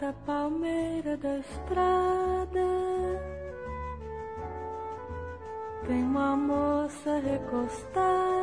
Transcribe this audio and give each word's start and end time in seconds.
cada 0.00 0.14
palmeira 0.24 1.14
da 1.18 1.36
estrada 1.36 2.66
tem 5.86 6.02
uma 6.02 6.34
moça 6.34 7.18
recostada. 7.18 8.39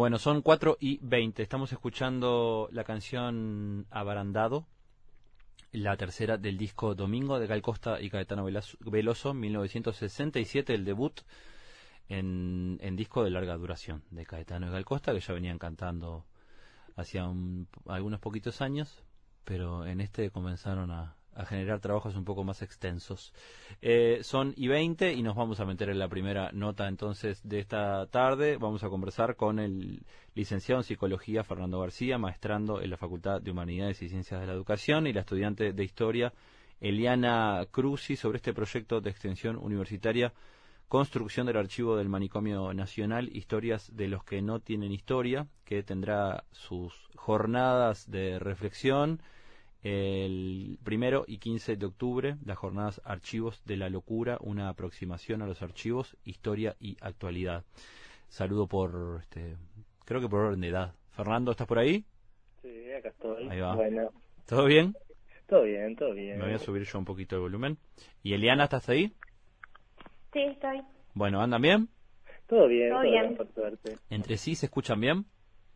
Bueno, 0.00 0.18
son 0.18 0.40
4 0.40 0.78
y 0.80 0.98
20. 1.02 1.42
Estamos 1.42 1.72
escuchando 1.72 2.70
la 2.72 2.84
canción 2.84 3.86
Abarandado, 3.90 4.66
la 5.72 5.94
tercera 5.98 6.38
del 6.38 6.56
disco 6.56 6.94
Domingo 6.94 7.38
de 7.38 7.46
Gal 7.46 7.60
Costa 7.60 8.00
y 8.00 8.08
Caetano 8.08 8.46
Veloso, 8.80 9.34
1967, 9.34 10.72
el 10.72 10.86
debut 10.86 11.20
en, 12.08 12.78
en 12.80 12.96
disco 12.96 13.22
de 13.24 13.28
larga 13.30 13.58
duración 13.58 14.02
de 14.10 14.24
Caetano 14.24 14.68
y 14.68 14.70
Gal 14.70 14.86
Costa, 14.86 15.12
que 15.12 15.20
ya 15.20 15.34
venían 15.34 15.58
cantando 15.58 16.24
hacía 16.96 17.28
un- 17.28 17.68
algunos 17.84 18.20
poquitos 18.20 18.62
años, 18.62 19.04
pero 19.44 19.84
en 19.84 20.00
este 20.00 20.30
comenzaron 20.30 20.92
a, 20.92 21.14
a 21.34 21.44
generar 21.44 21.80
trabajos 21.80 22.16
un 22.16 22.24
poco 22.24 22.44
más 22.44 22.62
extensos. 22.62 23.32
Eh, 23.82 24.20
son 24.22 24.52
y 24.56 24.68
20 24.68 25.12
y 25.12 25.22
nos 25.22 25.36
vamos 25.36 25.60
a 25.60 25.64
meter 25.64 25.88
en 25.90 25.98
la 25.98 26.08
primera 26.08 26.50
nota 26.52 26.88
entonces 26.88 27.40
de 27.42 27.60
esta 27.60 28.06
tarde. 28.06 28.56
Vamos 28.56 28.84
a 28.84 28.88
conversar 28.88 29.36
con 29.36 29.58
el 29.58 30.02
licenciado 30.34 30.80
en 30.80 30.84
psicología 30.84 31.44
Fernando 31.44 31.80
García, 31.80 32.18
maestrando 32.18 32.80
en 32.80 32.90
la 32.90 32.96
Facultad 32.96 33.40
de 33.40 33.50
Humanidades 33.50 34.02
y 34.02 34.08
Ciencias 34.08 34.40
de 34.40 34.46
la 34.46 34.52
Educación, 34.52 35.06
y 35.06 35.12
la 35.12 35.20
estudiante 35.20 35.72
de 35.72 35.84
historia 35.84 36.32
Eliana 36.80 37.66
Cruzi 37.70 38.16
sobre 38.16 38.36
este 38.36 38.54
proyecto 38.54 39.00
de 39.00 39.10
extensión 39.10 39.56
universitaria 39.56 40.32
Construcción 40.90 41.46
del 41.46 41.56
Archivo 41.56 41.96
del 41.96 42.08
Manicomio 42.08 42.74
Nacional, 42.74 43.28
Historias 43.32 43.94
de 43.94 44.08
los 44.08 44.24
que 44.24 44.42
no 44.42 44.58
tienen 44.58 44.90
historia, 44.90 45.46
que 45.64 45.84
tendrá 45.84 46.42
sus 46.50 46.92
jornadas 47.14 48.10
de 48.10 48.40
reflexión 48.40 49.22
el 49.82 50.78
primero 50.84 51.24
y 51.26 51.38
15 51.38 51.76
de 51.76 51.86
octubre, 51.86 52.36
las 52.44 52.58
jornadas 52.58 53.00
Archivos 53.04 53.62
de 53.64 53.76
la 53.76 53.88
Locura, 53.88 54.38
una 54.40 54.68
aproximación 54.68 55.42
a 55.42 55.46
los 55.46 55.62
archivos, 55.62 56.16
historia 56.24 56.76
y 56.80 56.96
actualidad. 57.00 57.64
Saludo 58.28 58.66
por, 58.66 59.18
este, 59.20 59.56
creo 60.04 60.20
que 60.20 60.28
por 60.28 60.40
orden 60.40 60.60
de 60.60 60.68
edad. 60.68 60.94
Fernando, 61.10 61.50
¿estás 61.50 61.66
por 61.66 61.78
ahí? 61.78 62.04
Sí, 62.62 62.92
acá 62.92 63.08
estoy. 63.08 63.48
Ahí 63.48 63.60
va. 63.60 63.74
Bueno, 63.74 64.10
¿Todo 64.46 64.66
bien? 64.66 64.94
todo 65.46 65.62
bien, 65.62 65.96
todo 65.96 66.12
bien. 66.12 66.38
Me 66.38 66.44
voy 66.44 66.54
a 66.54 66.58
subir 66.58 66.84
yo 66.84 66.98
un 66.98 67.04
poquito 67.04 67.34
el 67.36 67.42
volumen. 67.42 67.78
¿Y 68.22 68.34
Eliana, 68.34 68.64
estás 68.64 68.88
ahí? 68.88 69.12
Sí, 70.32 70.40
estoy. 70.40 70.80
Bueno, 71.14 71.40
¿andan 71.42 71.60
bien? 71.62 71.88
Todo 72.46 72.68
bien, 72.68 72.90
Todo 72.90 73.00
todo 73.02 73.10
bien. 73.10 73.22
bien, 73.24 73.36
por 73.36 73.52
suerte. 73.52 73.96
¿Entre 74.10 74.36
sí 74.36 74.54
se 74.54 74.66
escuchan 74.66 75.00
bien? 75.00 75.24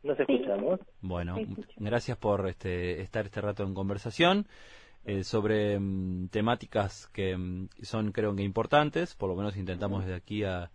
¿Nos 0.05 0.21
escuchamos? 0.21 0.81
Bueno, 1.01 1.35
Sí, 1.37 1.43
escucho. 1.43 1.69
gracias 1.79 2.19
por 2.19 2.47
este, 2.49 3.01
estar 3.01 3.25
este 3.25 3.41
rato 3.41 3.65
en 3.65 3.75
conversación 3.75 4.47
eh, 5.07 5.25
sobre 5.25 5.79
mm, 5.79 6.29
temáticas 6.29 7.07
que 7.09 7.37
mm, 7.37 7.69
son 7.83 8.13
creo 8.13 8.37
que 8.37 8.43
importantes, 8.43 9.15
por 9.15 9.31
lo 9.31 9.37
menos 9.37 9.57
intentamos 9.57 10.05
desde 10.05 10.17
aquí 10.17 10.45
a 10.45 10.71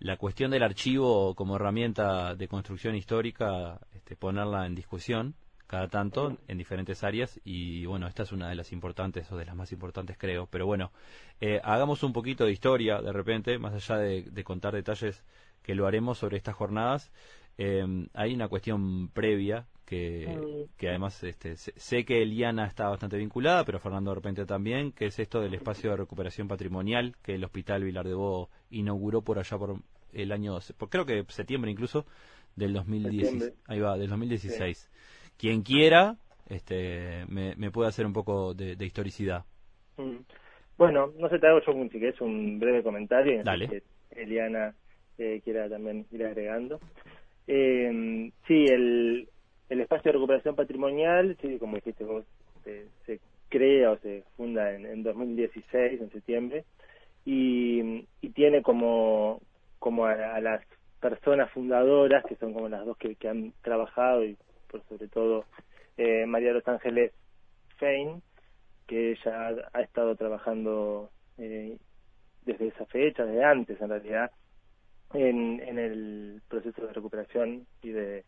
la 0.00 0.16
cuestión 0.16 0.50
del 0.50 0.62
archivo 0.64 1.34
como 1.34 1.56
herramienta 1.56 2.34
de 2.34 2.48
construcción 2.48 2.94
histórica, 2.96 3.80
este, 3.94 4.16
ponerla 4.16 4.66
en 4.66 4.74
discusión 4.74 5.34
cada 5.68 5.88
tanto 5.88 6.38
en 6.48 6.56
diferentes 6.58 7.04
áreas. 7.04 7.40
Y 7.44 7.84
bueno, 7.86 8.06
esta 8.08 8.22
es 8.24 8.32
una 8.32 8.48
de 8.48 8.54
las 8.56 8.72
importantes 8.72 9.30
o 9.30 9.36
de 9.36 9.44
las 9.44 9.54
más 9.54 9.70
importantes 9.72 10.16
creo, 10.18 10.46
pero 10.50 10.66
bueno, 10.66 10.92
eh, 11.40 11.60
hagamos 11.62 12.02
un 12.02 12.12
poquito 12.12 12.44
de 12.44 12.52
historia 12.52 13.00
de 13.02 13.12
repente, 13.12 13.58
más 13.58 13.74
allá 13.74 13.98
de, 14.00 14.22
de 14.22 14.44
contar 14.44 14.74
detalles 14.74 15.22
que 15.62 15.74
lo 15.74 15.86
haremos 15.86 16.16
sobre 16.18 16.38
estas 16.38 16.54
jornadas, 16.54 17.10
eh, 17.58 17.84
hay 18.14 18.34
una 18.34 18.48
cuestión 18.48 19.08
previa 19.08 19.66
que, 19.84 20.66
que 20.76 20.88
además 20.88 21.22
este, 21.24 21.56
sé, 21.56 21.72
sé 21.76 22.04
que 22.04 22.22
Eliana 22.22 22.66
está 22.66 22.88
bastante 22.88 23.16
vinculada, 23.16 23.64
pero 23.64 23.80
Fernando 23.80 24.10
de 24.10 24.16
repente 24.16 24.46
también, 24.46 24.92
que 24.92 25.06
es 25.06 25.18
esto 25.18 25.40
del 25.40 25.54
espacio 25.54 25.90
de 25.90 25.96
recuperación 25.96 26.46
patrimonial 26.46 27.16
que 27.22 27.34
el 27.34 27.44
Hospital 27.44 27.84
Vilar 27.84 28.06
de 28.06 28.14
Bo 28.14 28.50
inauguró 28.70 29.22
por 29.22 29.38
allá 29.38 29.56
por 29.58 29.76
el 30.12 30.32
año, 30.32 30.58
por, 30.76 30.88
creo 30.88 31.06
que 31.06 31.24
septiembre 31.28 31.70
incluso, 31.70 32.06
del 32.54 32.74
2016. 32.74 33.30
Septiembre. 33.30 33.54
Ahí 33.66 33.80
va, 33.80 33.96
del 33.96 34.10
2016. 34.10 34.90
Quien 35.36 35.62
quiera, 35.62 36.16
este, 36.48 37.24
me, 37.28 37.54
me 37.56 37.70
puede 37.70 37.88
hacer 37.88 38.04
un 38.06 38.12
poco 38.12 38.54
de, 38.54 38.76
de 38.76 38.86
historicidad. 38.86 39.44
Mm. 39.96 40.18
Bueno, 40.76 41.12
no 41.18 41.28
sé, 41.28 41.38
te 41.38 41.48
hago 41.48 41.60
yo 41.66 41.72
un, 41.72 41.90
si 41.90 41.98
querés, 41.98 42.20
un 42.20 42.60
breve 42.60 42.82
comentario. 42.82 43.42
Dale. 43.42 43.68
si 43.68 44.20
Eliana 44.20 44.74
eh, 45.18 45.40
quiera 45.42 45.68
también 45.68 46.06
ir 46.12 46.24
agregando. 46.24 46.78
Eh, 47.50 48.30
sí, 48.46 48.66
el, 48.66 49.26
el 49.70 49.80
espacio 49.80 50.10
de 50.10 50.18
recuperación 50.18 50.54
patrimonial, 50.54 51.36
sí, 51.40 51.58
como 51.58 51.76
dijiste 51.76 52.04
vos, 52.04 52.24
se, 52.62 53.20
crea 53.48 53.92
o 53.92 53.98
se 53.98 54.22
funda 54.36 54.74
en, 54.74 54.84
en 54.84 55.02
2016, 55.02 56.02
en 56.02 56.10
septiembre, 56.12 56.64
y, 57.24 58.06
y 58.20 58.28
tiene 58.34 58.60
como, 58.60 59.40
como 59.78 60.04
a, 60.04 60.12
a 60.12 60.40
las 60.42 60.62
personas 61.00 61.50
fundadoras, 61.52 62.22
que 62.26 62.36
son 62.36 62.52
como 62.52 62.68
las 62.68 62.84
dos 62.84 62.98
que, 62.98 63.14
que 63.14 63.28
han 63.28 63.54
trabajado, 63.62 64.24
y 64.26 64.36
por 64.70 64.82
sobre 64.84 65.08
todo 65.08 65.46
eh, 65.96 66.26
María 66.26 66.52
Los 66.52 66.68
Ángeles 66.68 67.12
Fein, 67.78 68.22
que 68.86 69.12
ella 69.12 69.48
ha, 69.48 69.78
ha 69.78 69.80
estado 69.80 70.16
trabajando 70.16 71.10
eh, 71.38 71.78
desde 72.44 72.68
esa 72.68 72.84
fecha, 72.86 73.24
desde 73.24 73.44
antes 73.44 73.80
en 73.80 73.88
realidad, 73.88 74.30
en, 75.14 75.60
en 75.60 75.78
el 75.78 76.42
proceso 76.48 76.86
de 76.86 76.92
recuperación 76.92 77.66
y 77.82 77.90
de 77.90 78.24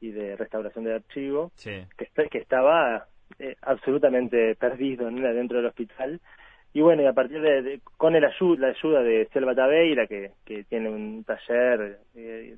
y 0.00 0.12
de 0.12 0.36
restauración 0.36 0.84
de 0.84 0.94
archivo, 0.94 1.50
Sí. 1.56 1.72
que, 1.96 2.28
que 2.30 2.38
estaba 2.38 3.08
eh, 3.40 3.56
absolutamente 3.62 4.54
perdido 4.54 5.10
¿no? 5.10 5.20
dentro 5.34 5.56
del 5.58 5.66
hospital. 5.66 6.20
Y 6.72 6.82
bueno, 6.82 7.02
y 7.02 7.06
a 7.06 7.12
partir 7.12 7.40
de, 7.40 7.62
de- 7.62 7.80
con 7.96 8.14
el 8.14 8.22
ayu- 8.22 8.56
la 8.58 8.68
ayuda 8.68 9.02
de 9.02 9.26
Selva 9.32 9.56
Tabeira, 9.56 10.06
que, 10.06 10.32
que 10.44 10.62
tiene 10.64 10.88
un 10.88 11.24
taller 11.24 11.98
eh, 12.14 12.56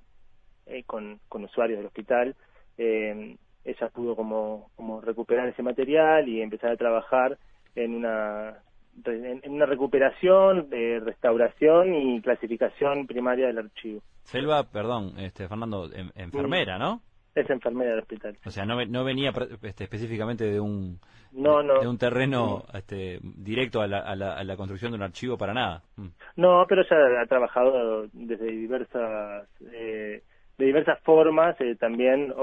eh, 0.66 0.82
con, 0.84 1.18
con 1.28 1.44
usuarios 1.44 1.78
del 1.78 1.86
hospital, 1.86 2.36
eh, 2.76 3.36
ella 3.64 3.88
pudo 3.88 4.14
como, 4.16 4.70
como 4.76 5.00
recuperar 5.00 5.48
ese 5.48 5.62
material 5.62 6.28
y 6.28 6.42
empezar 6.42 6.72
a 6.72 6.76
trabajar 6.76 7.38
en 7.74 7.94
una 7.94 8.58
en, 9.04 9.40
una 9.50 9.66
recuperación, 9.66 10.68
de 10.70 11.00
restauración 11.00 11.94
y 11.94 12.20
clasificación 12.20 13.06
primaria 13.06 13.46
del 13.48 13.58
archivo. 13.58 14.02
Selva, 14.24 14.64
perdón, 14.64 15.14
este, 15.18 15.48
Fernando, 15.48 15.88
enfermera, 16.14 16.78
¿no? 16.78 17.02
Es 17.34 17.48
enfermera 17.48 17.90
del 17.90 18.00
hospital. 18.00 18.36
O 18.44 18.50
sea, 18.50 18.64
no, 18.64 18.84
no 18.86 19.04
venía 19.04 19.32
este, 19.62 19.84
específicamente 19.84 20.44
de 20.44 20.58
un 20.60 20.98
no, 21.32 21.62
no. 21.62 21.80
de 21.80 21.86
un 21.86 21.96
terreno 21.96 22.64
este, 22.74 23.20
directo 23.22 23.80
a 23.80 23.86
la, 23.86 24.00
a, 24.00 24.16
la, 24.16 24.56
construcción 24.56 24.90
de 24.90 24.96
un 24.96 25.02
archivo 25.04 25.38
para 25.38 25.54
nada. 25.54 25.82
Mm. 25.96 26.08
No, 26.36 26.66
pero 26.68 26.82
ya 26.82 26.96
ha 27.22 27.26
trabajado 27.26 28.08
desde 28.12 28.46
diversas 28.46 29.46
eh, 29.72 30.22
de 30.60 30.66
diversas 30.66 31.00
formas, 31.00 31.58
eh, 31.60 31.74
también 31.74 32.34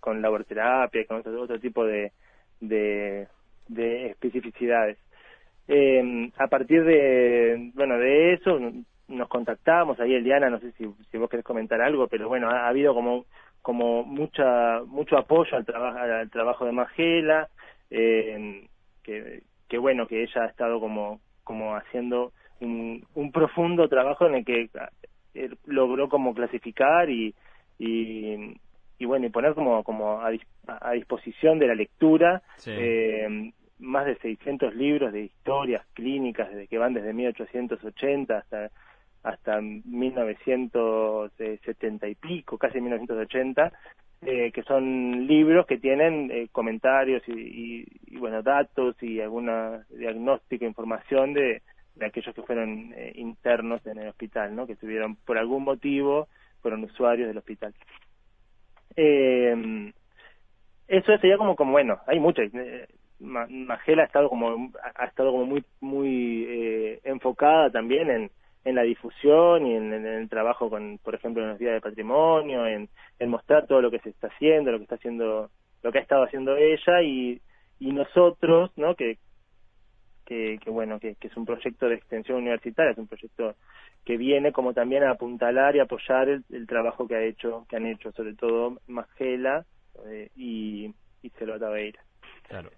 con 0.00 0.20
laborterapia, 0.20 1.06
con 1.06 1.18
otro, 1.18 1.60
tipo 1.60 1.84
de, 1.84 2.10
de, 2.60 3.28
especificidades. 4.10 4.98
Eh, 5.68 6.30
a 6.38 6.48
partir 6.48 6.84
de, 6.84 7.70
bueno, 7.74 7.98
de 7.98 8.34
eso 8.34 8.58
nos 9.08 9.28
contactamos, 9.28 10.00
ahí 10.00 10.14
Eliana, 10.14 10.50
no 10.50 10.58
sé 10.58 10.72
si, 10.72 10.86
si 11.10 11.18
vos 11.18 11.28
querés 11.28 11.44
comentar 11.44 11.80
algo, 11.80 12.08
pero 12.08 12.28
bueno, 12.28 12.50
ha, 12.50 12.68
habido 12.68 12.94
como, 12.94 13.26
como 13.60 14.04
mucha, 14.04 14.82
mucho 14.86 15.16
apoyo 15.16 15.56
al, 15.56 15.64
trabajo 15.64 15.98
al 15.98 16.30
trabajo 16.30 16.64
de 16.64 16.72
Magela, 16.72 17.48
eh, 17.90 18.66
que, 19.02 19.42
que 19.68 19.78
bueno, 19.78 20.06
que 20.06 20.22
ella 20.22 20.44
ha 20.44 20.46
estado 20.46 20.80
como, 20.80 21.20
como 21.44 21.76
haciendo 21.76 22.32
un, 22.60 23.06
un 23.14 23.32
profundo 23.32 23.88
trabajo 23.88 24.26
en 24.26 24.36
el 24.36 24.44
que 24.44 24.70
eh, 25.34 25.50
logró 25.66 26.08
como 26.08 26.34
clasificar 26.34 27.10
y, 27.10 27.34
y, 27.78 28.54
y 28.98 29.04
bueno, 29.04 29.26
y 29.26 29.30
poner 29.30 29.54
como, 29.54 29.82
como 29.84 30.20
a, 30.20 30.30
a 30.66 30.92
disposición 30.92 31.58
de 31.58 31.66
la 31.66 31.74
lectura 31.74 32.42
eh, 32.66 33.52
más 33.82 34.06
de 34.06 34.16
600 34.16 34.74
libros 34.74 35.12
de 35.12 35.24
historias 35.24 35.84
clínicas 35.92 36.48
desde 36.48 36.68
que 36.68 36.78
van 36.78 36.94
desde 36.94 37.12
1880 37.12 38.38
hasta 38.38 38.70
hasta 39.22 39.60
1970 39.60 42.08
y 42.08 42.14
pico, 42.16 42.58
casi 42.58 42.80
1980, 42.80 43.72
eh, 44.22 44.50
que 44.50 44.64
son 44.64 45.28
libros 45.28 45.64
que 45.66 45.78
tienen 45.78 46.28
eh, 46.32 46.48
comentarios 46.50 47.22
y, 47.28 47.86
y, 48.06 48.16
bueno 48.16 48.42
datos 48.42 49.00
y 49.00 49.20
alguna 49.20 49.86
diagnóstico 49.90 50.64
información 50.64 51.34
de, 51.34 51.62
de 51.94 52.06
aquellos 52.06 52.34
que 52.34 52.42
fueron 52.42 52.92
eh, 52.96 53.12
internos 53.16 53.86
en 53.86 53.98
el 53.98 54.08
hospital, 54.08 54.56
¿no? 54.56 54.66
Que 54.66 54.76
tuvieron 54.76 55.16
por 55.16 55.38
algún 55.38 55.64
motivo 55.64 56.28
fueron 56.60 56.84
usuarios 56.84 57.28
del 57.28 57.38
hospital. 57.38 57.74
Eh, 58.96 59.92
eso 60.88 61.18
sería 61.18 61.36
como, 61.36 61.56
como 61.56 61.72
bueno, 61.72 61.98
hay 62.06 62.20
mucho. 62.20 62.42
Magela 63.22 64.02
ha 64.02 64.06
estado 64.06 64.28
como 64.28 64.70
ha 64.96 65.04
estado 65.04 65.30
como 65.30 65.46
muy 65.46 65.64
muy 65.80 66.44
eh, 66.48 67.00
enfocada 67.04 67.70
también 67.70 68.10
en, 68.10 68.30
en 68.64 68.74
la 68.74 68.82
difusión 68.82 69.66
y 69.66 69.74
en, 69.74 69.92
el 69.92 70.28
trabajo 70.28 70.70
con, 70.70 70.98
por 70.98 71.14
ejemplo, 71.14 71.42
en 71.42 71.50
los 71.50 71.58
días 71.58 71.74
de 71.74 71.80
patrimonio, 71.80 72.66
en, 72.66 72.88
en 73.18 73.30
mostrar 73.30 73.66
todo 73.66 73.80
lo 73.80 73.90
que 73.90 73.98
se 74.00 74.10
está 74.10 74.28
haciendo, 74.28 74.70
lo 74.70 74.78
que 74.78 74.84
está 74.84 74.94
haciendo, 74.96 75.50
lo 75.82 75.92
que 75.92 75.98
ha 75.98 76.02
estado 76.02 76.24
haciendo 76.24 76.56
ella 76.56 77.02
y, 77.02 77.40
y 77.80 77.92
nosotros, 77.92 78.70
¿no? 78.76 78.94
Que, 78.94 79.18
que, 80.24 80.58
que 80.62 80.70
bueno, 80.70 81.00
que, 81.00 81.16
que, 81.16 81.28
es 81.28 81.36
un 81.36 81.44
proyecto 81.44 81.88
de 81.88 81.96
extensión 81.96 82.38
universitaria, 82.38 82.92
es 82.92 82.98
un 82.98 83.08
proyecto 83.08 83.56
que 84.04 84.16
viene 84.16 84.52
como 84.52 84.72
también 84.72 85.02
a 85.04 85.10
apuntalar 85.10 85.74
y 85.74 85.80
apoyar 85.80 86.28
el, 86.28 86.66
trabajo 86.66 87.08
que 87.08 87.16
ha 87.16 87.22
hecho, 87.22 87.66
que 87.68 87.76
han 87.76 87.86
hecho 87.86 88.12
sobre 88.12 88.34
todo 88.34 88.78
Magela 88.86 89.64
eh, 90.06 90.30
y, 90.36 90.94
y 91.22 91.30
Selva 91.30 91.58
Tabeira. 91.58 92.00
Claro. 92.48 92.70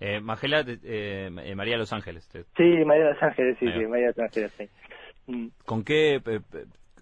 Eh, 0.00 0.20
Magela, 0.20 0.60
eh, 0.60 1.30
eh, 1.44 1.54
María 1.54 1.76
Los 1.76 1.92
Ángeles. 1.92 2.28
Sí, 2.56 2.84
María 2.86 3.10
Los 3.10 3.22
Ángeles, 3.22 3.56
sí, 3.60 3.66
sí, 3.70 3.86
María 3.86 4.08
Los 4.08 4.18
Ángeles, 4.18 4.52
sí. 4.56 4.68
Mm. 5.26 5.48
¿Con 5.64 5.84
qué 5.84 6.20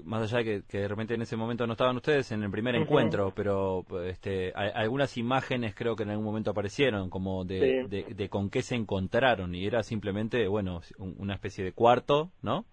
más 0.05 0.23
allá 0.23 0.45
de 0.45 0.63
que, 0.69 0.79
de 0.79 0.89
repente 0.89 1.15
en 1.15 1.23
ese 1.23 1.37
momento 1.37 1.67
no 1.67 1.73
estaban 1.73 1.97
ustedes 1.97 2.31
en 2.33 2.43
el 2.43 2.51
primer 2.51 2.75
encuentro, 2.75 3.33
pero 3.35 3.85
este, 4.07 4.53
algunas 4.53 5.17
imágenes 5.17 5.75
creo 5.75 5.97
que 5.97 6.05
en 6.05 6.11
algún 6.11 6.25
momento 6.25 6.51
aparecieron, 6.51 7.11
como 7.11 7.45
de, 7.45 7.87
de, 7.89 8.29
con 8.29 8.51
qué 8.51 8.63
se 8.63 8.75
encontraron, 8.75 9.55
y 9.55 9.67
era 9.67 9.83
simplemente, 9.83 10.47
bueno, 10.49 10.81
una 10.99 11.35
especie 11.35 11.65
de 11.65 11.73
cuarto, 11.73 12.31
¿no? 12.43 12.65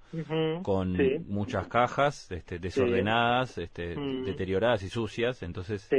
Con 0.62 0.98
muchas 1.28 1.68
cajas 1.68 2.32
este, 2.32 2.60
desordenadas, 2.60 3.58
este, 3.58 3.96
mm. 3.98 4.26
deterioradas 4.26 4.84
y 4.84 4.90
sucias, 4.90 5.44
entonces 5.44 5.90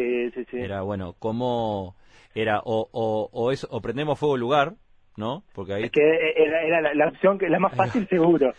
era, 0.52 0.82
bueno, 0.82 1.14
¿cómo 1.18 1.96
era 2.36 2.60
o, 2.64 2.88
o, 2.92 3.30
o, 3.32 3.50
eso, 3.50 3.66
o 3.70 3.80
prendemos 3.80 4.18
fuego 4.18 4.34
el 4.34 4.40
lugar, 4.40 4.74
¿no? 5.16 5.44
Porque 5.54 5.74
ahí... 5.74 5.90
que 5.90 6.02
era, 6.36 6.94
la, 6.94 7.08
opción 7.08 7.38
que 7.38 7.48
la 7.48 7.58
más 7.58 7.74
fácil 7.76 8.06
seguro. 8.08 8.52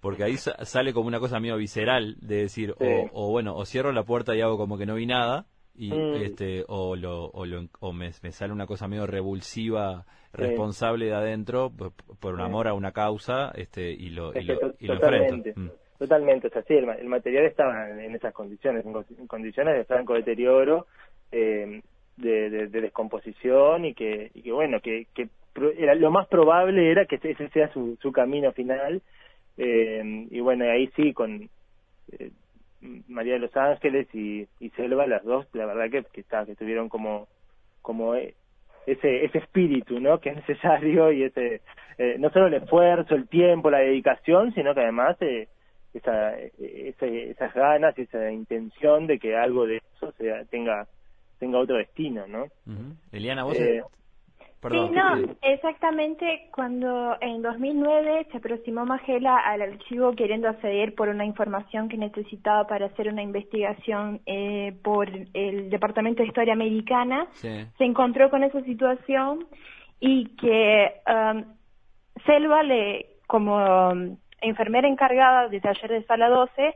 Porque 0.00 0.24
ahí 0.24 0.36
sale 0.36 0.92
como 0.92 1.08
una 1.08 1.18
cosa 1.18 1.40
medio 1.40 1.56
visceral 1.56 2.16
de 2.20 2.36
decir, 2.36 2.74
o, 3.12 3.30
bueno, 3.30 3.56
o 3.56 3.64
cierro 3.64 3.92
la 3.92 4.04
puerta 4.04 4.34
y 4.34 4.40
hago 4.40 4.56
como 4.56 4.78
que 4.78 4.86
no 4.86 4.94
vi 4.94 5.06
nada, 5.06 5.46
y 5.74 5.90
mm. 5.90 6.14
este 6.22 6.64
o 6.68 6.96
lo 6.96 7.30
o, 7.30 7.46
lo, 7.46 7.66
o 7.80 7.92
me, 7.94 8.12
sale 8.12 8.52
una 8.52 8.66
cosa 8.66 8.88
medio 8.88 9.06
revulsiva 9.06 10.04
responsable 10.34 11.06
de 11.06 11.14
adentro 11.14 11.72
por, 12.20 12.34
un 12.34 12.42
amor 12.42 12.68
a 12.68 12.74
una 12.74 12.92
causa 12.92 13.50
este 13.54 13.90
y 13.90 14.10
lo, 14.10 14.38
y 14.38 14.44
lo, 14.44 14.58
totalmente, 14.86 15.54
mm. 15.56 15.70
Totalmente, 16.02 16.48
o 16.48 16.50
sea, 16.50 16.62
sí, 16.62 16.74
el, 16.74 17.08
material 17.08 17.44
estaba 17.44 17.88
en, 17.88 18.12
esas 18.12 18.34
condiciones, 18.34 18.84
en, 18.84 19.26
condiciones 19.28 19.76
de 19.76 19.84
franco 19.84 20.14
deterioro, 20.14 20.88
eh, 21.30 21.80
de, 22.16 22.50
de, 22.50 22.80
descomposición 22.80 23.84
y 23.84 23.94
que, 23.94 24.30
bueno, 24.46 24.80
que, 24.80 25.06
que 25.14 25.28
era, 25.78 25.94
lo 25.94 26.10
más 26.10 26.26
probable 26.28 26.90
era 26.90 27.06
que 27.06 27.16
ese 27.16 27.48
sea 27.48 27.72
su, 27.72 27.96
su 28.00 28.12
camino 28.12 28.52
final. 28.52 29.02
Eh, 29.58 30.26
y 30.30 30.40
bueno, 30.40 30.64
ahí 30.64 30.88
sí, 30.96 31.12
con 31.12 31.48
eh, 32.12 32.30
María 33.08 33.34
de 33.34 33.38
los 33.40 33.56
Ángeles 33.56 34.08
y, 34.14 34.46
y 34.60 34.70
Selva, 34.70 35.06
las 35.06 35.24
dos, 35.24 35.46
la 35.52 35.66
verdad 35.66 35.90
que, 35.90 36.04
que, 36.12 36.20
está, 36.20 36.44
que 36.44 36.56
tuvieron 36.56 36.88
como, 36.88 37.28
como 37.80 38.14
eh, 38.14 38.34
ese, 38.86 39.24
ese 39.24 39.38
espíritu, 39.38 40.00
¿no? 40.00 40.18
Que 40.20 40.30
es 40.30 40.36
necesario 40.36 41.12
y 41.12 41.24
ese, 41.24 41.60
eh, 41.98 42.16
no 42.18 42.30
solo 42.30 42.48
el 42.48 42.54
esfuerzo, 42.54 43.14
el 43.14 43.28
tiempo, 43.28 43.70
la 43.70 43.78
dedicación, 43.78 44.52
sino 44.54 44.74
que 44.74 44.80
además 44.80 45.16
eh, 45.20 45.48
esa, 45.94 46.34
esas 46.38 47.54
ganas 47.54 47.96
y 47.98 48.02
esa 48.02 48.30
intención 48.30 49.06
de 49.06 49.18
que 49.18 49.36
algo 49.36 49.66
de 49.66 49.76
eso 49.76 50.12
sea, 50.12 50.44
tenga 50.46 50.86
tenga 51.42 51.58
otro 51.58 51.76
destino, 51.76 52.24
¿no? 52.28 52.46
Eliana, 53.10 53.42
vos 53.42 53.58
eh, 53.58 53.82
sí, 54.70 54.90
no, 54.92 55.34
exactamente 55.42 56.48
cuando 56.54 57.16
en 57.20 57.42
2009 57.42 58.28
se 58.30 58.36
aproximó 58.36 58.86
Magela 58.86 59.38
al 59.38 59.60
archivo 59.62 60.12
queriendo 60.12 60.48
acceder 60.48 60.94
por 60.94 61.08
una 61.08 61.24
información 61.24 61.88
que 61.88 61.96
necesitaba 61.96 62.68
para 62.68 62.86
hacer 62.86 63.08
una 63.08 63.22
investigación 63.22 64.20
eh, 64.24 64.72
por 64.84 65.08
el 65.34 65.68
Departamento 65.68 66.22
de 66.22 66.28
Historia 66.28 66.52
Americana, 66.52 67.26
se 67.34 67.66
encontró 67.80 68.30
con 68.30 68.44
esa 68.44 68.62
situación 68.62 69.44
y 69.98 70.26
que 70.36 70.92
um, 71.08 71.42
Selva, 72.24 72.62
le, 72.62 73.16
como 73.26 73.56
um, 73.56 74.16
enfermera 74.40 74.86
encargada 74.86 75.48
de 75.48 75.60
taller 75.60 75.90
de 75.90 76.04
sala 76.04 76.28
12, 76.28 76.74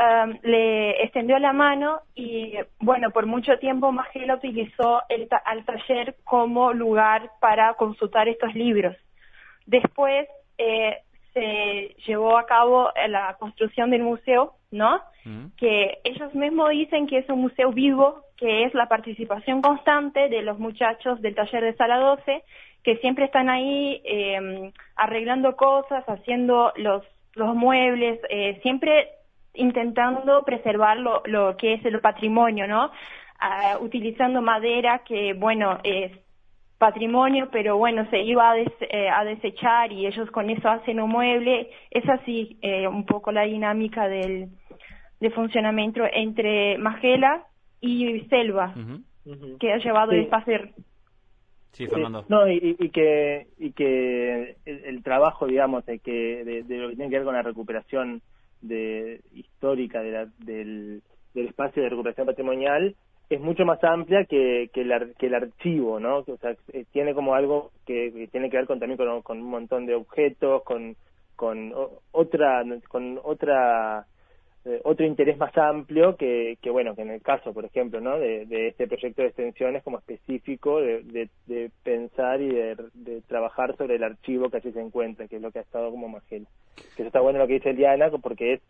Um, 0.00 0.38
le 0.42 1.02
extendió 1.02 1.40
la 1.40 1.52
mano 1.52 2.02
y, 2.14 2.54
bueno, 2.78 3.10
por 3.10 3.26
mucho 3.26 3.58
tiempo 3.58 3.90
Magela 3.90 4.36
utilizó 4.36 5.02
el 5.08 5.26
al 5.44 5.64
taller 5.64 6.14
como 6.22 6.72
lugar 6.72 7.32
para 7.40 7.74
consultar 7.74 8.28
estos 8.28 8.54
libros. 8.54 8.96
Después 9.66 10.28
eh, 10.56 10.98
se 11.34 11.96
llevó 12.06 12.38
a 12.38 12.46
cabo 12.46 12.92
la 13.08 13.34
construcción 13.40 13.90
del 13.90 14.04
museo, 14.04 14.54
¿no? 14.70 15.00
Mm. 15.24 15.46
Que 15.56 15.98
ellos 16.04 16.32
mismos 16.32 16.70
dicen 16.70 17.08
que 17.08 17.18
es 17.18 17.28
un 17.28 17.40
museo 17.40 17.72
vivo, 17.72 18.22
que 18.36 18.66
es 18.66 18.74
la 18.74 18.86
participación 18.86 19.62
constante 19.62 20.28
de 20.28 20.42
los 20.42 20.60
muchachos 20.60 21.20
del 21.22 21.34
taller 21.34 21.64
de 21.64 21.74
Sala 21.74 21.98
12, 21.98 22.44
que 22.84 22.98
siempre 22.98 23.24
están 23.24 23.48
ahí 23.48 24.00
eh, 24.04 24.72
arreglando 24.94 25.56
cosas, 25.56 26.04
haciendo 26.08 26.72
los, 26.76 27.02
los 27.34 27.56
muebles, 27.56 28.20
eh, 28.30 28.60
siempre 28.62 29.17
intentando 29.58 30.42
preservar 30.44 30.98
lo, 30.98 31.22
lo 31.26 31.56
que 31.56 31.74
es 31.74 31.84
el 31.84 32.00
patrimonio, 32.00 32.66
¿no? 32.66 32.90
Ah, 33.40 33.78
utilizando 33.80 34.42
madera 34.42 35.02
que, 35.04 35.32
bueno, 35.34 35.78
es 35.84 36.12
patrimonio, 36.78 37.48
pero 37.50 37.76
bueno, 37.76 38.08
se 38.10 38.20
iba 38.20 38.52
a, 38.52 38.58
eh, 38.58 39.08
a, 39.08 39.24
desechar 39.24 39.92
y 39.92 40.06
ellos 40.06 40.30
con 40.30 40.48
eso 40.48 40.68
hacen 40.68 41.00
un 41.00 41.10
mueble. 41.10 41.70
Es 41.90 42.08
así 42.08 42.56
eh, 42.62 42.86
un 42.86 43.04
poco 43.04 43.32
la 43.32 43.42
dinámica 43.42 44.08
del, 44.08 44.48
de 45.20 45.30
funcionamiento 45.30 46.02
entre 46.12 46.78
Magela 46.78 47.44
y 47.80 48.20
Selva, 48.28 48.74
que 49.60 49.72
ha 49.72 49.78
llevado 49.78 50.12
el 50.12 50.20
espacio. 50.20 50.58
Sí, 51.72 51.86
Fernando. 51.86 52.24
no, 52.28 52.48
y, 52.48 52.76
y, 52.78 52.88
que, 52.90 53.48
y 53.58 53.72
que 53.72 54.56
el, 54.64 55.02
trabajo, 55.02 55.46
digamos, 55.46 55.84
de, 55.86 55.98
que, 55.98 56.42
de, 56.44 56.62
de, 56.62 56.78
lo 56.78 56.88
que 56.88 56.96
tiene 56.96 57.10
que 57.10 57.16
ver 57.18 57.24
con 57.24 57.34
la 57.34 57.42
recuperación 57.42 58.22
de 58.60 59.20
histórica 59.34 60.02
de 60.02 60.10
la, 60.10 60.26
del, 60.38 61.02
del 61.34 61.46
espacio 61.46 61.82
de 61.82 61.88
recuperación 61.88 62.26
patrimonial 62.26 62.94
es 63.30 63.40
mucho 63.40 63.64
más 63.64 63.82
amplia 63.84 64.24
que, 64.24 64.70
que, 64.72 64.80
el, 64.82 65.14
que 65.18 65.26
el 65.26 65.34
archivo, 65.34 66.00
¿no? 66.00 66.18
O 66.18 66.36
sea, 66.40 66.56
eh, 66.72 66.84
tiene 66.92 67.14
como 67.14 67.34
algo 67.34 67.72
que, 67.86 68.28
tiene 68.32 68.48
que 68.48 68.56
ver 68.56 68.66
con, 68.66 68.78
también 68.78 68.96
con, 69.22 69.38
un 69.38 69.50
montón 69.50 69.84
de 69.84 69.94
objetos, 69.94 70.62
con, 70.62 70.96
con 71.36 71.74
otra, 72.12 72.64
con 72.88 73.20
otra 73.22 74.06
eh, 74.64 74.80
otro 74.84 75.06
interés 75.06 75.38
más 75.38 75.56
amplio 75.56 76.16
que, 76.16 76.58
que, 76.60 76.70
bueno, 76.70 76.94
que 76.94 77.02
en 77.02 77.10
el 77.10 77.22
caso, 77.22 77.52
por 77.52 77.64
ejemplo, 77.64 78.00
¿no? 78.00 78.18
de, 78.18 78.68
este 78.68 78.88
proyecto 78.88 79.22
de 79.22 79.28
extensión 79.28 79.76
es 79.76 79.82
como 79.82 79.98
específico 79.98 80.80
de, 80.80 81.28
de, 81.46 81.70
pensar 81.82 82.40
y 82.40 82.48
de, 82.48 82.76
de, 82.94 83.20
trabajar 83.22 83.76
sobre 83.76 83.96
el 83.96 84.04
archivo 84.04 84.50
que 84.50 84.56
allí 84.56 84.72
se 84.72 84.80
encuentra, 84.80 85.28
que 85.28 85.36
es 85.36 85.42
lo 85.42 85.52
que 85.52 85.60
ha 85.60 85.62
estado 85.62 85.90
como 85.90 86.08
Magel. 86.08 86.46
Que 86.96 87.02
eso 87.02 87.08
está 87.08 87.20
bueno 87.20 87.38
lo 87.38 87.46
que 87.46 87.54
dice 87.54 87.70
Eliana, 87.70 88.10
porque 88.10 88.54
es 88.54 88.60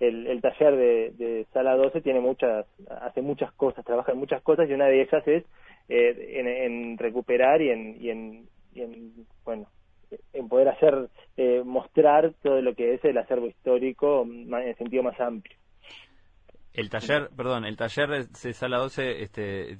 el, 0.00 0.26
el 0.26 0.40
taller 0.40 0.76
de, 0.76 1.46
Sala 1.52 1.76
12 1.76 2.00
tiene 2.00 2.20
muchas, 2.20 2.66
hace 3.02 3.22
muchas 3.22 3.52
cosas, 3.52 3.84
trabaja 3.84 4.12
en 4.12 4.18
muchas 4.18 4.42
cosas 4.42 4.68
y 4.68 4.72
una 4.72 4.86
de 4.86 5.02
ellas 5.02 5.26
es 5.26 5.44
eh, 5.88 6.40
en, 6.40 6.48
en, 6.48 6.98
recuperar 6.98 7.62
y 7.62 7.70
en, 7.70 7.96
y 8.00 8.10
en, 8.10 8.48
y 8.74 8.80
en 8.82 9.26
bueno, 9.44 9.68
en 10.32 10.48
poder 10.48 10.68
hacer, 10.68 11.08
eh, 11.36 11.62
mostrar 11.64 12.32
todo 12.42 12.60
lo 12.60 12.74
que 12.74 12.94
es 12.94 13.04
el 13.04 13.18
acervo 13.18 13.46
histórico 13.46 14.22
en 14.22 14.52
el 14.52 14.76
sentido 14.76 15.02
más 15.02 15.18
amplio. 15.20 15.56
El 16.72 16.90
taller, 16.90 17.30
perdón, 17.36 17.64
el 17.64 17.76
taller 17.76 18.26
de 18.26 18.52
Sala 18.52 18.78
12, 18.78 19.22
este, 19.22 19.78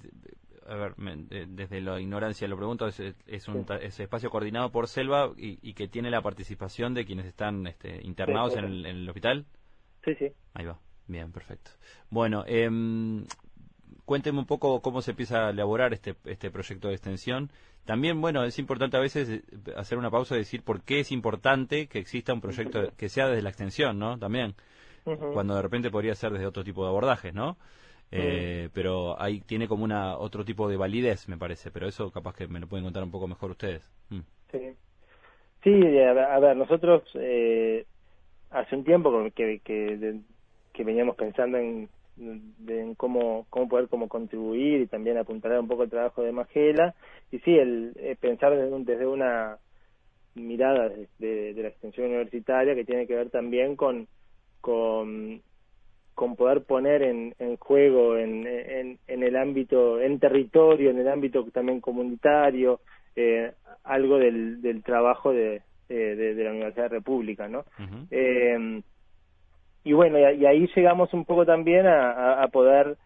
a 0.66 0.74
ver, 0.74 0.94
desde 0.96 1.80
la 1.80 2.00
ignorancia 2.00 2.48
lo 2.48 2.56
pregunto, 2.56 2.86
es, 2.86 3.00
es 3.00 3.48
un 3.48 3.66
espacio 3.80 4.30
coordinado 4.30 4.70
por 4.70 4.88
Selva 4.88 5.32
y, 5.36 5.74
que 5.74 5.88
tiene 5.88 6.10
la 6.10 6.22
participación 6.22 6.94
de 6.94 7.04
quienes 7.04 7.26
están 7.26 7.66
este, 7.66 8.00
internados 8.02 8.56
en, 8.56 8.64
el, 8.64 9.08
hospital. 9.08 9.46
Sí, 10.04 10.14
sí. 10.14 10.32
Ahí 10.54 10.66
va. 10.66 10.78
Bien, 11.06 11.32
perfecto. 11.32 11.70
Bueno, 12.10 12.44
eh, 12.46 12.70
cuénteme 14.04 14.38
un 14.38 14.46
poco 14.46 14.80
cómo 14.80 15.02
se 15.02 15.12
empieza 15.12 15.46
a 15.46 15.50
elaborar 15.50 15.92
este, 15.92 16.14
este 16.24 16.50
proyecto 16.50 16.88
de 16.88 16.94
extensión. 16.94 17.50
También, 17.84 18.20
bueno, 18.20 18.44
es 18.44 18.58
importante 18.58 18.96
a 18.96 19.00
veces 19.00 19.28
eh, 19.28 19.42
hacer 19.76 19.98
una 19.98 20.10
pausa 20.10 20.34
y 20.34 20.38
decir 20.38 20.62
por 20.62 20.82
qué 20.82 21.00
es 21.00 21.12
importante 21.12 21.86
que 21.86 21.98
exista 21.98 22.32
un 22.32 22.40
proyecto 22.40 22.92
que 22.96 23.08
sea 23.08 23.28
desde 23.28 23.42
la 23.42 23.50
extensión, 23.50 23.98
¿no? 23.98 24.18
También, 24.18 24.54
cuando 25.04 25.54
de 25.54 25.62
repente 25.62 25.90
podría 25.90 26.14
ser 26.14 26.32
desde 26.32 26.46
otro 26.46 26.64
tipo 26.64 26.82
de 26.82 26.88
abordajes, 26.88 27.34
¿no? 27.34 27.58
Eh, 28.10 28.68
pero 28.72 29.20
ahí 29.20 29.40
tiene 29.40 29.66
como 29.66 29.84
una 29.84 30.16
otro 30.18 30.44
tipo 30.44 30.68
de 30.68 30.76
validez, 30.76 31.28
me 31.28 31.36
parece, 31.36 31.70
pero 31.70 31.88
eso 31.88 32.10
capaz 32.12 32.36
que 32.36 32.46
me 32.46 32.60
lo 32.60 32.68
pueden 32.68 32.84
contar 32.84 33.02
un 33.02 33.10
poco 33.10 33.26
mejor 33.26 33.50
ustedes. 33.50 33.90
Mm. 34.10 34.20
Sí, 34.52 34.60
sí 35.64 35.98
a, 35.98 36.38
ver, 36.38 36.56
nosotros 36.56 37.02
eh, 37.14 37.86
hace 38.50 38.76
un 38.76 38.84
tiempo 38.84 39.10
que, 39.34 39.60
que, 39.64 40.20
que 40.72 40.84
veníamos 40.84 41.16
pensando 41.16 41.58
en 41.58 41.88
de 42.16 42.94
cómo, 42.96 43.46
cómo 43.50 43.68
poder 43.68 43.88
como 43.88 44.08
contribuir 44.08 44.82
y 44.82 44.86
también 44.86 45.18
apuntar 45.18 45.58
un 45.58 45.68
poco 45.68 45.82
el 45.82 45.90
trabajo 45.90 46.22
de 46.22 46.32
Magela. 46.32 46.94
Y 47.30 47.38
sí, 47.40 47.56
el, 47.56 47.92
eh, 47.96 48.16
pensar 48.18 48.56
desde, 48.56 49.06
una 49.06 49.58
mirada 50.34 50.90
de, 51.18 51.54
la 51.56 51.68
extensión 51.68 52.06
universitaria 52.06 52.74
que 52.74 52.84
tiene 52.84 53.06
que 53.06 53.14
ver 53.14 53.30
también 53.30 53.76
con, 53.76 54.08
con, 54.60 55.42
con 56.14 56.36
poder 56.36 56.62
poner 56.62 57.02
en, 57.02 57.34
en 57.38 57.56
juego 57.56 58.16
en, 58.16 58.46
en, 58.46 58.98
en, 59.06 59.22
el 59.22 59.36
ámbito, 59.36 60.00
en 60.00 60.18
territorio, 60.18 60.90
en 60.90 60.98
el 60.98 61.08
ámbito 61.08 61.44
también 61.52 61.80
comunitario, 61.80 62.80
eh, 63.16 63.52
algo 63.84 64.18
del, 64.18 64.62
del 64.62 64.82
trabajo 64.82 65.32
de, 65.32 65.62
de, 65.88 66.34
la 66.36 66.50
Universidad 66.50 66.84
de 66.84 66.96
República, 66.96 67.48
¿no? 67.48 67.64
y 69.84 69.92
bueno, 69.92 70.18
y, 70.18 70.46
ahí 70.46 70.66
llegamos 70.74 71.12
un 71.12 71.24
poco 71.24 71.44
también 71.44 71.86
a, 71.86 72.46
poder 72.50 72.96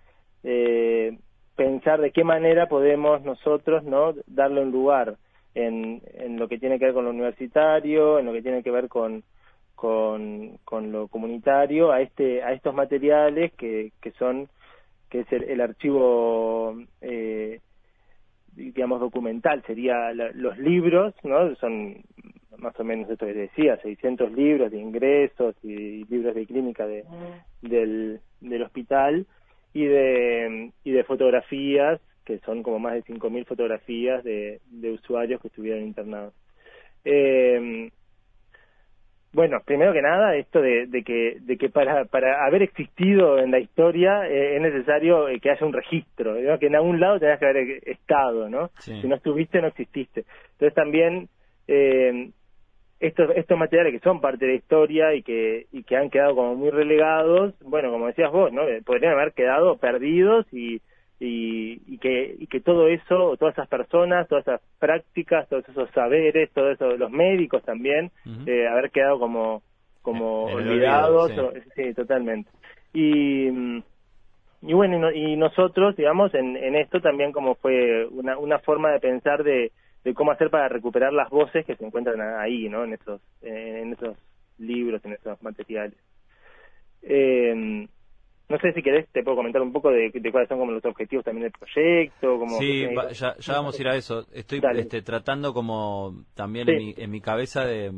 eh, 0.44 1.18
pensar 1.56 2.00
de 2.00 2.12
qué 2.12 2.22
manera 2.22 2.68
podemos 2.68 3.22
nosotros 3.22 3.82
no 3.82 4.14
darle 4.26 4.62
un 4.62 4.70
lugar 4.70 5.16
en, 5.54 6.00
en 6.14 6.38
lo 6.38 6.46
que 6.46 6.58
tiene 6.58 6.78
que 6.78 6.84
ver 6.84 6.94
con 6.94 7.04
lo 7.04 7.10
universitario, 7.10 8.20
en 8.20 8.26
lo 8.26 8.32
que 8.32 8.42
tiene 8.42 8.62
que 8.62 8.70
ver 8.70 8.88
con, 8.88 9.24
con, 9.78 10.58
con 10.64 10.90
lo 10.90 11.06
comunitario, 11.06 11.92
a 11.92 12.00
este 12.00 12.42
a 12.42 12.52
estos 12.52 12.74
materiales 12.74 13.52
que, 13.52 13.92
que 14.02 14.10
son 14.12 14.48
que 15.08 15.20
es 15.20 15.32
el, 15.32 15.60
archivo 15.60 16.76
eh, 17.00 17.60
digamos 18.56 18.98
documental 18.98 19.62
sería 19.66 20.12
los 20.12 20.58
libros 20.58 21.14
no 21.22 21.54
son 21.56 22.02
más 22.58 22.74
o 22.80 22.82
menos 22.82 23.08
esto 23.08 23.24
que 23.24 23.34
decía, 23.34 23.76
600 23.80 24.32
libros 24.32 24.72
de 24.72 24.78
ingresos 24.78 25.54
y 25.62 26.04
libros 26.06 26.34
de 26.34 26.44
clínica 26.44 26.88
de, 26.88 27.04
del, 27.62 28.20
del 28.40 28.62
hospital 28.62 29.26
y 29.72 29.84
de, 29.84 30.72
y 30.82 30.90
de 30.90 31.04
fotografías, 31.04 32.00
que 32.24 32.38
son 32.40 32.64
como 32.64 32.80
más 32.80 32.94
de 32.94 33.04
5.000 33.04 33.46
fotografías 33.46 34.24
de, 34.24 34.60
de 34.66 34.90
usuarios 34.90 35.40
que 35.40 35.46
estuvieron 35.46 35.84
internados. 35.84 36.34
Eh, 37.04 37.90
bueno, 39.32 39.60
primero 39.64 39.92
que 39.92 40.02
nada, 40.02 40.36
esto 40.36 40.60
de, 40.60 40.86
de, 40.86 41.02
que, 41.02 41.36
de 41.40 41.56
que 41.58 41.68
para, 41.68 42.06
para 42.06 42.46
haber 42.46 42.62
existido 42.62 43.38
en 43.38 43.50
la 43.50 43.58
historia 43.58 44.26
eh, 44.26 44.56
es 44.56 44.62
necesario 44.62 45.28
eh, 45.28 45.38
que 45.40 45.50
haya 45.50 45.66
un 45.66 45.72
registro, 45.72 46.34
que 46.58 46.66
en 46.66 46.76
algún 46.76 46.98
lado 46.98 47.20
tengas 47.20 47.38
que 47.38 47.46
haber 47.46 47.88
estado, 47.88 48.48
¿no? 48.48 48.70
Si 48.78 49.06
no 49.06 49.16
estuviste, 49.16 49.60
no 49.60 49.68
exististe. 49.68 50.24
Entonces 50.52 50.74
también 50.74 51.28
eh, 51.66 52.30
estos, 53.00 53.30
estos 53.36 53.58
materiales 53.58 53.92
que 53.92 54.00
son 54.00 54.20
parte 54.20 54.46
de 54.46 54.52
la 54.52 54.58
historia 54.58 55.14
y 55.14 55.22
que, 55.22 55.66
y 55.72 55.82
que 55.84 55.96
han 55.96 56.10
quedado 56.10 56.34
como 56.34 56.54
muy 56.54 56.70
relegados, 56.70 57.54
bueno, 57.60 57.90
como 57.90 58.06
decías 58.06 58.32
vos, 58.32 58.52
¿no? 58.52 58.66
Eh, 58.66 58.82
podrían 58.84 59.12
haber 59.12 59.32
quedado 59.32 59.76
perdidos 59.76 60.46
y, 60.52 60.80
y, 61.20 61.80
y, 61.86 61.98
que, 61.98 62.36
y 62.38 62.46
que 62.46 62.60
todo 62.60 62.88
eso, 62.88 63.36
todas 63.38 63.54
esas 63.54 63.68
personas, 63.68 64.28
todas 64.28 64.46
esas 64.46 64.60
prácticas, 64.78 65.48
todos 65.48 65.68
esos 65.68 65.90
saberes, 65.90 66.50
todos 66.52 66.74
eso, 66.74 66.96
los 66.96 67.10
médicos 67.10 67.62
también, 67.64 68.12
eh, 68.46 68.68
haber 68.68 68.90
quedado 68.90 69.18
como, 69.18 69.62
como 70.02 70.44
olvidados, 70.44 71.32
sí. 71.74 71.92
totalmente. 71.94 72.48
Y, 72.92 73.48
y 74.62 74.72
bueno, 74.72 75.10
y, 75.10 75.32
y, 75.32 75.36
nosotros, 75.36 75.96
digamos, 75.96 76.32
en, 76.34 76.56
en 76.56 76.76
esto 76.76 77.00
también 77.00 77.32
como 77.32 77.56
fue 77.56 78.06
una, 78.06 78.38
una 78.38 78.60
forma 78.60 78.92
de 78.92 79.00
pensar 79.00 79.42
de, 79.42 79.72
de 80.04 80.14
cómo 80.14 80.30
hacer 80.30 80.50
para 80.50 80.68
recuperar 80.68 81.12
las 81.12 81.30
voces 81.30 81.66
que 81.66 81.74
se 81.74 81.84
encuentran 81.84 82.20
ahí, 82.20 82.68
¿no? 82.68 82.84
En 82.84 82.92
esos, 82.92 83.20
en 83.42 83.92
esos 83.92 84.16
libros, 84.58 85.04
en 85.04 85.12
esos 85.14 85.42
materiales. 85.42 85.98
Eh, 87.02 87.88
no 88.48 88.58
sé 88.58 88.72
si 88.72 88.82
querés, 88.82 89.06
te 89.12 89.22
puedo 89.22 89.36
comentar 89.36 89.60
un 89.60 89.72
poco 89.72 89.90
de, 89.90 90.10
cuáles 90.32 90.48
son 90.48 90.58
como 90.58 90.72
los 90.72 90.84
objetivos 90.84 91.24
también 91.24 91.44
del 91.44 91.52
proyecto. 91.52 92.38
Como 92.38 92.58
sí, 92.58 92.86
ya, 93.12 93.36
ya, 93.36 93.52
vamos 93.52 93.78
a 93.78 93.82
ir 93.82 93.88
a 93.88 93.96
eso. 93.96 94.26
Estoy 94.32 94.62
este, 94.74 95.02
tratando 95.02 95.52
como 95.52 96.24
también 96.34 96.68
en, 96.70 96.76
mi, 96.78 96.94
en 96.96 97.10
mi 97.10 97.20
cabeza 97.20 97.64
de... 97.64 97.92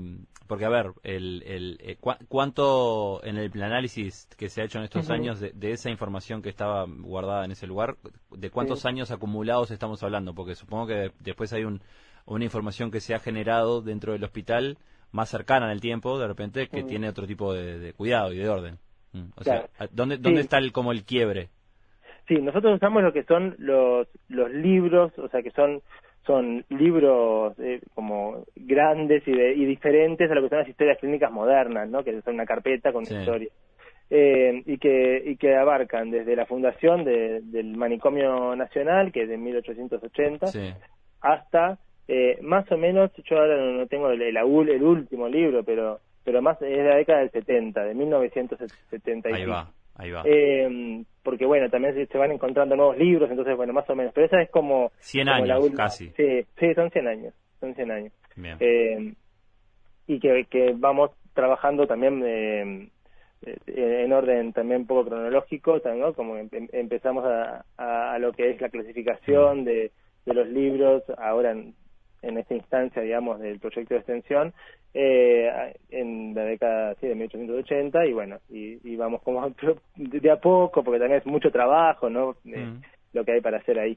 Porque, 0.49 0.65
a 0.65 0.69
ver, 0.69 0.91
el, 1.05 1.45
el, 1.47 1.79
eh, 1.81 1.97
¿cuánto 2.29 3.21
en 3.23 3.37
el 3.37 3.63
análisis 3.63 4.27
que 4.37 4.49
se 4.49 4.61
ha 4.61 4.65
hecho 4.65 4.79
en 4.79 4.85
estos 4.85 5.09
años 5.09 5.39
de, 5.39 5.71
esa 5.71 5.91
información 5.91 6.43
que 6.43 6.49
estaba 6.49 6.87
guardada 6.89 7.45
en 7.45 7.53
ese 7.53 7.69
lugar, 7.69 7.99
de 8.33 8.51
cuántos 8.51 8.85
años 8.85 9.13
acumulados 9.13 9.71
estamos 9.71 10.03
hablando? 10.03 10.35
Porque 10.35 10.57
supongo 10.57 10.89
que 10.89 11.13
después 11.21 11.53
hay 11.53 11.63
un, 11.63 11.81
una 12.27 12.43
información 12.43 12.91
que 12.91 12.99
se 12.99 13.15
ha 13.15 13.21
generado 13.21 13.81
dentro 13.81 14.13
del 14.13 14.25
hospital 14.25 14.79
más 15.13 15.29
cercana 15.29 15.67
en 15.67 15.73
el 15.73 15.81
tiempo, 15.81 16.19
de 16.19 16.27
repente, 16.27 16.67
que 16.67 16.83
tiene 16.83 17.09
otro 17.09 17.29
tipo 17.29 17.55
de 17.55 17.93
cuidado 17.93 18.33
y 18.33 18.39
de 18.39 18.49
orden. 18.49 18.79
Mm, 19.13 19.31
o 19.37 19.45
sea, 19.45 19.69
¿dónde, 19.91 20.19
dónde 20.19 20.41
está 20.43 20.59
el, 20.59 20.73
como 20.73 20.93
el 20.93 21.05
quiebre? 21.05 21.49
Sí, 22.29 22.37
nosotros 22.37 22.77
usamos 22.77 23.03
lo 23.03 23.13
que 23.13 23.25
son 23.25 23.57
los, 23.59 24.07
los 24.29 24.51
libros, 24.51 25.13
o 25.19 25.29
sea, 25.29 25.43
que 25.43 25.51
son 25.51 25.83
son 26.27 26.65
libros 26.69 27.59
eh, 27.59 27.81
como 27.95 28.45
grandes 28.55 29.27
y, 29.27 29.33
y 29.33 29.65
diferentes 29.65 30.31
a 30.31 30.35
lo 30.35 30.43
que 30.43 30.51
son 30.51 30.59
las 30.59 30.69
historias 30.69 30.99
clínicas 30.99 31.33
modernas, 31.33 31.89
¿no? 31.89 32.05
Que 32.05 32.21
son 32.23 32.35
una 32.35 32.47
carpeta 32.47 32.93
con 32.93 33.03
historia 33.03 33.49
Eh, 34.11 34.63
y 34.67 34.79
que 34.79 35.23
y 35.25 35.37
que 35.37 35.55
abarcan 35.55 36.11
desde 36.11 36.35
la 36.35 36.45
fundación 36.45 37.05
del 37.05 37.77
manicomio 37.77 38.57
nacional 38.57 39.13
que 39.13 39.23
es 39.23 39.29
de 39.29 39.39
1880 39.39 40.47
hasta 41.21 41.79
eh, 42.09 42.37
más 42.43 42.71
o 42.73 42.77
menos 42.77 43.13
yo 43.25 43.39
ahora 43.39 43.57
no, 43.57 43.87
tengo 43.87 44.11
el, 44.11 44.21
el, 44.23 44.37
el 44.37 44.83
último 44.83 45.29
libro 45.29 45.63
pero 45.63 46.01
pero 46.25 46.43
más 46.43 46.61
es 46.63 46.85
la 46.85 46.97
década 46.97 47.21
del 47.21 47.31
70, 47.31 47.85
de 47.85 47.95
1975. 47.95 49.35
Ahí 49.35 49.47
va, 49.47 49.71
ahí 49.95 50.11
va. 50.11 50.23
Eh, 50.25 51.05
porque 51.23 51.47
bueno, 51.47 51.69
también 51.69 51.95
se, 52.07 52.19
van 52.19 52.33
encontrando 52.33 52.77
nuevos 52.77 52.99
libros, 52.99 53.31
entonces 53.31 53.57
bueno, 53.57 53.73
más 53.73 53.89
o 53.89 53.95
menos. 53.95 54.13
Pero 54.15 54.27
esa 54.27 54.41
es 54.41 54.51
como... 54.51 54.93
100 54.99 55.29
años, 55.29 55.71
casi. 55.77 56.11
Sí, 56.11 56.47
sí, 56.59 56.75
son 56.75 56.91
100 56.91 57.09
años, 57.09 57.35
son 57.61 57.75
100 57.75 57.91
años. 57.91 58.13
Eh, 58.61 59.15
y 60.07 60.19
que, 60.19 60.47
que 60.49 60.75
vamos 60.77 61.11
trabajando 61.35 61.87
también 61.87 62.23
eh, 62.25 62.89
en 63.67 64.13
orden 64.13 64.53
también 64.53 64.83
un 64.83 64.87
poco 64.87 65.07
cronológico, 65.07 65.81
¿no? 65.97 66.15
como 66.15 66.37
em, 66.37 66.49
em, 66.53 66.69
empezamos 66.73 67.25
a, 67.25 67.65
a, 67.77 68.19
lo 68.19 68.33
que 68.33 68.51
es 68.51 68.61
la 68.61 68.69
clasificación 68.69 69.65
de, 69.65 69.93
de 70.27 70.35
los 70.35 70.49
libros, 70.49 71.03
ahora 71.19 71.55
en, 72.23 72.39
esta 72.39 72.55
instancia, 72.55 73.03
digamos, 73.03 73.41
del 73.41 73.59
proyecto 73.59 73.95
de 73.95 74.01
extensión, 74.01 74.53
eh, 74.95 75.75
en 75.91 76.35
la 76.35 76.45
década 76.45 76.95
sí, 77.01 77.07
de 77.07 77.15
1880 77.15 78.07
y 78.07 78.13
bueno, 78.13 78.39
y, 78.49 78.97
vamos 78.97 79.23
como 79.23 79.53
de 79.97 80.31
a 80.31 80.41
poco, 80.41 80.83
porque 80.83 80.99
también 80.99 81.21
es 81.21 81.27
mucho 81.27 81.51
trabajo, 81.51 82.11
¿no? 82.11 82.37
Eh, 82.45 82.67
mm. 82.67 82.83
lo 83.13 83.25
que 83.25 83.33
hay 83.33 83.41
para 83.41 83.59
hacer 83.59 83.79
ahí. 83.79 83.97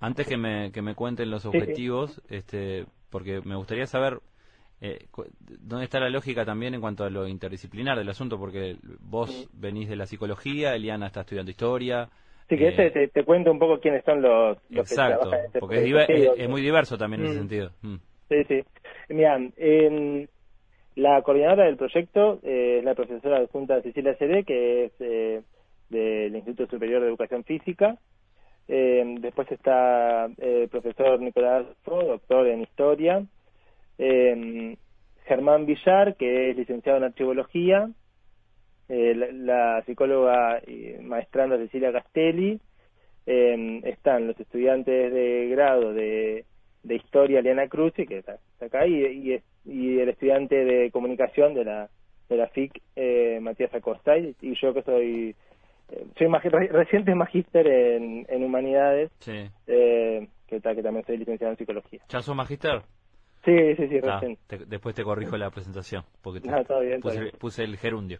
Antes 0.00 0.26
que 0.26 0.36
me, 0.36 0.72
que 0.72 0.82
me 0.82 0.94
cuenten 0.94 1.30
los 1.30 1.46
objetivos, 1.46 2.22
este, 2.28 2.84
porque 3.10 3.40
me 3.44 3.56
gustaría 3.56 3.86
saber 3.86 4.20
eh, 4.80 5.06
dónde 5.38 5.84
está 5.84 6.00
la 6.00 6.10
lógica 6.10 6.44
también 6.44 6.74
en 6.74 6.82
cuanto 6.82 7.04
a 7.04 7.10
lo 7.10 7.26
interdisciplinar 7.26 7.96
del 7.96 8.08
asunto, 8.10 8.38
porque 8.38 8.76
vos 9.00 9.48
venís 9.54 9.88
de 9.88 9.96
la 9.96 10.06
psicología, 10.06 10.74
Eliana 10.74 11.06
está 11.06 11.20
estudiando 11.20 11.50
historia. 11.50 12.10
Sí, 12.48 12.56
que 12.56 12.68
ese 12.68 12.90
te, 12.90 13.08
te, 13.08 13.24
cuento 13.24 13.50
un 13.50 13.58
poco 13.58 13.80
quiénes 13.80 14.04
son 14.04 14.22
los, 14.22 14.56
exacto, 14.70 15.30
que 15.30 15.36
este 15.36 15.58
porque 15.58 16.34
es, 16.36 16.48
muy 16.48 16.62
diverso 16.62 16.96
también 16.96 17.22
en 17.22 17.26
ese 17.26 17.36
mm. 17.36 17.38
sentido. 17.38 17.70
Mm. 17.82 17.96
Sí, 18.28 18.44
sí. 18.44 18.64
Mira, 19.08 19.38
la 20.94 21.22
coordinadora 21.22 21.64
del 21.64 21.76
proyecto 21.76 22.38
es 22.42 22.84
la 22.84 22.94
profesora 22.94 23.40
de 23.40 23.46
Junta 23.48 23.82
Cecilia 23.82 24.14
Cede, 24.14 24.44
que 24.44 24.84
es 24.84 24.92
eh, 25.00 25.42
del 25.88 26.34
Instituto 26.36 26.70
Superior 26.70 27.02
de 27.02 27.08
Educación 27.08 27.44
Física. 27.44 27.98
Eh, 28.68 29.16
después 29.20 29.50
está 29.50 30.26
eh, 30.26 30.62
el 30.62 30.68
profesor 30.68 31.20
Nicolás 31.20 31.66
Fo, 31.82 32.02
doctor 32.02 32.46
en 32.48 32.62
Historia. 32.62 33.24
Eh, 33.98 34.76
Germán 35.26 35.66
Villar, 35.66 36.16
que 36.16 36.50
es 36.50 36.56
licenciado 36.56 36.98
en 36.98 37.04
Archivología. 37.04 37.90
La, 38.88 39.82
psicóloga 39.84 40.60
y 40.66 40.94
maestranda 41.02 41.56
Cecilia 41.58 41.92
Castelli. 41.92 42.60
están 43.26 44.28
los 44.28 44.38
estudiantes 44.38 45.12
de 45.12 45.48
grado 45.50 45.92
de, 45.92 46.44
Historia, 46.88 47.42
Liana 47.42 47.66
Cruz, 47.66 47.92
que 47.94 48.18
está, 48.18 48.38
acá, 48.60 48.86
y, 48.86 49.42
y, 49.64 49.98
el 49.98 50.08
estudiante 50.08 50.64
de 50.64 50.92
Comunicación 50.92 51.52
de 51.54 51.64
la, 51.64 51.90
de 52.28 52.36
la 52.36 52.46
FIC, 52.46 52.80
Matías 53.40 53.74
Acosta, 53.74 54.16
y 54.16 54.54
yo 54.60 54.72
que 54.72 54.82
soy 54.82 55.34
soy 56.18 56.28
reciente 56.68 57.14
magíster 57.14 57.66
en, 57.66 58.26
en 58.28 58.44
humanidades, 58.44 59.10
eh, 59.66 60.28
que, 60.46 60.60
que 60.60 60.82
también 60.82 61.04
soy 61.06 61.18
licenciado 61.18 61.52
en 61.52 61.58
psicología. 61.58 62.00
¿Ya 62.08 62.20
sos 62.20 62.34
magíster? 62.34 62.82
Sí, 63.46 63.76
sí, 63.76 63.86
sí, 63.86 64.00
ah, 64.02 64.20
después 64.66 64.92
te 64.96 65.04
corrijo 65.04 65.36
la 65.36 65.50
presentación, 65.50 66.02
porque 66.20 66.42
ah, 66.50 66.64
puse, 67.38 67.62
el 67.62 67.76
gerundio. 67.76 68.18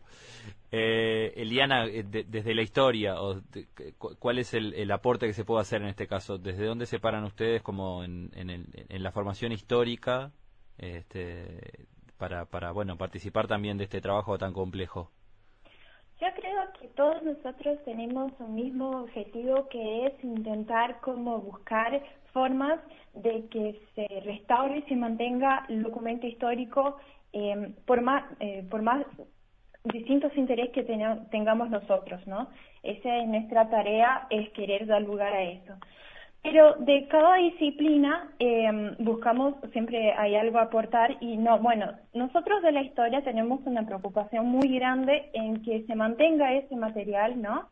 Eh, 0.70 1.32
Eliana, 1.34 1.86
eh, 1.86 2.04
desde 2.04 2.54
la 2.54 2.62
historia, 2.62 3.20
o 3.20 3.40
¿cuál 4.20 4.38
es 4.38 4.54
el, 4.54 4.88
aporte 4.92 5.26
que 5.26 5.32
se 5.32 5.44
puede 5.44 5.62
hacer 5.62 5.82
en 5.82 5.88
este 5.88 6.06
caso? 6.06 6.38
¿Desde 6.38 6.64
dónde 6.64 6.86
se 6.86 7.00
paran 7.00 7.24
ustedes 7.24 7.60
como 7.60 8.04
en, 8.04 8.30
en, 8.36 8.66
en 8.88 9.02
la 9.02 9.10
formación 9.10 9.50
histórica 9.50 10.30
este, 10.78 11.88
para, 12.18 12.44
para 12.44 12.70
bueno 12.70 12.96
participar 12.96 13.48
también 13.48 13.78
de 13.78 13.84
este 13.84 14.00
trabajo 14.00 14.38
tan 14.38 14.52
complejo? 14.52 15.10
Yo 16.20 16.28
creo 16.34 16.62
que 16.80 16.88
todos 16.94 17.20
nosotros 17.24 17.78
tenemos 17.84 18.32
un 18.38 18.54
mismo 18.54 19.02
objetivo 19.02 19.68
que 19.68 20.06
es 20.06 20.24
intentar 20.24 21.00
como 21.00 21.40
buscar 21.40 22.00
formas 22.36 22.78
de 23.14 23.46
que 23.48 23.80
se 23.94 24.20
restaure 24.20 24.80
y 24.80 24.82
se 24.82 24.94
mantenga 24.94 25.64
el 25.70 25.82
documento 25.82 26.26
histórico 26.26 26.98
eh, 27.32 27.72
por 27.86 28.02
más 28.02 28.24
eh, 28.40 28.62
por 28.70 28.82
más 28.82 29.06
distintos 29.84 30.36
intereses 30.36 30.72
que 30.74 30.82
tengamos 31.30 31.70
nosotros, 31.70 32.20
¿no? 32.26 32.48
Esa 32.82 33.16
es 33.16 33.26
nuestra 33.26 33.70
tarea, 33.70 34.26
es 34.28 34.50
querer 34.50 34.86
dar 34.86 35.00
lugar 35.00 35.32
a 35.32 35.44
eso. 35.44 35.72
Pero 36.42 36.74
de 36.74 37.08
cada 37.08 37.36
disciplina 37.36 38.30
eh, 38.38 38.94
buscamos, 38.98 39.54
siempre 39.72 40.12
hay 40.12 40.36
algo 40.36 40.58
aportar 40.58 41.16
y 41.20 41.38
no, 41.38 41.58
bueno, 41.60 41.86
nosotros 42.12 42.62
de 42.62 42.72
la 42.72 42.82
historia 42.82 43.22
tenemos 43.22 43.60
una 43.64 43.86
preocupación 43.86 44.44
muy 44.46 44.68
grande 44.78 45.30
en 45.32 45.62
que 45.62 45.84
se 45.86 45.94
mantenga 45.94 46.52
ese 46.52 46.76
material, 46.76 47.40
¿no? 47.40 47.68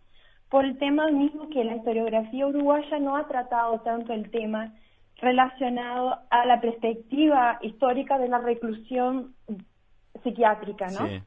Por 0.50 0.64
el 0.64 0.78
tema 0.78 1.08
mismo 1.08 1.48
que 1.48 1.64
la 1.64 1.76
historiografía 1.76 2.46
uruguaya 2.46 2.98
no 2.98 3.16
ha 3.16 3.26
tratado 3.26 3.80
tanto 3.80 4.12
el 4.12 4.30
tema 4.30 4.72
relacionado 5.16 6.18
a 6.30 6.46
la 6.46 6.60
perspectiva 6.60 7.58
histórica 7.62 8.18
de 8.18 8.28
la 8.28 8.38
reclusión 8.38 9.34
psiquiátrica, 10.22 10.86
¿no? 10.88 11.06
Sí. 11.06 11.22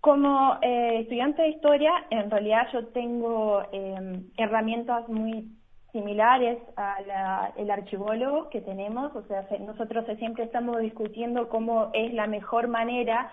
Como 0.00 0.56
eh, 0.62 1.00
estudiante 1.00 1.42
de 1.42 1.48
historia, 1.50 1.92
en 2.08 2.30
realidad 2.30 2.68
yo 2.72 2.86
tengo 2.88 3.62
eh, 3.72 4.22
herramientas 4.38 5.06
muy 5.08 5.50
similares 5.92 6.58
al 6.76 7.70
archivólogo 7.70 8.48
que 8.48 8.60
tenemos, 8.60 9.14
o 9.14 9.22
sea, 9.24 9.46
nosotros 9.58 10.04
siempre 10.18 10.44
estamos 10.44 10.78
discutiendo 10.78 11.48
cómo 11.48 11.90
es 11.92 12.14
la 12.14 12.26
mejor 12.26 12.68
manera 12.68 13.30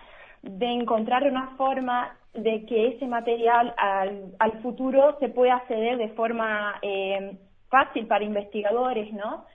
de 0.49 0.65
encontrar 0.67 1.23
una 1.23 1.55
forma 1.57 2.17
de 2.33 2.65
que 2.65 2.89
ese 2.89 3.07
material 3.07 3.73
al, 3.77 4.61
futuro 4.61 5.17
se 5.19 5.29
pueda 5.29 5.55
acceder 5.55 5.97
de 5.97 6.09
forma 6.09 6.75
eh, 6.81 7.37
fácil 7.69 8.07
para 8.07 8.23
investigadores, 8.23 9.11
¿no? 9.13 9.45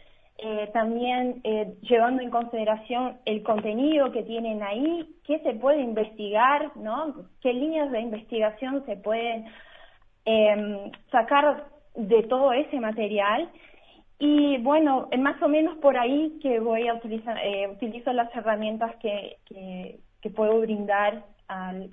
Eh, 0.44 0.70
también 0.72 1.40
eh, 1.44 1.74
llevando 1.82 2.20
en 2.20 2.30
consideración 2.30 3.18
el 3.26 3.44
contenido 3.44 4.10
que 4.10 4.24
tienen 4.24 4.60
ahí, 4.64 5.06
qué 5.24 5.38
se 5.38 5.52
puede 5.54 5.80
investigar, 5.82 6.76
¿no? 6.76 7.14
qué 7.40 7.52
líneas 7.52 7.92
de 7.92 8.00
investigación 8.00 8.84
se 8.84 8.96
pueden 8.96 9.46
eh, 10.24 10.90
sacar 11.12 11.66
de 11.94 12.24
todo 12.24 12.52
ese 12.52 12.80
material. 12.80 13.50
Y 14.18 14.58
bueno, 14.58 15.08
más 15.18 15.40
o 15.42 15.48
menos 15.48 15.76
por 15.78 15.96
ahí 15.96 16.38
que 16.42 16.58
voy 16.58 16.88
a 16.88 16.94
utilizar, 16.94 17.38
utilizo 17.70 18.12
las 18.12 18.34
herramientas 18.34 18.96
que, 18.96 19.38
puedo 20.30 20.60
brindar 20.60 21.26
al, 21.48 21.90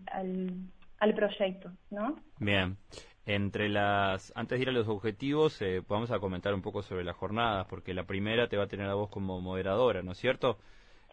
al, 0.99 1.13
proyecto, 1.13 1.71
¿no? 1.89 2.17
Bien. 2.39 2.77
Entre 3.25 3.69
las, 3.69 4.31
antes 4.35 4.57
de 4.57 4.63
ir 4.63 4.69
a 4.69 4.71
los 4.71 4.87
objetivos, 4.87 5.61
eh, 5.61 5.83
vamos 5.87 6.09
a 6.11 6.19
comentar 6.19 6.53
un 6.53 6.61
poco 6.61 6.81
sobre 6.81 7.03
las 7.03 7.15
jornadas, 7.15 7.67
porque 7.69 7.93
la 7.93 8.05
primera 8.05 8.47
te 8.47 8.57
va 8.57 8.63
a 8.63 8.67
tener 8.67 8.87
a 8.87 8.95
vos 8.95 9.09
como 9.09 9.39
moderadora, 9.39 10.01
¿no 10.01 10.13
es 10.13 10.17
cierto? 10.17 10.57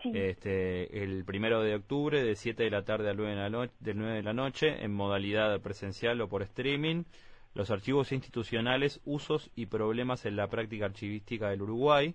Sí. 0.02 0.12
Este, 0.14 1.02
el 1.02 1.24
primero 1.24 1.62
de 1.62 1.74
octubre, 1.74 2.22
de 2.22 2.36
7 2.36 2.62
de 2.62 2.70
la 2.70 2.84
tarde 2.84 3.10
a 3.10 3.14
9 3.14 3.34
de 3.34 3.36
la, 3.36 3.50
noche 3.50 3.74
de 3.80 3.94
9 3.94 4.14
de 4.14 4.22
la 4.22 4.32
noche, 4.32 4.84
en 4.84 4.94
modalidad 4.94 5.60
presencial 5.60 6.20
o 6.20 6.28
por 6.28 6.42
streaming 6.42 7.04
los 7.56 7.70
archivos 7.70 8.12
institucionales, 8.12 9.00
usos 9.06 9.50
y 9.56 9.66
problemas 9.66 10.26
en 10.26 10.36
la 10.36 10.48
práctica 10.48 10.84
archivística 10.84 11.48
del 11.48 11.62
Uruguay. 11.62 12.14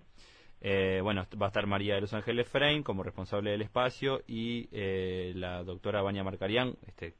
Eh, 0.64 1.00
bueno, 1.02 1.26
va 1.40 1.46
a 1.46 1.48
estar 1.48 1.66
María 1.66 1.96
de 1.96 2.02
los 2.02 2.14
Ángeles 2.14 2.48
Frein 2.48 2.84
como 2.84 3.02
responsable 3.02 3.50
del 3.50 3.62
espacio 3.62 4.22
y 4.28 4.68
eh, 4.70 5.32
la 5.34 5.64
doctora 5.64 6.02
Baña 6.02 6.22
Marcarián, 6.22 6.76
este, 6.86 7.14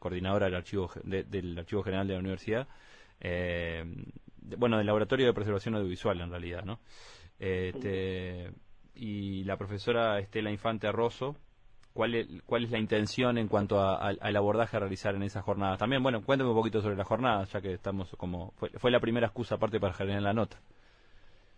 coordinadora 0.00 0.46
del 0.46 0.56
archivo, 0.56 0.90
del 1.04 1.56
Archivo 1.56 1.84
General 1.84 2.08
de 2.08 2.14
la 2.14 2.18
Universidad, 2.18 2.66
eh, 3.20 3.84
bueno, 4.56 4.78
del 4.78 4.86
Laboratorio 4.86 5.26
de 5.26 5.32
Preservación 5.32 5.76
Audiovisual 5.76 6.20
en 6.20 6.30
realidad, 6.30 6.64
¿no? 6.64 6.80
Este, 7.38 8.50
y 8.96 9.44
la 9.44 9.56
profesora 9.56 10.18
Estela 10.18 10.50
Infante 10.50 10.90
Rosso, 10.90 11.36
cuál 11.92 12.16
es, 12.16 12.26
cuál 12.46 12.64
es 12.64 12.72
la 12.72 12.78
intención 12.78 13.38
en 13.38 13.46
cuanto 13.46 13.80
al 13.80 14.36
abordaje 14.36 14.76
a 14.76 14.80
realizar 14.80 15.14
en 15.14 15.22
esas 15.22 15.44
jornadas. 15.44 15.78
También, 15.78 16.02
bueno, 16.02 16.20
cuéntame 16.24 16.50
un 16.50 16.56
poquito 16.56 16.80
sobre 16.80 16.96
las 16.96 17.06
jornadas, 17.06 17.52
ya 17.52 17.60
que 17.60 17.74
estamos 17.74 18.10
como... 18.16 18.52
Fue, 18.56 18.90
la 18.90 18.98
primera 18.98 19.28
excusa 19.28 19.54
aparte 19.54 19.78
para 19.78 19.94
generar 19.94 20.22
la 20.22 20.32
nota. 20.32 20.58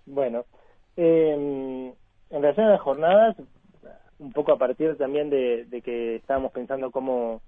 Bueno, 0.05 0.45
em, 0.97 1.89
en 2.31 2.43
relación 2.43 2.67
a 2.67 2.71
las 2.71 2.81
jornadas, 2.81 3.37
un 4.19 4.33
poco 4.33 4.53
a 4.53 4.59
partir 4.59 4.97
también 4.97 5.31
de, 5.31 5.67
que 5.85 6.17
estábamos 6.17 6.53
pensando 6.53 6.91
cómo, 6.91 7.41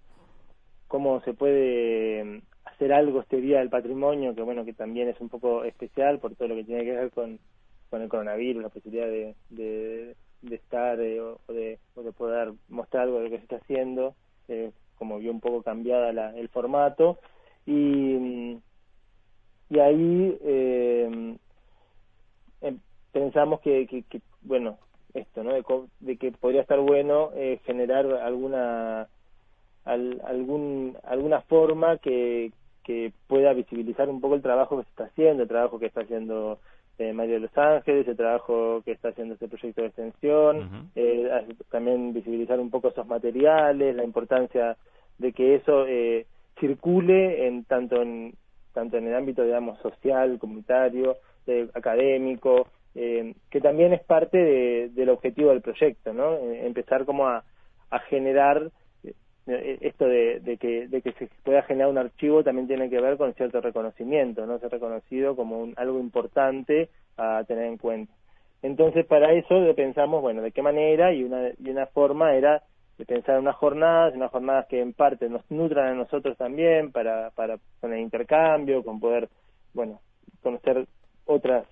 cómo 0.88 1.20
se 1.22 1.34
puede 1.34 2.20
em, 2.20 2.42
hacer 2.64 2.92
algo 2.92 3.20
este 3.20 3.40
Día 3.40 3.58
del 3.58 3.70
Patrimonio, 3.70 4.34
que 4.34 4.42
bueno, 4.42 4.64
que 4.64 4.72
también 4.72 5.08
es 5.08 5.20
un 5.20 5.28
poco 5.28 5.64
especial 5.64 6.18
por 6.18 6.34
todo 6.34 6.48
lo 6.48 6.56
que 6.56 6.64
tiene 6.64 6.84
que 6.84 6.92
ver 6.92 7.10
con, 7.10 7.38
con 7.90 8.02
el 8.02 8.08
coronavirus, 8.08 8.62
la 8.62 8.68
posibilidad 8.68 9.06
de 9.06 10.16
de 10.42 10.56
estar 10.56 11.00
eh, 11.00 11.20
o, 11.20 11.38
de, 11.48 11.78
o, 11.94 12.02
de, 12.02 12.12
poder 12.12 12.52
mostrar 12.68 13.04
algo 13.04 13.18
de 13.18 13.24
lo 13.24 13.30
que 13.30 13.38
se 13.38 13.44
está 13.44 13.56
haciendo, 13.56 14.14
eh, 14.48 14.72
como 14.96 15.18
vio 15.18 15.30
un 15.30 15.40
poco 15.40 15.62
cambiada 15.62 16.12
la, 16.12 16.36
el 16.36 16.48
formato. 16.48 17.18
Y, 17.64 18.58
y 19.70 19.78
ahí 19.78 20.36
eh, 20.42 21.08
em, 21.10 21.38
pensamos 23.12 23.60
que, 23.60 23.86
que, 23.86 24.20
bueno, 24.42 24.78
esto, 25.14 25.44
¿no? 25.44 25.52
De, 26.00 26.16
que 26.16 26.32
podría 26.32 26.62
estar 26.62 26.80
bueno 26.80 27.30
eh, 27.34 27.60
generar 27.64 28.06
alguna 28.06 29.08
al, 29.84 30.20
algún 30.24 30.96
alguna 31.04 31.42
forma 31.42 31.98
que, 31.98 32.52
que 32.84 33.12
pueda 33.26 33.52
visibilizar 33.52 34.08
un 34.08 34.20
poco 34.20 34.34
el 34.34 34.42
trabajo 34.42 34.78
que 34.78 34.84
se 34.84 34.90
está 34.90 35.04
haciendo, 35.04 35.42
el 35.42 35.48
trabajo 35.48 35.78
que 35.78 35.86
está 35.86 36.00
haciendo 36.02 36.58
eh, 36.98 37.12
María 37.12 37.34
de 37.34 37.40
Los 37.40 37.58
Ángeles, 37.58 38.06
el 38.06 38.16
trabajo 38.16 38.82
que 38.84 38.92
está 38.92 39.08
haciendo 39.08 39.34
este 39.34 39.48
proyecto 39.48 39.82
de 39.82 39.88
extensión, 39.88 40.90
eh, 40.94 41.28
también 41.70 42.12
visibilizar 42.12 42.60
un 42.60 42.70
poco 42.70 42.88
esos 42.88 43.06
materiales, 43.06 43.96
la 43.96 44.04
importancia 44.04 44.76
de 45.18 45.32
que 45.32 45.56
eso 45.56 45.86
eh, 45.86 46.26
circule 46.60 47.46
en 47.46 47.64
tanto 47.64 48.02
en 48.02 48.34
tanto 48.72 48.96
en 48.96 49.06
el 49.06 49.14
ámbito 49.14 49.42
digamos 49.42 49.78
social, 49.80 50.38
comunitario, 50.38 51.16
académico, 51.74 52.68
que 52.94 53.60
también 53.62 53.92
es 53.92 54.02
parte 54.02 54.90
del 54.90 55.08
objetivo 55.08 55.50
del 55.50 55.62
proyecto, 55.62 56.12
¿no? 56.12 56.36
empezar 56.38 57.04
como 57.04 57.26
a, 57.28 57.44
generar 58.08 58.70
eh, 59.46 59.78
esto 59.80 60.06
de, 60.06 60.40
de, 60.40 60.56
que, 60.56 60.88
de 60.88 61.02
que 61.02 61.12
se 61.12 61.28
pueda 61.42 61.62
generar 61.62 61.90
un 61.90 61.98
archivo 61.98 62.42
también 62.42 62.66
tiene 62.66 62.88
que 62.88 63.00
ver 63.00 63.16
con 63.18 63.34
cierto 63.34 63.60
reconocimiento, 63.60 64.46
no 64.46 64.58
ser 64.58 64.70
reconocido 64.70 65.36
como 65.36 65.58
un, 65.58 65.74
algo 65.76 65.98
importante 65.98 66.88
a 67.16 67.44
tener 67.44 67.66
en 67.66 67.76
cuenta. 67.76 68.12
Entonces, 68.62 69.04
para 69.06 69.32
eso 69.32 69.56
pensamos, 69.74 70.22
bueno, 70.22 70.40
de 70.40 70.52
qué 70.52 70.62
manera 70.62 71.12
y 71.12 71.24
una, 71.24 71.50
y 71.58 71.70
una 71.70 71.86
forma 71.86 72.34
era 72.34 72.62
de 72.96 73.04
pensar 73.04 73.38
unas 73.40 73.56
jornadas, 73.56 74.14
unas 74.14 74.30
jornadas 74.30 74.66
que 74.68 74.80
en 74.80 74.92
parte 74.92 75.28
nos 75.28 75.42
nutran 75.50 75.88
a 75.88 75.94
nosotros 75.94 76.36
también 76.36 76.92
para, 76.92 77.30
para 77.30 77.58
con 77.80 77.92
el 77.92 78.00
intercambio, 78.00 78.84
con 78.84 79.00
poder, 79.00 79.28
bueno, 79.74 80.00
conocer 80.42 80.86
otras 81.26 81.66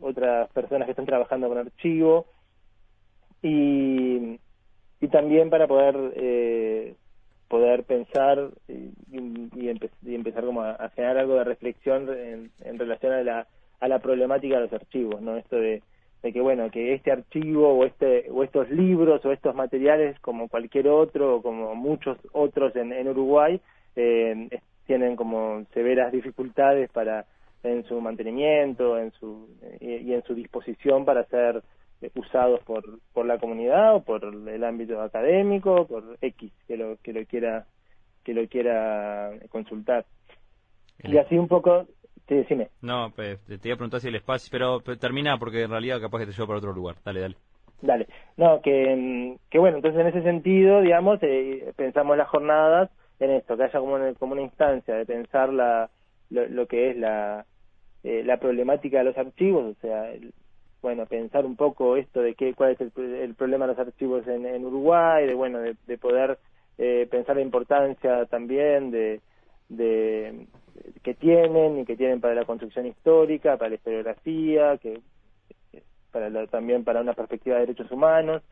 otras 0.00 0.50
personas 0.50 0.86
que 0.86 0.92
están 0.92 1.06
trabajando 1.06 1.48
con 1.48 1.58
archivo 1.58 2.26
y, 3.42 4.38
y 5.00 5.08
también 5.08 5.50
para 5.50 5.66
poder 5.66 6.12
eh, 6.16 6.94
poder 7.48 7.84
pensar 7.84 8.48
y, 8.66 8.92
y, 9.54 9.68
empezar 10.14 10.44
como 10.44 10.62
a, 10.62 10.88
generar 10.94 11.18
algo 11.18 11.34
de 11.34 11.44
reflexión 11.44 12.08
en, 12.08 12.50
en 12.60 12.78
relación 12.78 13.12
a 13.12 13.22
la, 13.22 13.46
a 13.78 13.88
la 13.88 13.98
problemática 13.98 14.54
de 14.54 14.62
los 14.62 14.72
archivos, 14.72 15.20
¿no? 15.20 15.36
Esto 15.36 15.56
de, 15.56 15.82
de 16.22 16.32
que 16.32 16.40
bueno, 16.40 16.70
que 16.70 16.94
este 16.94 17.12
archivo 17.12 17.74
o 17.74 17.84
este 17.84 18.30
o 18.30 18.42
estos 18.42 18.70
libros 18.70 19.22
o 19.24 19.32
estos 19.32 19.54
materiales 19.54 20.18
como 20.20 20.48
cualquier 20.48 20.88
otro 20.88 21.36
o 21.36 21.42
como 21.42 21.74
muchos 21.74 22.16
otros 22.32 22.74
en, 22.76 22.92
en 22.92 23.08
Uruguay 23.08 23.60
eh, 23.96 24.48
tienen 24.86 25.16
como 25.16 25.64
severas 25.74 26.12
dificultades 26.12 26.90
para 26.90 27.26
en 27.62 27.84
su 27.84 28.00
mantenimiento, 28.00 28.98
en 28.98 29.12
su 29.12 29.48
y, 29.80 30.12
en 30.12 30.22
su 30.24 30.34
disposición 30.34 31.04
para 31.04 31.24
ser 31.24 31.62
usados 32.14 32.60
por 32.64 32.84
por 33.12 33.26
la 33.26 33.38
comunidad 33.38 33.94
o 33.96 34.02
por 34.02 34.24
el 34.24 34.64
ámbito 34.64 35.00
académico, 35.00 35.86
por 35.86 36.18
X 36.20 36.52
que 36.66 36.76
lo 36.76 36.96
que 37.02 37.12
lo 37.12 37.24
quiera 37.26 37.66
que 38.24 38.34
lo 38.34 38.46
quiera 38.48 39.30
consultar. 39.50 40.04
Y 41.04 41.16
así 41.16 41.36
un 41.36 41.48
poco 41.48 41.86
Sí, 42.28 42.36
decime. 42.36 42.68
No, 42.80 43.10
te 43.12 43.38
iba 43.64 43.74
a 43.74 43.76
preguntar 43.76 44.00
si 44.00 44.08
el 44.08 44.14
espacio, 44.14 44.48
pero, 44.50 44.80
termina 44.96 45.38
porque 45.38 45.62
en 45.62 45.70
realidad 45.70 46.00
capaz 46.00 46.20
que 46.20 46.26
te 46.26 46.32
llevo 46.32 46.46
para 46.46 46.58
otro 46.58 46.72
lugar. 46.72 46.96
Dale, 47.04 47.20
dale. 47.20 47.36
Dale. 47.80 48.06
No, 48.36 48.60
que, 48.62 49.36
que 49.50 49.58
bueno, 49.58 49.78
entonces 49.78 50.00
en 50.00 50.06
ese 50.06 50.22
sentido, 50.22 50.80
digamos, 50.80 51.18
eh, 51.22 51.72
pensamos 51.76 52.16
las 52.16 52.28
jornadas 52.28 52.90
en 53.18 53.32
esto, 53.32 53.56
que 53.56 53.64
haya 53.64 53.78
como 53.80 53.94
una, 53.94 54.14
como 54.14 54.32
una 54.32 54.42
instancia 54.42 54.94
de 54.94 55.04
pensar 55.04 55.52
la, 55.52 55.90
lo, 56.30 56.66
que 56.66 56.90
es 56.90 56.96
la, 56.96 57.44
eh, 58.04 58.22
la 58.24 58.38
problemática 58.38 58.98
de 58.98 59.04
los 59.04 59.18
archivos, 59.18 59.76
o 59.76 59.80
sea, 59.80 60.12
bueno, 60.82 61.06
pensar 61.06 61.46
un 61.46 61.56
poco 61.56 61.96
esto 61.96 62.20
de 62.20 62.34
qué, 62.34 62.54
cuál 62.54 62.72
es 62.72 62.80
el, 62.80 63.34
problema 63.34 63.66
de 63.66 63.74
los 63.74 63.86
archivos 63.86 64.26
en, 64.26 64.44
en 64.46 64.64
Uruguay, 64.64 65.26
de 65.26 65.34
bueno, 65.34 65.60
de, 65.60 65.76
de 65.86 65.98
poder 65.98 66.38
eh, 66.78 67.06
pensar 67.10 67.36
la 67.36 67.42
importancia 67.42 68.26
también 68.26 68.90
de, 68.90 69.20
de 69.68 70.46
que 71.02 71.14
tienen 71.14 71.78
y 71.78 71.84
que 71.84 71.96
tienen 71.96 72.20
para 72.20 72.34
la 72.34 72.44
construcción 72.44 72.86
histórica, 72.86 73.56
para 73.56 73.70
la 73.70 73.76
historiografía, 73.76 74.78
que 74.78 75.00
para 76.10 76.46
también 76.48 76.84
para 76.84 77.00
una 77.00 77.14
perspectiva 77.14 77.56
de 77.56 77.62
derechos 77.66 77.90
humanos 77.90 78.42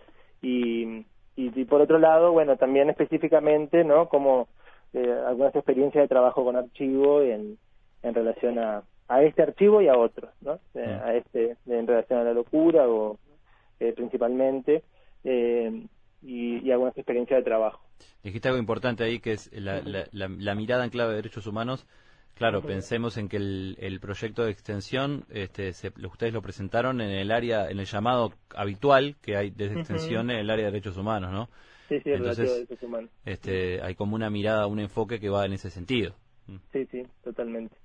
y, 0.41 1.05
y, 1.37 1.65
por 1.65 1.81
otro 1.81 1.99
lado, 1.99 2.33
bueno, 2.33 2.57
también 2.57 2.91
específicamente, 2.91 3.85
¿no? 3.85 4.09
Como 4.09 4.49
eh, 4.93 5.15
algunas 5.27 5.55
experiencias 5.55 6.03
de 6.05 6.09
trabajo 6.09 6.45
con 6.45 6.57
archivo 6.57 7.23
en, 7.23 7.59
en 8.03 8.15
relación 8.15 8.59
a, 8.59 8.83
a 9.11 9.23
este 9.23 9.43
archivo 9.43 9.83
y 9.83 9.89
a 9.89 9.97
otros, 9.97 10.31
¿no? 10.41 10.61
Eh, 10.75 10.87
mm. 10.87 11.09
a 11.09 11.15
este 11.15 11.57
en 11.67 11.87
relación 11.87 12.21
a 12.21 12.25
la 12.25 12.33
locura 12.33 12.89
o 12.89 13.19
eh, 13.79 13.93
principalmente 13.93 14.83
eh, 15.25 15.87
y, 16.23 16.67
y 16.67 16.71
algunas 16.71 16.97
experiencias 16.97 17.41
de 17.41 17.45
trabajo. 17.45 17.81
Dijiste 18.23 18.49
algo 18.49 18.61
importante 18.61 19.05
ahí 19.05 19.21
que 19.21 19.33
es 19.33 19.51
la, 19.53 19.83
la, 19.83 20.07
la 20.13 20.55
mirada 20.55 20.85
en 20.85 20.91
clave 20.91 21.11
de 21.11 21.17
derechos 21.17 21.47
humanos 21.47 21.87
Claro, 22.41 22.63
pensemos 22.63 23.19
en 23.19 23.29
que 23.29 23.37
el, 23.37 23.99
proyecto 24.01 24.45
de 24.45 24.51
extensión, 24.51 25.27
este, 25.29 25.73
ustedes 26.11 26.33
lo 26.33 26.41
presentaron 26.41 27.03
en 27.03 27.11
el 27.11 27.33
área, 27.33 27.69
en 27.69 27.79
el 27.79 27.85
llamado 27.85 28.33
habitual 28.57 29.17
que 29.21 29.37
hay 29.37 29.51
de 29.51 29.67
extensión 29.67 30.31
en 30.31 30.39
el 30.39 30.49
área 30.49 30.65
de 30.65 30.73
derechos 30.73 30.97
humanos, 30.97 31.33
¿no? 31.33 31.51
Sí, 31.91 32.01
sí, 32.01 32.13
Entonces, 32.13 32.49
de 32.49 32.55
derechos 32.55 32.83
humanos. 32.83 33.11
Este, 33.27 33.83
hay 33.83 33.95
como 33.95 34.15
una 34.15 34.31
mirada, 34.31 34.67
un 34.69 34.81
enfoque 34.81 35.21
que 35.21 35.29
va 35.29 35.45
en 35.45 35.53
ese 35.53 35.69
sentido. 35.69 36.15
Sí, 36.73 36.87
sí, 36.91 37.03
totalmente. 37.23 37.77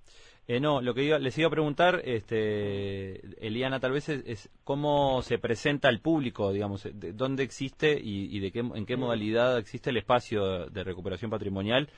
Eh, 0.47 0.59
no, 0.59 0.79
lo 0.79 0.93
que 0.93 1.03
iba, 1.03 1.17
les 1.17 1.35
iba 1.39 1.47
a 1.47 1.51
preguntar, 1.51 2.01
este, 2.05 3.45
Eliana, 3.45 3.79
tal 3.79 3.91
vez 3.93 4.09
es, 4.09 4.49
cómo 4.63 5.23
se 5.23 5.39
presenta 5.39 5.87
al 5.87 6.01
público, 6.01 6.51
digamos, 6.51 6.83
de, 6.83 7.13
dónde 7.13 7.41
existe 7.41 7.97
y, 7.99 8.39
de 8.39 8.51
qué, 8.51 8.59
en 8.59 8.85
qué 8.85 8.95
modalidad 8.95 9.57
existe 9.57 9.89
el 9.89 9.97
espacio 9.97 10.67
de 10.67 10.83
recuperación 10.83 11.31
patrimonial 11.31 11.89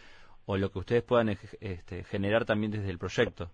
o 0.46 0.56
lo 0.56 0.72
que 0.72 0.80
ustedes 0.80 1.04
puedan 1.04 1.38
este, 1.60 2.06
generar 2.06 2.46
también 2.46 2.72
desde 2.72 2.90
el 2.90 2.98
proyecto. 2.98 3.52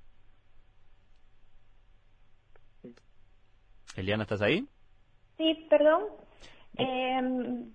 Eliana, 3.96 4.24
¿estás 4.24 4.42
ahí? 4.42 4.68
Sí, 5.38 5.66
perdón. 5.72 6.04
Eh, 6.78 7.66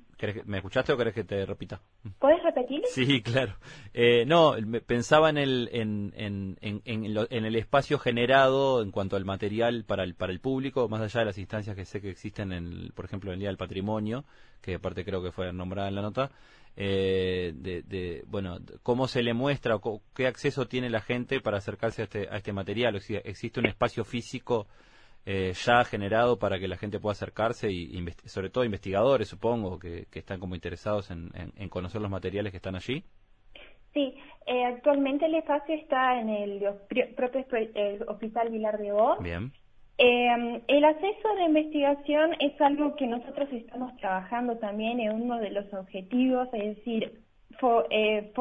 ¿Me 0.46 0.57
escuchaste 0.57 0.92
o 0.92 0.96
querés 0.96 1.14
que 1.14 1.24
te 1.24 1.46
repita? 1.46 1.81
¿Puedes 2.18 2.42
repetir? 2.42 2.83
Sí, 2.87 3.22
claro. 3.22 3.54
Eh, 3.94 4.24
no, 4.26 4.57
pensaba 4.85 5.31
en 5.31 5.38
el, 5.38 5.68
en, 5.72 6.12
en, 6.16 6.59
en, 6.61 6.81
en, 6.85 7.44
el 7.44 7.57
espacio 7.57 7.98
generado 7.98 8.83
en 8.83 8.90
cuanto 8.90 9.16
al 9.16 9.24
material 9.24 9.85
para 9.85 10.02
el, 10.02 10.14
para 10.14 10.33
el 10.33 10.40
público, 10.40 10.88
más 10.88 11.00
allá 11.00 11.20
de 11.20 11.26
las 11.26 11.38
instancias 11.38 11.76
que 11.76 11.85
sé 11.85 12.00
que 12.00 12.11
existen, 12.11 12.52
en, 12.52 12.90
por 12.94 13.04
ejemplo, 13.04 13.31
en 13.31 13.35
el 13.35 13.40
Día 13.40 13.48
del 13.48 13.57
Patrimonio, 13.57 14.24
que 14.61 14.74
aparte 14.74 15.04
creo 15.04 15.22
que 15.22 15.31
fue 15.31 15.52
nombrada 15.52 15.88
en 15.88 15.94
la 15.94 16.02
nota, 16.02 16.31
eh, 16.76 17.52
de, 17.54 18.24
bueno, 18.26 18.59
cómo 18.83 19.09
se 19.09 19.22
le 19.22 19.35
muestra 19.35 19.76
o 19.76 20.02
qué 20.14 20.26
acceso 20.26 20.66
tiene 20.66 20.90
la 20.90 21.00
gente 21.00 21.40
para 21.40 21.59
acercarse 21.59 22.02
a 22.02 22.04
este, 22.04 22.28
a 22.28 22.37
este 22.37 22.52
material. 22.52 22.96
O 22.96 23.00
sea, 23.00 23.20
existe 23.24 23.61
un 23.61 23.66
espacio 23.66 24.04
físico 24.04 24.66
eh, 25.26 25.52
ya 25.54 25.85
generado 25.85 26.38
para 26.38 26.59
que 26.59 26.68
la 26.68 26.76
gente 26.76 27.00
pueda 27.00 27.12
acercarse 27.12 27.70
y 27.70 28.04
sobre 28.24 28.50
todo 28.50 28.64
investigadores, 28.64 29.28
supongo, 29.28 29.78
que, 29.78 30.07
están 30.12 30.40
como 30.40 30.54
interesados 30.54 31.11
en, 31.11 31.31
conocer 31.68 32.00
los 32.00 32.11
materiales 32.11 32.50
que 32.52 32.57
están 32.57 32.76
allí. 32.76 33.04
Sí, 33.92 34.14
eh, 34.46 34.64
actualmente 34.64 35.26
el 35.26 35.35
espacio 35.35 35.74
está 35.74 36.20
en 36.20 36.28
el 36.28 36.64
propio 37.16 37.44
Hospital 38.07 38.50
Vilar 38.50 38.78
de 38.78 38.92
O. 38.92 39.18
Bien. 39.20 39.52
Eh, 40.00 40.62
el 40.68 40.85
acceso 40.85 41.28
a 41.28 41.35
la 41.35 41.46
investigación 41.46 42.37
es 42.38 42.59
algo 42.61 42.94
que 42.94 43.09
nosotros 43.09 43.48
estamos 43.52 43.96
trabajando 43.96 44.57
también 44.59 45.00
en 45.00 45.22
uno 45.22 45.38
de 45.38 45.50
los 45.50 45.72
objetivos, 45.74 46.48
es 46.52 46.76
decir, 46.76 47.20
eh, 47.90 48.33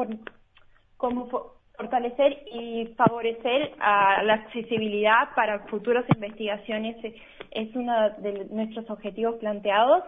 como 0.96 1.57
fortalecer 1.78 2.42
y 2.52 2.86
favorecer 2.96 3.72
a 3.78 4.22
la 4.24 4.34
accesibilidad 4.34 5.28
para 5.36 5.60
futuras 5.68 6.04
investigaciones 6.12 6.96
es 7.52 7.74
uno 7.76 8.10
de 8.18 8.46
nuestros 8.50 8.90
objetivos 8.90 9.36
planteados, 9.36 10.02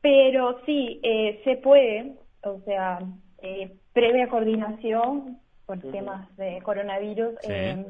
pero 0.00 0.60
sí, 0.64 1.00
eh, 1.02 1.40
se 1.44 1.56
puede, 1.56 2.12
o 2.44 2.60
sea, 2.60 3.00
eh, 3.42 3.72
previa 3.92 4.28
coordinación 4.28 5.38
por 5.66 5.80
temas 5.80 6.34
de 6.36 6.60
coronavirus, 6.62 7.34
eh, 7.48 7.84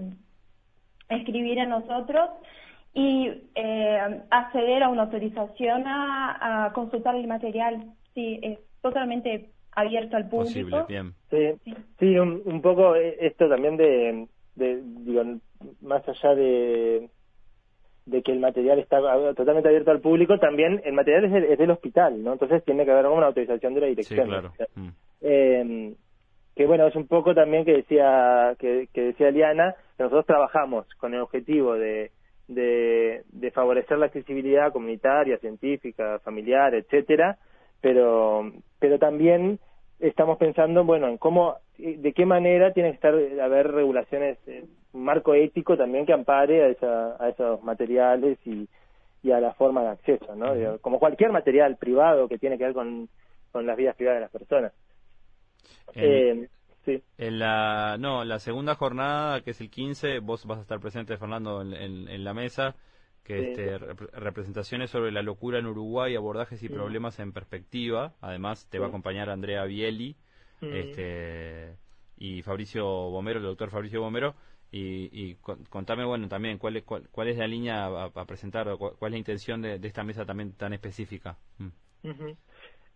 escribir 1.10 1.60
a 1.60 1.66
nosotros 1.66 2.30
y 2.94 3.30
eh, 3.54 4.22
acceder 4.30 4.82
a 4.82 4.88
una 4.88 5.02
autorización 5.02 5.84
a, 5.86 6.70
consultar 6.74 7.14
el 7.16 7.26
material. 7.26 7.92
Sí, 8.14 8.40
es 8.42 8.58
totalmente 8.80 9.50
abierto 9.72 10.16
al 10.16 10.28
público. 10.28 10.86
Sí, 11.30 11.76
sí, 11.98 12.18
un, 12.18 12.60
poco 12.62 12.94
esto 12.96 13.48
también 13.48 13.76
de, 13.76 14.26
de, 14.56 14.82
digo, 14.82 15.22
más 15.80 16.06
allá 16.08 16.34
de, 16.34 17.08
de 18.06 18.22
que 18.22 18.32
el 18.32 18.40
material 18.40 18.78
está 18.78 19.00
totalmente 19.34 19.68
abierto 19.68 19.90
al 19.90 20.00
público, 20.00 20.38
también 20.38 20.80
el 20.84 20.92
material 20.92 21.24
es, 21.24 21.58
del 21.58 21.70
hospital, 21.70 22.22
¿no? 22.22 22.32
Entonces 22.32 22.64
tiene 22.64 22.84
que 22.84 22.90
haber 22.90 23.06
una 23.06 23.26
autorización 23.26 23.74
de 23.74 23.80
la 23.80 23.86
dirección. 23.86 24.26
Sí, 24.26 24.30
claro. 24.30 24.52
Mm. 24.74 24.88
eh, 25.22 25.94
que 26.56 26.66
bueno, 26.66 26.86
es 26.86 26.96
un 26.96 27.06
poco 27.06 27.34
también 27.34 27.64
que 27.64 27.72
decía, 27.72 28.54
que, 28.58 28.88
que 28.92 29.02
decía 29.02 29.30
Liana, 29.30 29.74
que 29.96 30.02
nosotros 30.02 30.26
trabajamos 30.26 30.86
con 30.96 31.14
el 31.14 31.20
objetivo 31.20 31.74
de 31.74 32.10
de, 32.50 33.22
de 33.30 33.50
favorecer 33.52 33.96
la 33.96 34.06
accesibilidad 34.06 34.72
comunitaria, 34.72 35.38
científica, 35.38 36.18
familiar, 36.18 36.74
etcétera, 36.74 37.38
pero, 37.80 38.52
pero 38.78 38.98
también 38.98 39.58
estamos 39.98 40.38
pensando, 40.38 40.84
bueno, 40.84 41.08
en 41.08 41.18
cómo, 41.18 41.56
de 41.78 42.12
qué 42.12 42.26
manera 42.26 42.72
tiene 42.72 42.90
que 42.90 42.94
estar, 42.96 43.14
haber 43.42 43.72
regulaciones, 43.72 44.38
eh, 44.46 44.64
un 44.92 45.04
marco 45.04 45.34
ético 45.34 45.76
también 45.76 46.06
que 46.06 46.12
ampare 46.12 46.64
a, 46.64 46.68
esa, 46.68 47.22
a 47.22 47.28
esos 47.28 47.62
materiales 47.62 48.38
y, 48.44 48.68
y 49.22 49.30
a 49.30 49.40
la 49.40 49.52
forma 49.54 49.82
de 49.82 49.88
acceso, 49.90 50.34
¿no? 50.34 50.78
Como 50.80 50.98
cualquier 50.98 51.30
material 51.30 51.76
privado 51.76 52.28
que 52.28 52.38
tiene 52.38 52.58
que 52.58 52.64
ver 52.64 52.74
con, 52.74 53.08
con 53.52 53.66
las 53.66 53.76
vidas 53.76 53.96
privadas 53.96 54.18
de 54.18 54.22
las 54.22 54.30
personas. 54.30 54.72
Eh, 55.94 56.48
en 57.18 57.38
la, 57.38 57.96
no, 57.98 58.24
la 58.24 58.38
segunda 58.38 58.74
jornada, 58.74 59.42
que 59.42 59.50
es 59.50 59.60
el 59.60 59.70
15, 59.70 60.20
vos 60.20 60.46
vas 60.46 60.58
a 60.58 60.62
estar 60.62 60.80
presente, 60.80 61.16
Fernando, 61.16 61.62
en, 61.62 62.24
la 62.24 62.34
mesa. 62.34 62.74
Que 63.24 63.50
este, 63.50 63.78
representaciones 63.78 64.90
sobre 64.90 65.12
la 65.12 65.22
locura 65.22 65.58
en 65.58 65.66
Uruguay, 65.66 66.16
abordajes 66.16 66.62
y 66.62 66.68
problemas 66.68 67.18
en 67.20 67.32
perspectiva. 67.32 68.14
Además, 68.20 68.68
te 68.70 68.78
va 68.78 68.86
a 68.86 68.88
acompañar 68.88 69.30
Andrea 69.30 69.64
Bieli 69.64 70.16
este, 70.60 71.76
y 72.18 72.42
Fabricio 72.42 72.84
Bomero, 72.84 73.38
el 73.38 73.44
doctor 73.44 73.70
Fabricio 73.70 74.00
Bomero. 74.00 74.34
Y, 74.72 75.10
y 75.12 75.34
con- 75.36 75.64
contame, 75.64 76.04
bueno, 76.04 76.28
también, 76.28 76.58
¿cuál 76.58 76.76
es, 76.76 76.84
cuál, 76.84 77.08
cuál 77.10 77.28
es 77.28 77.36
la 77.36 77.46
línea 77.48 77.86
a, 77.86 78.04
a 78.04 78.24
presentar? 78.24 78.68
o 78.68 78.78
cuál, 78.78 78.92
cuál 78.98 79.10
es 79.10 79.14
la 79.14 79.18
intención 79.18 79.62
de, 79.62 79.78
de 79.78 79.88
esta 79.88 80.04
mesa 80.04 80.24
también 80.24 80.52
tan 80.52 80.72
específica? 80.72 81.36
Mm. 81.58 81.68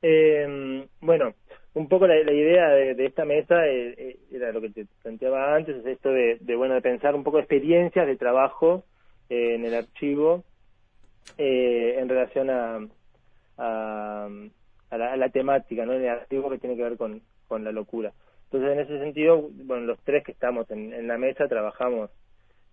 Eh, 0.03 0.87
bueno, 1.01 1.35
un 1.75 1.89
poco 1.89 2.07
la, 2.07 2.15
la 2.23 2.33
idea 2.33 2.69
de, 2.69 2.95
de 2.95 3.07
esta 3.07 3.25
mesa 3.25 3.67
eh, 3.67 3.95
eh, 3.97 4.19
era 4.31 4.53
lo 4.53 4.61
que 4.61 4.71
te 4.71 4.87
planteaba 5.03 5.57
antes, 5.57 5.77
es 5.77 5.87
esto 5.87 6.11
de, 6.11 6.39
de, 6.41 6.57
bueno 6.57 6.75
de 6.75 6.83
pensar 6.83 7.15
un 7.15 7.25
poco 7.25 7.39
experiencias 7.39 8.07
de 8.07 8.17
trabajo 8.17 8.85
eh, 9.29 9.55
en 9.55 9.65
el 9.65 9.75
archivo 9.75 10.45
eh, 11.39 11.97
en 11.99 12.09
relación 12.09 12.51
a, 12.51 12.87
a, 13.59 14.29
a 14.91 14.99
la, 14.99 15.13
a 15.13 15.17
la 15.17 15.29
temática, 15.31 15.85
¿no? 15.85 15.95
En 15.95 16.03
el 16.03 16.09
archivo 16.09 16.51
que 16.51 16.59
tiene 16.59 16.77
que 16.77 16.83
ver 16.83 16.97
con, 16.97 17.23
con 17.49 17.65
la 17.65 17.73
locura. 17.73 18.13
Entonces, 18.45 18.73
en 18.73 18.81
ese 18.81 18.99
sentido, 19.01 19.49
bueno, 19.65 19.87
los 19.87 19.99
tres 20.05 20.23
que 20.25 20.33
estamos 20.33 20.71
en, 20.71 20.93
en 20.93 21.09
la 21.09 21.19
mesa 21.19 21.49
trabajamos 21.49 22.11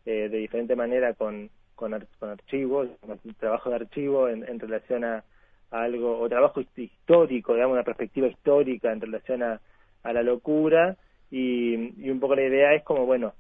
eh, 0.06 0.30
de 0.30 0.38
diferente 0.38 0.76
manera 0.76 1.14
con, 1.14 1.50
con, 1.76 1.94
ar- 1.94 2.08
con 2.20 2.30
archivos, 2.30 2.90
con 3.00 3.20
trabajo 3.40 3.70
de 3.70 3.78
archivo 3.78 4.30
en, 4.30 4.48
en 4.48 4.60
relación 4.60 5.04
a, 5.04 5.24
algo, 5.72 6.20
o 6.20 6.30
trabajo 6.30 6.60
hist- 6.62 6.78
histórico, 6.78 7.54
digamos, 7.54 7.74
una 7.76 7.84
perspectiva 7.84 8.28
histórica 8.28 8.92
en 8.92 9.02
relación 9.02 9.42
a, 9.42 9.62
a 10.04 10.14
la 10.14 10.22
locura, 10.22 10.98
y, 11.32 12.06
y 12.06 12.10
un 12.10 12.20
poco 12.20 12.36
la 12.36 12.44
idea 12.46 12.74
es 12.74 12.84
como, 12.84 13.06
bueno, 13.06 13.34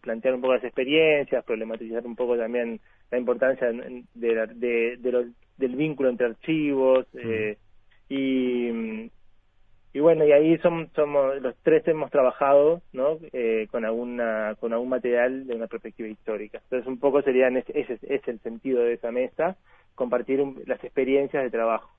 plantear 0.00 0.34
un 0.34 0.40
poco 0.40 0.54
las 0.54 0.64
experiencias, 0.64 1.44
problematizar 1.44 2.06
un 2.06 2.16
poco 2.16 2.36
también 2.36 2.80
la 3.10 3.18
importancia 3.18 3.68
de 3.68 4.34
la- 4.34 4.46
de- 4.46 4.96
de 4.98 5.12
lo- 5.12 5.24
del 5.56 5.76
vínculo 5.76 6.08
entre 6.08 6.26
archivos, 6.26 7.06
eh, 7.14 7.56
y, 8.08 9.10
y 9.92 10.00
bueno, 10.00 10.26
y 10.26 10.32
ahí 10.32 10.58
somos, 10.58 10.88
somos 10.94 11.40
los 11.40 11.54
tres 11.62 11.86
hemos 11.88 12.10
trabajado, 12.10 12.82
¿no? 12.92 13.18
Eh, 13.32 13.66
con 13.70 13.84
alguna 13.84 14.54
con 14.60 14.72
algún 14.72 14.88
material 14.90 15.46
de 15.46 15.54
una 15.54 15.66
perspectiva 15.66 16.08
histórica. 16.08 16.58
Entonces 16.64 16.86
un 16.86 16.98
poco 16.98 17.22
serían 17.22 17.56
ese, 17.56 17.78
ese 17.78 17.98
es 18.02 18.26
el 18.28 18.38
sentido 18.40 18.82
de 18.82 18.94
esa 18.94 19.10
mesa, 19.10 19.56
compartir 19.94 20.40
un- 20.40 20.62
las 20.66 20.82
experiencias 20.84 21.42
de 21.42 21.50
trabajo. 21.50 21.95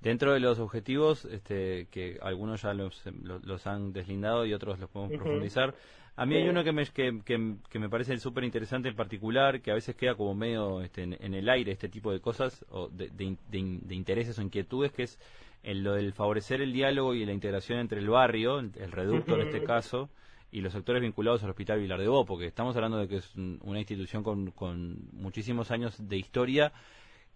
Dentro 0.00 0.32
de 0.32 0.40
los 0.40 0.58
objetivos, 0.58 1.26
este, 1.26 1.86
que 1.90 2.18
algunos 2.22 2.62
ya 2.62 2.72
los, 2.72 3.02
los, 3.22 3.44
los 3.44 3.66
han 3.66 3.92
deslindado 3.92 4.46
y 4.46 4.54
otros 4.54 4.78
los 4.78 4.88
podemos 4.88 5.12
profundizar, 5.18 5.74
a 6.16 6.26
mí 6.26 6.34
hay 6.36 6.48
uno 6.48 6.64
que 6.64 6.72
me, 6.72 6.86
que, 6.86 7.20
que, 7.24 7.54
que 7.68 7.78
me 7.78 7.88
parece 7.90 8.16
súper 8.18 8.44
interesante 8.44 8.88
en 8.88 8.96
particular, 8.96 9.60
que 9.60 9.70
a 9.70 9.74
veces 9.74 9.94
queda 9.96 10.14
como 10.14 10.34
medio 10.34 10.80
este, 10.82 11.02
en, 11.02 11.16
en 11.20 11.34
el 11.34 11.48
aire 11.48 11.72
este 11.72 11.88
tipo 11.88 12.12
de 12.12 12.20
cosas, 12.20 12.64
o 12.70 12.88
de, 12.88 13.08
de, 13.08 13.24
in- 13.24 13.38
de 13.50 13.78
de 13.88 13.94
intereses 13.94 14.38
o 14.38 14.42
inquietudes, 14.42 14.92
que 14.92 15.02
es 15.04 15.18
el, 15.62 15.82
lo 15.82 15.92
del 15.94 16.12
favorecer 16.14 16.62
el 16.62 16.72
diálogo 16.72 17.14
y 17.14 17.24
la 17.26 17.32
integración 17.32 17.78
entre 17.78 18.00
el 18.00 18.08
barrio, 18.08 18.58
el 18.58 18.70
el 18.78 18.92
reducto 18.92 19.34
en 19.34 19.42
este 19.42 19.62
caso, 19.62 20.08
y 20.52 20.62
los 20.62 20.72
sectores 20.72 21.00
vinculados 21.02 21.42
al 21.44 21.50
Hospital 21.50 21.78
Vilar 21.78 22.00
de 22.00 22.08
Bo, 22.08 22.24
porque 22.24 22.46
estamos 22.46 22.74
hablando 22.74 22.96
de 22.98 23.06
que 23.06 23.16
es 23.16 23.34
un- 23.36 23.60
una 23.62 23.78
institución 23.78 24.22
con, 24.24 24.50
con 24.52 24.96
muchísimos 25.12 25.70
años 25.70 26.08
de 26.08 26.16
historia 26.16 26.72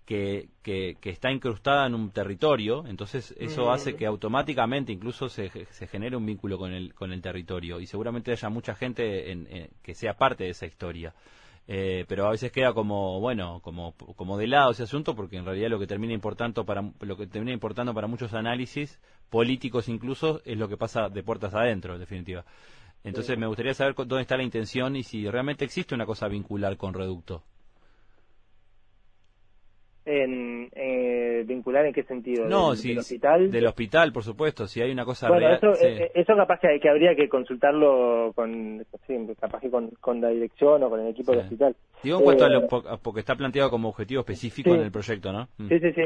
que, 0.04 0.48
que, 0.62 0.96
que 1.00 1.10
está 1.10 1.30
incrustada 1.32 1.86
en 1.86 1.94
un 1.94 2.10
territorio, 2.10 2.84
entonces 2.86 3.34
eso 3.38 3.66
Mm. 3.66 3.70
hace 3.70 3.96
que 3.96 4.06
automáticamente 4.06 4.92
incluso 4.92 5.28
se, 5.28 5.50
se 5.70 5.86
genere 5.86 6.16
un 6.16 6.26
vínculo 6.26 6.58
con 6.58 6.72
el, 6.72 6.92
con 6.94 7.12
el 7.12 7.22
territorio 7.22 7.80
y 7.80 7.86
seguramente 7.86 8.30
haya 8.32 8.48
mucha 8.50 8.74
gente 8.74 9.30
en- 9.32 9.46
en- 9.50 9.70
que 9.82 9.94
sea 9.94 10.14
parte 10.14 10.44
de 10.44 10.50
esa 10.50 10.66
historia. 10.66 11.14
Eh, 11.66 12.04
pero 12.08 12.26
a 12.26 12.30
veces 12.30 12.52
queda 12.52 12.74
como 12.74 13.20
bueno 13.20 13.60
como 13.62 13.94
como 14.16 14.36
de 14.36 14.46
lado 14.46 14.72
ese 14.72 14.82
asunto 14.82 15.14
porque 15.16 15.38
en 15.38 15.46
realidad 15.46 15.70
lo 15.70 15.78
que 15.78 15.86
termina 15.86 16.12
importando 16.12 16.66
para 16.66 16.82
lo 17.00 17.16
que 17.16 17.26
termina 17.26 17.52
importando 17.54 17.94
para 17.94 18.06
muchos 18.06 18.34
análisis 18.34 19.00
políticos 19.30 19.88
incluso 19.88 20.42
es 20.44 20.58
lo 20.58 20.68
que 20.68 20.76
pasa 20.76 21.08
de 21.08 21.22
puertas 21.22 21.54
adentro 21.54 21.94
en 21.94 22.00
definitiva 22.00 22.44
entonces 23.02 23.36
Sí. 23.36 23.40
me 23.40 23.46
gustaría 23.46 23.72
saber 23.72 23.94
dónde 23.94 24.20
está 24.20 24.36
la 24.36 24.42
intención 24.42 24.94
y 24.94 25.04
si 25.04 25.26
realmente 25.30 25.64
existe 25.64 25.94
una 25.94 26.04
cosa 26.04 26.28
vincular 26.28 26.76
con 26.76 26.92
reducto 26.92 27.42
En, 30.06 30.68
eh, 30.74 31.44
¿Vincular 31.46 31.86
en 31.86 31.94
qué 31.94 32.02
sentido? 32.02 32.46
No, 32.46 32.74
¿Del, 32.74 32.98
hospital? 32.98 33.50
Del 33.50 33.66
hospital, 33.66 34.12
por 34.12 34.22
supuesto. 34.22 34.66
Si 34.66 34.82
hay 34.82 34.90
una 34.92 35.04
cosa 35.06 35.28
Bueno, 35.28 35.46
real. 35.46 35.56
eso, 35.56 35.74
sí. 35.76 35.86
eh, 35.86 36.10
eso 36.14 36.36
capaz 36.36 36.60
que, 36.60 36.78
que 36.78 36.90
habría 36.90 37.14
que 37.16 37.26
consultarlo 37.28 38.32
con, 38.34 38.84
sí, 39.06 39.16
capaz 39.40 39.60
que 39.60 39.70
con, 39.70 39.88
con 40.00 40.20
la 40.20 40.28
dirección 40.28 40.82
o 40.82 40.90
con 40.90 41.00
el 41.00 41.08
equipo 41.08 41.32
Sí. 41.32 41.36
del 41.38 41.44
hospital. 41.46 41.76
Digo 42.02 42.18
en 42.18 42.24
cuanto 42.24 42.44
a 42.44 42.48
Eh, 42.48 42.50
lo, 42.50 42.68
po- 42.68 42.84
porque 43.02 43.20
está 43.20 43.34
planteado 43.34 43.70
como 43.70 43.88
objetivo 43.88 44.20
específico 44.20 44.74
en 44.74 44.82
el 44.82 44.92
proyecto, 44.92 45.32
¿no? 45.32 45.48
Mm. 45.56 45.68
Sí, 45.68 45.78
sí, 45.80 45.92
sí. 45.94 46.02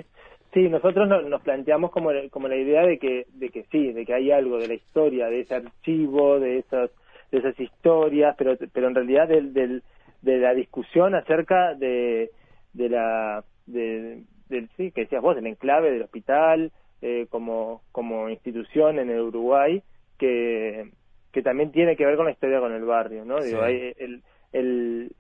Sí, 0.55 0.69
nosotros 0.69 1.09
no- 1.09 1.23
nos 1.23 1.43
planteamos 1.43 1.91
como, 1.91 2.11
como 2.31 2.47
la 2.47 2.57
idea 2.57 2.83
de 2.87 2.99
que, 2.99 3.27
de 3.35 3.49
que 3.51 3.65
sí, 3.73 3.93
de 3.93 4.07
que 4.07 4.15
hay 4.15 4.31
algo 4.31 4.59
de 4.59 4.69
la 4.69 4.75
historia, 4.75 5.27
de 5.27 5.41
ese 5.41 5.57
archivo, 5.57 6.39
de 6.39 6.59
esas, 6.59 6.91
de 7.33 7.39
esas 7.39 7.59
historias, 7.59 8.37
pero, 8.39 8.57
pero 8.73 8.87
en 8.89 8.95
realidad 8.95 9.27
del, 9.29 9.53
del, 9.53 9.83
de 10.23 10.39
la 10.39 10.55
discusión 10.55 11.15
acerca 11.17 11.75
de, 11.75 12.31
de 12.73 12.89
la, 12.89 13.45
de, 13.69 14.23
del, 14.49 14.69
sí, 14.77 14.91
que 14.93 15.03
decías 15.03 15.23
vos, 15.23 15.35
del 15.37 15.47
enclave 15.47 15.91
del 15.91 16.03
hospital, 16.03 16.73
eh, 17.03 17.27
como, 17.31 17.83
como 17.93 18.29
institución 18.29 18.99
en 18.99 19.11
el 19.11 19.21
Uruguay, 19.21 19.83
que, 20.19 20.91
que 21.33 21.43
también 21.43 21.71
tiene 21.71 21.97
que 21.97 22.05
ver 22.07 22.17
con 22.17 22.27
la 22.27 22.33
historia 22.33 22.61
con 22.61 22.73
el 22.73 22.85
barrio, 22.85 23.25
¿no? 23.25 23.43
Digo, 23.43 23.59
Sí. 23.61 23.65
hay 23.65 23.95
el, 23.99 24.23
el, 24.53 25.13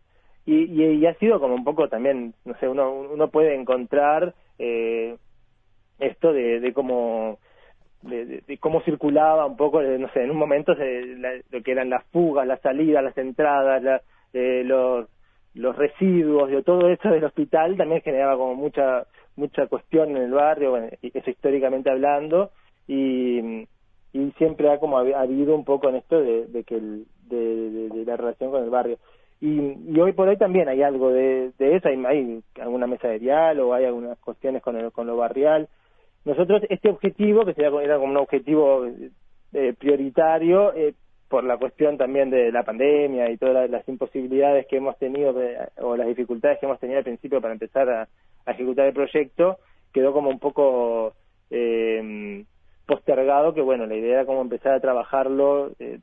y, 0.46 0.64
y, 0.64 0.84
y 0.94 1.06
ha 1.06 1.14
sido 1.14 1.38
como 1.40 1.54
un 1.54 1.64
poco 1.64 1.88
también, 1.88 2.34
no 2.44 2.54
sé, 2.58 2.68
uno, 2.68 2.92
uno 2.92 3.28
puede 3.30 3.54
encontrar 3.54 4.34
eh, 4.58 5.16
esto 5.98 6.32
de, 6.32 6.60
de 6.60 6.72
cómo 6.72 7.38
de, 8.02 8.24
de- 8.26 8.40
de 8.46 8.58
cómo 8.58 8.80
circulaba 8.82 9.44
un 9.46 9.56
poco, 9.56 9.82
no 9.82 10.08
sé, 10.12 10.22
en 10.22 10.30
un 10.30 10.36
momento 10.36 10.74
se- 10.76 11.04
la- 11.16 11.40
lo 11.50 11.62
que 11.62 11.72
eran 11.72 11.90
las 11.90 12.04
fugas, 12.12 12.46
las 12.46 12.60
salidas, 12.60 13.02
las 13.02 13.18
entradas, 13.18 13.82
la- 13.82 14.02
eh, 14.32 14.62
los, 14.64 15.08
los 15.58 15.76
residuos, 15.76 16.48
digo, 16.48 16.62
todo 16.62 16.88
eso 16.88 17.08
del 17.10 17.24
hospital 17.24 17.76
también 17.76 18.00
generaba 18.02 18.36
como 18.36 18.54
mucha 18.54 19.06
mucha 19.36 19.66
cuestión 19.68 20.10
en 20.10 20.22
el 20.24 20.32
barrio, 20.32 20.70
bueno, 20.70 20.88
eso 21.00 21.30
históricamente 21.30 21.90
hablando, 21.90 22.50
y, 22.88 23.38
y 24.12 24.30
siempre 24.36 24.68
ha 24.68 24.78
como 24.80 24.98
habi- 24.98 25.14
habido 25.14 25.54
un 25.54 25.64
poco 25.64 25.88
en 25.88 25.94
esto 25.96 26.20
de, 26.20 26.64
que 26.64 26.74
el, 26.74 27.04
de, 27.28 27.70
de- 27.70 28.04
la 28.04 28.16
relación 28.16 28.50
con 28.50 28.64
el 28.64 28.70
barrio. 28.70 28.98
Y, 29.40 29.50
y 29.94 30.00
hoy 30.00 30.12
por 30.12 30.26
hoy 30.28 30.36
también 30.36 30.68
hay 30.68 30.82
algo 30.82 31.10
de, 31.12 31.52
de 31.56 31.76
eso, 31.76 31.88
hay, 31.88 32.04
hay 32.04 32.40
alguna 32.60 32.88
mesa 32.88 33.06
de 33.06 33.20
diálogo, 33.20 33.74
hay 33.74 33.84
algunas 33.84 34.18
cuestiones 34.18 34.60
con, 34.60 34.76
el, 34.76 34.90
con 34.90 35.06
lo 35.06 35.16
barrial. 35.16 35.68
Nosotros, 36.24 36.62
este 36.68 36.88
objetivo, 36.88 37.44
que 37.44 37.54
era 37.56 37.70
como 37.70 38.10
un 38.10 38.16
objetivo 38.16 38.86
eh, 39.52 39.74
prioritario, 39.78 40.74
eh, 40.74 40.94
por 41.28 41.44
la 41.44 41.58
cuestión 41.58 41.98
también 41.98 42.30
de 42.30 42.50
la 42.50 42.62
pandemia 42.62 43.30
y 43.30 43.36
todas 43.36 43.68
las, 43.68 43.88
imposibilidades 43.88 44.66
que 44.66 44.76
hemos 44.78 44.98
tenido, 44.98 45.32
de- 45.32 45.58
o 45.76 45.96
las 45.96 46.06
dificultades 46.06 46.58
que 46.58 46.66
hemos 46.66 46.80
tenido 46.80 46.98
al 46.98 47.04
principio 47.04 47.40
para 47.40 47.52
empezar 47.52 47.88
a, 47.90 48.08
ejecutar 48.46 48.86
el 48.86 48.94
proyecto, 48.94 49.58
quedó 49.92 50.14
como 50.14 50.30
un 50.30 50.38
poco 50.38 51.12
eh, 51.50 52.44
postergado, 52.86 53.52
que 53.52 53.60
bueno, 53.60 53.84
la 53.84 53.94
idea 53.94 54.14
era 54.14 54.24
como 54.24 54.40
empezar 54.40 54.72
a 54.72 54.80
trabajarlo 54.80 55.72
eh, 55.78 55.98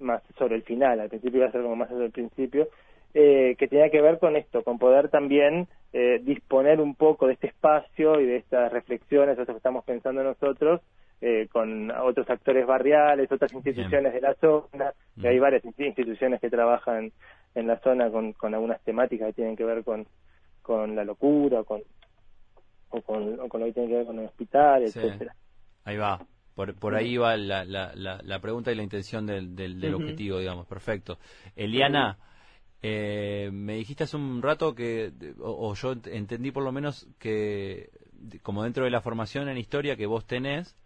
más 0.00 0.22
sobre 0.36 0.56
el 0.56 0.62
final, 0.62 1.00
al 1.00 1.08
principio 1.08 1.38
iba 1.38 1.48
a 1.48 1.52
ser 1.52 1.62
como 1.62 1.76
más 1.76 1.88
sobre 1.88 2.06
el 2.06 2.12
principio, 2.12 2.68
eh, 3.14 3.56
que 3.58 3.68
tenía 3.68 3.90
que 3.90 4.02
ver 4.02 4.18
con 4.18 4.36
esto, 4.36 4.62
con 4.62 4.78
poder 4.78 5.08
también 5.08 5.66
eh, 5.94 6.20
disponer 6.22 6.80
un 6.80 6.94
poco 6.94 7.26
de 7.26 7.32
este 7.32 7.46
espacio 7.46 8.20
y 8.20 8.26
de 8.26 8.36
estas 8.36 8.70
reflexiones, 8.70 9.38
esto 9.38 9.54
que 9.54 9.56
estamos 9.56 9.84
pensando 9.84 10.22
nosotros, 10.22 10.82
eh, 11.20 11.48
con 11.50 11.90
otros 11.90 12.28
actores 12.30 12.66
barriales, 12.66 13.30
otras 13.32 13.52
instituciones 13.52 14.12
de 14.12 14.20
la 14.20 14.34
zona, 14.34 14.92
que 15.20 15.28
hay 15.28 15.38
varias 15.38 15.64
insti- 15.64 15.86
instituciones 15.86 16.40
que 16.40 16.50
trabajan 16.50 17.12
en 17.54 17.66
la 17.66 17.78
zona 17.80 18.10
con, 18.10 18.32
con 18.34 18.54
algunas 18.54 18.80
temáticas 18.82 19.28
que 19.28 19.32
tienen 19.34 19.56
que 19.56 19.64
ver 19.64 19.82
con, 19.84 20.06
con 20.62 20.94
la 20.94 21.04
locura, 21.04 21.64
con, 21.64 21.82
o, 22.90 23.02
con, 23.02 23.40
o 23.40 23.48
con 23.48 23.60
lo 23.60 23.66
que 23.66 23.72
tiene 23.72 23.88
que 23.88 23.96
ver 23.96 24.06
con 24.06 24.18
el 24.18 24.26
hospital, 24.26 24.86
Sí. 24.88 24.98
etcétera. 24.98 25.34
Ahí 25.84 25.96
va. 25.96 26.20
Por, 26.54 26.74
por 26.74 26.94
ahí 26.96 27.16
va 27.16 27.36
la, 27.36 27.64
la, 27.64 27.92
la, 27.94 28.20
la 28.22 28.40
pregunta 28.40 28.72
y 28.72 28.74
la 28.74 28.82
intención 28.82 29.26
del, 29.26 29.54
del, 29.54 29.94
objetivo, 29.94 30.38
digamos. 30.38 30.66
Perfecto. 30.66 31.18
Eliana, 31.54 32.18
eh, 32.82 33.50
me 33.52 33.74
dijiste 33.74 34.04
hace 34.04 34.16
un 34.16 34.42
rato 34.42 34.74
que, 34.74 35.12
o, 35.40 35.68
o 35.70 35.74
yo 35.74 35.94
ent- 35.94 36.08
entendí 36.12 36.50
por 36.50 36.64
lo 36.64 36.72
menos 36.72 37.08
que, 37.18 37.90
como 38.42 38.64
dentro 38.64 38.84
de 38.84 38.90
la 38.90 39.00
formación 39.00 39.48
en 39.48 39.56
historia 39.56 39.96
que 39.96 40.06
vos 40.06 40.26
tenés, 40.26 40.76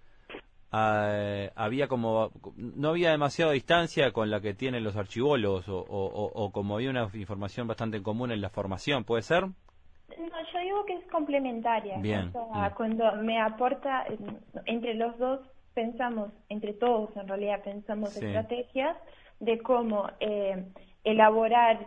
ah, 0.73 1.49
había 1.55 1.87
como, 1.89 2.31
no 2.57 2.89
había 2.91 3.11
demasiada 3.11 3.53
distancia 3.53 4.11
con 4.13 4.31
la 4.31 4.41
que 4.41 4.55
tienen 4.55 4.83
los 4.85 4.97
archivólogos, 4.97 5.69
o, 5.69 5.79
o, 5.79 6.07
o- 6.07 6.33
o 6.45 6.51
como 6.53 6.77
había 6.77 6.91
una 6.91 7.09
información 7.15 7.67
bastante 7.69 8.03
común 8.03 8.33
en 8.33 8.41
la 8.41 8.51
formación, 8.51 9.05
¿puede 9.05 9.23
ser? 9.23 9.45
No, 9.45 10.39
yo 10.53 10.59
digo 10.63 10.85
que 10.85 10.95
es 10.95 11.07
complementaria. 11.11 11.99
Bien, 11.99 12.29
O 12.35 12.53
sea, 12.53 12.71
mm. 12.71 12.75
cuando 12.75 13.13
me 13.17 13.41
aporta, 13.41 14.05
entre 14.67 14.95
los 14.95 15.17
dos 15.19 15.41
pensamos, 15.75 16.31
entre 16.51 16.75
todos 16.75 17.17
en 17.17 17.29
realidad 17.29 17.63
pensamos 17.65 18.11
Sí. 18.11 18.25
estrategias 18.27 18.97
de 19.41 19.59
cómo 19.61 20.09
eh, 20.21 20.67
elaborar 21.05 21.87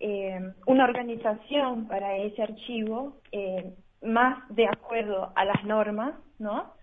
eh, 0.00 0.40
una 0.66 0.84
organización 0.84 1.86
para 1.88 2.16
ese 2.16 2.42
archivo 2.42 3.16
eh, 3.32 3.74
más 4.02 4.46
de 4.50 4.66
acuerdo 4.66 5.32
a 5.34 5.44
las 5.46 5.64
normas, 5.64 6.14
¿no? 6.38 6.74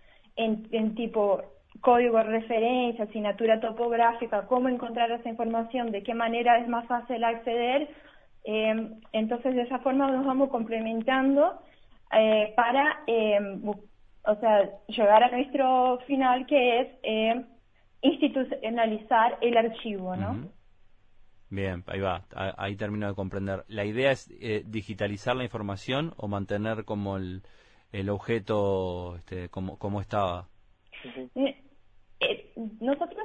En, 0.41 0.95
tipo 0.95 1.41
código 1.82 2.17
de 2.17 2.23
referencia, 2.23 3.06
asignatura 3.06 3.60
topográfica, 3.60 4.45
cómo 4.47 4.69
encontrar 4.69 5.10
esa 5.12 5.30
información, 5.30 5.91
de 5.91 6.04
qué 6.04 6.13
manera 6.13 6.60
es 6.60 6.67
más 6.67 6.86
fácil 6.88 7.23
acceder. 7.23 7.89
Eh, 8.43 8.89
entonces, 9.13 9.56
de 9.56 9.63
esa 9.63 9.80
forma 9.80 10.10
nos 10.12 10.25
vamos 10.25 10.49
complementando 10.49 11.62
eh, 12.12 12.54
para, 12.56 13.04
eh, 13.08 13.39
o 14.25 14.36
sea, 14.36 14.69
llegar 14.88 15.23
a 15.23 15.32
nuestro 15.32 15.99
final, 16.08 16.45
que 16.45 16.82
es 16.82 16.88
eh, 17.04 17.45
institucionalizar 18.01 19.38
el 19.41 19.58
archivo, 19.58 20.15
¿no? 20.15 20.49
Bien, 21.49 21.84
ahí 21.88 21.99
va, 21.99 22.23
ahí 22.58 22.77
termino 22.77 23.08
de 23.08 23.13
comprender. 23.13 23.65
¿La 23.67 23.84
idea 23.84 24.12
es 24.12 24.32
eh, 24.39 24.63
digitalizar 24.65 25.36
la 25.36 25.43
información 25.43 26.13
o 26.15 26.30
mantener 26.30 26.86
como 26.86 27.17
el, 27.17 27.43
el 27.91 28.10
objeto 28.10 29.15
este, 29.17 29.49
como, 29.49 29.77
como 29.77 30.01
estaba? 30.01 30.47
Eh, 31.36 31.56
eh, 32.19 32.54
nosotros 32.80 33.23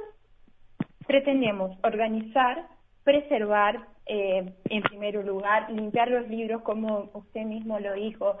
pretendemos 1.05 1.77
organizar, 1.83 2.67
preservar, 3.03 3.87
eh, 4.05 4.53
en 4.69 4.81
primer 4.83 5.15
lugar, 5.25 5.71
limpiar 5.71 6.09
los 6.09 6.27
libros, 6.27 6.61
como 6.63 7.09
usted 7.13 7.41
mismo 7.41 7.79
lo 7.79 7.93
dijo. 7.93 8.37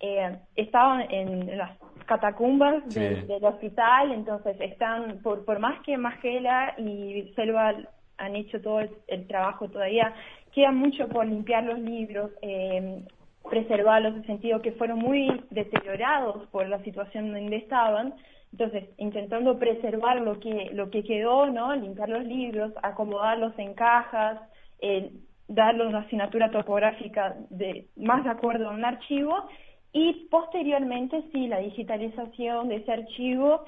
Eh, 0.00 0.36
estaban 0.56 1.10
en 1.10 1.56
las 1.56 1.78
catacumbas 2.06 2.82
Sí. 2.88 3.00
del 3.00 3.44
hospital, 3.44 4.12
entonces 4.12 4.56
están, 4.60 5.20
por, 5.22 5.44
por 5.44 5.58
más 5.58 5.80
que 5.82 5.96
Magela 5.96 6.74
y 6.78 7.32
Selva 7.34 7.74
han 8.18 8.36
hecho 8.36 8.60
todo 8.60 8.80
el, 8.80 8.90
el 9.08 9.26
trabajo 9.26 9.68
todavía, 9.68 10.14
queda 10.52 10.70
mucho 10.72 11.08
por 11.08 11.26
limpiar 11.26 11.64
los 11.64 11.78
libros, 11.78 12.30
eh, 12.42 13.02
preservarlos 13.48 14.12
en 14.12 14.20
el 14.20 14.26
sentido 14.26 14.62
que 14.62 14.72
fueron 14.72 14.98
muy 14.98 15.44
deteriorados 15.50 16.46
por 16.48 16.68
la 16.68 16.82
situación 16.82 17.32
donde 17.32 17.56
estaban. 17.56 18.14
Entonces, 18.52 18.84
intentando 18.96 19.58
preservar 19.58 20.20
lo 20.20 20.38
que, 20.40 20.70
lo 20.72 20.90
que 20.90 21.02
quedó, 21.02 21.46
¿no? 21.46 21.74
Limpiar 21.74 22.08
los 22.08 22.24
libros, 22.24 22.72
acomodarlos 22.82 23.52
en 23.58 23.74
cajas, 23.74 24.40
eh, 24.80 25.10
darle 25.48 25.86
una 25.86 26.00
asignatura 26.00 26.50
topográfica 26.50 27.36
de, 27.50 27.88
más 27.96 28.24
de 28.24 28.30
acuerdo 28.30 28.68
a 28.68 28.74
un 28.74 28.84
archivo 28.84 29.48
y 29.92 30.28
posteriormente 30.30 31.24
sí 31.32 31.46
la 31.46 31.58
digitalización 31.58 32.68
de 32.68 32.76
ese 32.76 32.92
archivo 32.92 33.64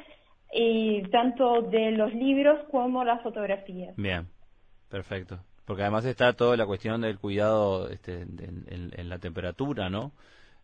y 0.52 1.02
tanto 1.10 1.62
de 1.62 1.92
los 1.92 2.12
libros 2.14 2.58
como 2.70 3.04
las 3.04 3.22
fotografías. 3.22 3.94
Bien, 3.96 4.28
perfecto. 4.88 5.38
Porque 5.68 5.82
además 5.82 6.04
está 6.06 6.32
toda 6.32 6.56
la 6.56 6.64
cuestión 6.66 7.02
del 7.02 7.18
cuidado 7.18 7.88
este, 7.90 8.22
en, 8.22 8.90
en 8.96 9.08
la 9.08 9.18
temperatura, 9.18 9.88
¿no? 9.90 10.12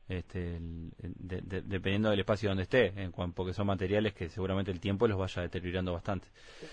Este, 0.09 0.59
de- 0.59 1.41
de- 1.43 1.63
dependiendo 1.63 2.11
del 2.11 2.21
espacio 2.21 2.49
donde 2.49 2.63
esté, 2.65 2.87
en 2.97 3.13
cuan- 3.13 3.33
porque 3.33 3.53
son 3.53 3.67
materiales 3.67 4.15
que 4.15 4.29
seguramente 4.31 4.71
el 4.71 4.81
tiempo 4.81 5.07
los 5.07 5.19
vaya 5.19 5.43
deteriorando 5.43 5.93
bastante. 5.93 6.27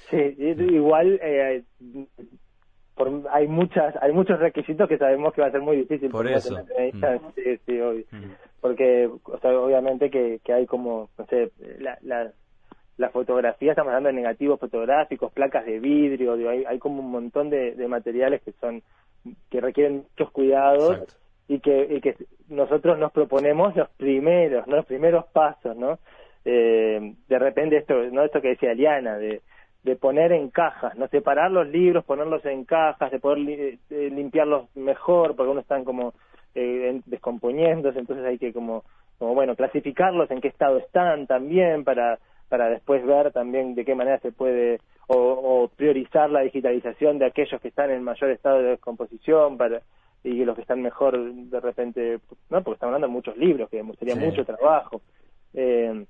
Sí, 0.10 0.18
igual 0.48 1.20
eh, 1.22 1.64
por- 2.96 3.24
hay 3.32 3.48
muchas 3.48 3.96
hay 4.02 4.12
muchos 4.14 4.40
requisitos 4.40 4.88
que 4.88 4.98
sabemos 4.98 5.34
que 5.34 5.42
va 5.42 5.48
a 5.48 5.52
ser 5.52 5.62
muy 5.62 5.78
difícil 5.78 6.10
Por 6.10 6.28
eso. 6.28 6.56
Mm. 6.58 7.02
sí, 7.36 7.58
sí, 7.66 7.80
obvio. 7.80 8.06
Mm. 8.12 8.32
porque 8.62 9.10
o 9.24 9.40
sea, 9.40 9.60
obviamente 9.60 10.10
que, 10.10 10.40
que 10.44 10.54
hay 10.54 10.66
como 10.66 11.10
no 11.18 11.26
sé 11.28 11.52
la, 11.80 11.98
la, 12.02 12.32
la 12.98 13.10
fotografía 13.10 13.72
estamos 13.72 13.90
hablando 13.90 14.10
de 14.10 14.14
negativos 14.14 14.60
fotográficos 14.60 15.32
placas 15.32 15.66
de 15.66 15.80
vidrio 15.80 16.36
digo, 16.36 16.50
hay, 16.50 16.64
hay 16.66 16.78
como 16.80 17.02
un 17.02 17.12
montón 17.12 17.50
de, 17.50 17.74
de 17.76 17.88
materiales 17.88 18.42
que 18.44 18.52
son 18.54 18.82
que 19.50 19.62
requieren 19.62 20.06
muchos 20.10 20.32
cuidados 20.32 20.94
Exacto. 20.94 21.14
y 21.48 21.60
que, 21.60 21.88
y 21.96 22.02
que 22.02 22.16
nosotros 22.50 22.98
nos 22.98 23.12
proponemos 23.12 23.76
los 23.76 23.90
primeros, 23.92 24.66
¿no? 24.68 24.78
los 24.78 24.86
primeros 24.86 25.26
pasos, 25.28 25.76
¿no? 25.78 26.00
Eh, 26.44 27.14
de 27.28 27.40
repente 27.40 27.78
esto, 27.78 27.94
no 28.12 28.24
esto 28.24 28.42
que 28.42 28.50
decía 28.50 28.74
Liana, 28.74 29.18
de, 29.18 29.42
de 29.84 29.96
poner 29.96 30.32
en 30.32 30.50
cajas, 30.50 30.96
no 30.98 31.08
separar 31.08 31.52
los 31.52 31.68
libros, 31.68 32.04
ponerlos 32.04 32.44
en 32.46 32.66
cajas, 32.66 33.12
de 33.12 33.20
poder 33.20 33.38
li- 33.40 33.80
eh, 33.92 34.10
limpiarlos 34.12 34.76
mejor, 34.76 35.36
porque 35.36 35.52
uno 35.52 35.62
están 35.62 35.84
como 35.86 36.14
eh, 36.56 37.00
descomponiéndose, 37.06 38.00
entonces 38.00 38.26
hay 38.26 38.40
que 38.40 38.54
como, 38.54 38.84
como 39.20 39.36
bueno, 39.36 39.56
clasificarlos 39.56 40.32
en 40.32 40.42
qué 40.42 40.48
estado 40.48 40.78
están 40.80 41.28
también 41.28 41.84
para 41.84 42.18
para 42.52 42.70
después 42.70 43.06
ver 43.06 43.32
también 43.32 43.76
de 43.76 43.86
qué 43.86 43.96
manera 43.96 44.20
se 44.20 44.34
puede 44.34 44.82
o, 45.08 45.16
o 45.16 45.68
priorizar 45.70 46.30
la 46.30 46.42
digitalización 46.42 47.18
de 47.18 47.26
aquellos 47.28 47.62
que 47.62 47.70
están 47.70 47.90
en 47.92 48.04
mayor 48.04 48.30
estado 48.30 48.58
de 48.62 48.72
descomposición 48.72 49.58
para 49.58 49.82
y 50.22 50.44
los 50.44 50.54
que 50.56 50.62
están 50.64 50.82
mejor 50.82 51.18
de 51.34 51.60
repente, 51.62 52.20
no, 52.50 52.62
porque 52.62 52.76
estamos 52.76 52.94
hablando 52.94 53.08
de 53.08 53.14
muchos 53.14 53.38
libros, 53.38 53.70
que 53.70 53.82
sería 53.98 54.16
Sí. 54.16 54.20
mucho 54.20 54.44
trabajo. 54.44 55.02
Eh, 55.54 56.06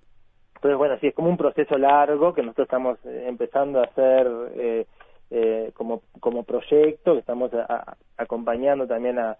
entonces, 0.55 0.77
bueno, 0.79 0.97
sí, 0.99 1.07
es 1.07 1.13
como 1.13 1.29
un 1.29 1.37
proceso 1.37 1.77
largo 1.77 2.33
que 2.33 2.41
nosotros 2.41 2.65
estamos 2.65 2.97
eh, 3.05 3.25
empezando 3.27 3.79
a 3.79 3.83
hacer 3.83 4.27
eh, 4.55 4.85
eh, 5.29 5.71
como, 5.75 6.01
como 6.19 6.43
proyecto, 6.43 7.13
que 7.13 7.19
estamos 7.19 7.53
a- 7.53 7.65
a- 7.69 7.97
acompañando 8.17 8.87
también 8.87 9.19
a, 9.19 9.37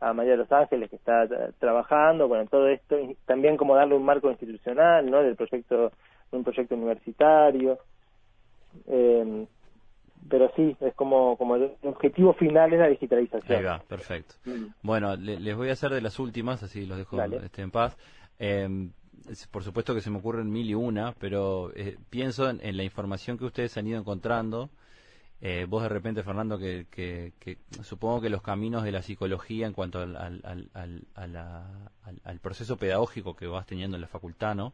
a 0.00 0.12
María 0.12 0.32
de 0.32 0.38
los 0.38 0.52
Ángeles, 0.52 0.90
que 0.90 0.96
está 0.96 1.26
trabajando, 1.58 2.26
bueno, 2.28 2.44
todo 2.50 2.68
esto, 2.68 2.98
y 2.98 3.16
también 3.24 3.56
como 3.56 3.76
darle 3.76 3.94
un 3.94 4.04
marco 4.04 4.28
institucional, 4.30 5.08
¿no?, 5.10 5.22
del 5.22 5.36
proyecto, 5.36 5.92
un 6.36 6.44
proyecto 6.44 6.74
universitario. 6.74 7.78
Eh, 8.86 9.46
pero 10.28 10.50
sí, 10.56 10.76
es 10.80 10.94
como, 10.94 11.36
como 11.36 11.56
el 11.56 11.72
objetivo 11.82 12.32
final 12.34 12.72
es 12.72 12.78
la 12.80 12.88
digitalización. 12.88 13.58
Ahí 13.58 13.64
va, 13.64 13.78
perfecto. 13.80 14.34
Mm. 14.46 14.66
Bueno, 14.82 15.16
le- 15.16 15.38
les 15.38 15.54
voy 15.56 15.68
a 15.68 15.72
hacer 15.74 15.90
de 15.92 16.00
las 16.00 16.18
últimas, 16.18 16.62
así 16.62 16.86
los 16.86 16.96
dejo 16.98 17.16
este, 17.44 17.62
en 17.62 17.70
paz. 17.70 17.96
Eh, 18.38 18.88
por 19.50 19.62
supuesto 19.62 19.94
que 19.94 20.00
se 20.00 20.10
me 20.10 20.18
ocurren 20.18 20.50
mil 20.50 20.68
y 20.68 20.74
una, 20.74 21.12
pero 21.18 21.70
eh, 21.76 21.96
pienso 22.10 22.48
en, 22.50 22.60
en 22.62 22.76
la 22.76 22.82
información 22.84 23.38
que 23.38 23.44
ustedes 23.44 23.76
han 23.76 23.86
ido 23.86 23.98
encontrando. 23.98 24.70
Eh, 25.40 25.66
vos 25.68 25.82
de 25.82 25.88
repente, 25.90 26.22
Fernando, 26.22 26.58
que, 26.58 26.86
que, 26.90 27.32
que 27.38 27.58
supongo 27.82 28.22
que 28.22 28.30
los 28.30 28.40
caminos 28.40 28.82
de 28.82 28.92
la 28.92 29.02
psicología 29.02 29.66
en 29.66 29.74
cuanto 29.74 29.98
al, 29.98 30.16
al, 30.16 30.40
al, 30.44 30.70
al- 30.72 31.02
a 31.14 31.26
la- 31.26 31.90
al- 32.04 32.20
al 32.24 32.38
proceso 32.40 32.76
pedagógico 32.78 33.36
que 33.36 33.46
vas 33.46 33.66
teniendo 33.66 33.96
en 33.96 34.00
la 34.00 34.06
facultad, 34.08 34.54
¿no? 34.54 34.72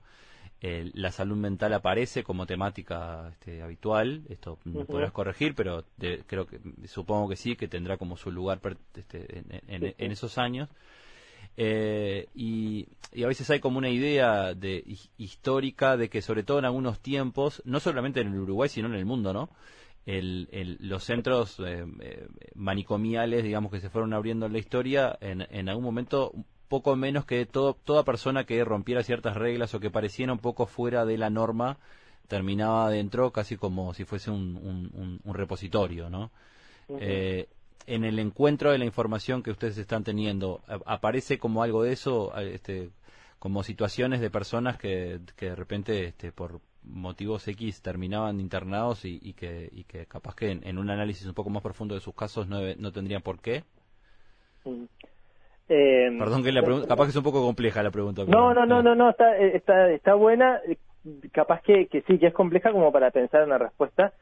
Eh, 0.63 0.91
la 0.93 1.11
salud 1.11 1.37
mental 1.37 1.73
aparece 1.73 2.23
como 2.23 2.47
temática 2.47 3.29
este, 3.33 3.63
habitual. 3.63 4.23
Esto 4.29 4.59
me 4.65 4.85
podrás 4.85 5.11
corregir, 5.13 5.55
pero 5.55 5.85
creo 6.27 6.47
que 6.47 6.61
supongo 6.87 7.29
que 7.31 7.37
sí, 7.37 7.57
que 7.57 7.67
tendrá 7.67 7.97
como 7.97 8.17
su 8.19 8.31
lugar 8.31 8.61
per- 8.61 8.77
este, 8.95 9.39
en, 9.39 9.47
en- 9.69 9.81
Sí, 9.83 9.89
sí. 9.89 9.95
en 10.05 10.13
esos 10.13 10.37
años. 10.39 10.69
Eh, 11.57 12.29
y, 12.35 12.87
y 13.13 13.23
a 13.25 13.27
veces 13.27 13.49
hay 13.51 13.61
como 13.61 13.79
una 13.79 13.89
idea 13.91 14.55
de 14.55 14.85
hi- 14.87 15.11
histórica 15.19 15.97
de 15.97 16.09
que 16.09 16.23
sobre 16.23 16.43
todo 16.43 16.59
en 16.59 16.65
algunos 16.65 17.01
tiempos, 17.01 17.63
no 17.65 17.81
solamente 17.81 18.21
en 18.21 18.29
el 18.29 18.39
Uruguay, 18.39 18.69
sino 18.69 18.89
en 18.89 18.95
el 18.95 19.05
mundo, 19.05 19.33
¿no? 19.33 19.51
El, 20.07 20.49
el- 20.53 20.77
los 20.81 21.05
centros 21.05 21.59
eh, 21.61 21.85
eh, 22.01 22.29
manicomiales, 22.55 23.45
digamos, 23.45 23.73
que 23.73 23.81
se 23.81 23.91
fueron 23.91 24.13
abriendo 24.13 24.47
en 24.47 24.53
la 24.53 24.59
historia, 24.59 25.17
en, 25.21 25.47
en 25.51 25.69
algún 25.69 25.85
momento 25.85 26.33
poco 26.71 26.97
menos 26.97 27.27
que 27.27 27.45
todo, 27.45 27.75
toda 27.75 28.05
persona 28.05 28.45
que 28.45 28.65
rompiera 28.65 29.03
ciertas 29.03 29.37
reglas 29.37 29.75
o 29.75 29.81
que 29.81 29.91
pareciera 29.91 30.33
un 30.33 30.39
poco 30.39 30.65
fuera 30.67 31.05
de 31.05 31.19
la 31.19 31.29
norma, 31.29 31.77
terminaba 32.29 32.87
adentro 32.87 33.31
casi 33.33 33.57
como 33.59 33.93
si 33.93 34.05
fuese 34.05 34.31
un, 34.31 34.57
un- 34.57 34.91
un- 34.95 35.21
un 35.23 35.35
repositorio, 35.35 36.09
¿no? 36.09 36.31
Eh, 37.01 37.49
en 37.87 38.05
el 38.05 38.19
encuentro 38.19 38.71
de 38.71 38.79
la 38.79 38.85
información 38.85 39.43
que 39.43 39.51
ustedes 39.51 39.77
están 39.79 40.05
teniendo, 40.05 40.61
¿a- 40.69 40.95
¿aparece 40.95 41.39
como 41.39 41.63
algo 41.63 41.83
de 41.83 41.93
eso, 41.93 42.35
este, 42.39 42.91
como 43.41 43.63
situaciones 43.65 44.21
de 44.21 44.31
personas 44.31 44.79
que, 44.79 45.19
que 45.37 45.47
de 45.47 45.57
repente 45.57 46.05
este, 46.05 46.31
por 46.31 46.61
motivos 46.85 47.47
X 47.49 47.83
terminaban 47.83 48.39
internados 48.41 49.05
y, 49.05 49.19
y 49.23 49.33
que, 49.35 49.69
y 49.73 49.85
que 49.85 50.07
capaz 50.07 50.35
que 50.37 50.51
en, 50.53 50.67
en 50.67 50.79
un 50.79 50.89
análisis 50.91 51.27
un 51.27 51.35
poco 51.35 51.51
más 51.51 51.63
profundo 51.63 51.95
de 51.95 52.01
sus 52.01 52.15
casos 52.15 52.47
no, 52.49 52.61
no 52.77 52.93
tendrían 52.93 53.23
por 53.23 53.41
qué? 53.41 53.65
Mm. 54.65 54.85
Eh, 55.73 56.11
Perdón 56.19 56.43
que 56.43 56.51
la 56.51 56.63
pregunta, 56.63 56.89
capaz 56.89 57.05
que 57.05 57.11
es 57.11 57.17
un 57.17 57.23
poco 57.23 57.43
compleja 57.43 57.81
la 57.83 57.93
pregunta. 57.93 58.25
pero- 58.27 58.37
No, 58.37 58.53
no, 58.55 58.67
no, 58.67 58.83
no, 58.83 58.95
no, 58.97 59.11
está, 59.11 59.39
eh, 59.39 59.53
está, 59.55 59.91
está 59.93 60.15
buena. 60.15 60.61
Capaz 61.33 61.63
que, 61.63 61.87
que 61.87 62.03
sí, 62.03 62.19
que 62.19 62.27
es 62.27 62.35
compleja 62.35 62.73
como 62.73 62.91
para 62.91 63.11
pensar 63.13 63.43
en 63.43 63.47
una 63.51 63.59
respuesta. 63.59 64.13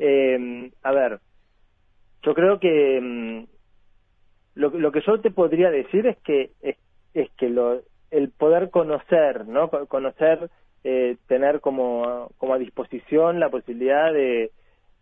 Eh, 0.00 0.70
a 0.82 0.92
ver, 0.92 1.20
yo 2.22 2.34
creo 2.34 2.58
que 2.58 3.00
mm, 3.00 3.44
lo, 4.54 4.70
lo 4.70 4.90
que 4.92 5.00
yo 5.06 5.20
te 5.20 5.30
podría 5.30 5.70
decir 5.70 6.06
es 6.08 6.16
que 6.24 6.50
es, 6.60 6.76
es 7.14 7.30
que 7.38 7.48
lo, 7.50 7.82
el 8.10 8.30
poder 8.32 8.70
conocer, 8.70 9.46
¿no? 9.46 9.70
Co- 9.70 9.86
Conocer, 9.86 10.50
eh, 10.82 11.16
tener 11.28 11.60
como, 11.60 12.30
como 12.36 12.54
a 12.54 12.58
disposición 12.58 13.38
la 13.38 13.48
posibilidad 13.48 14.12
de, 14.12 14.50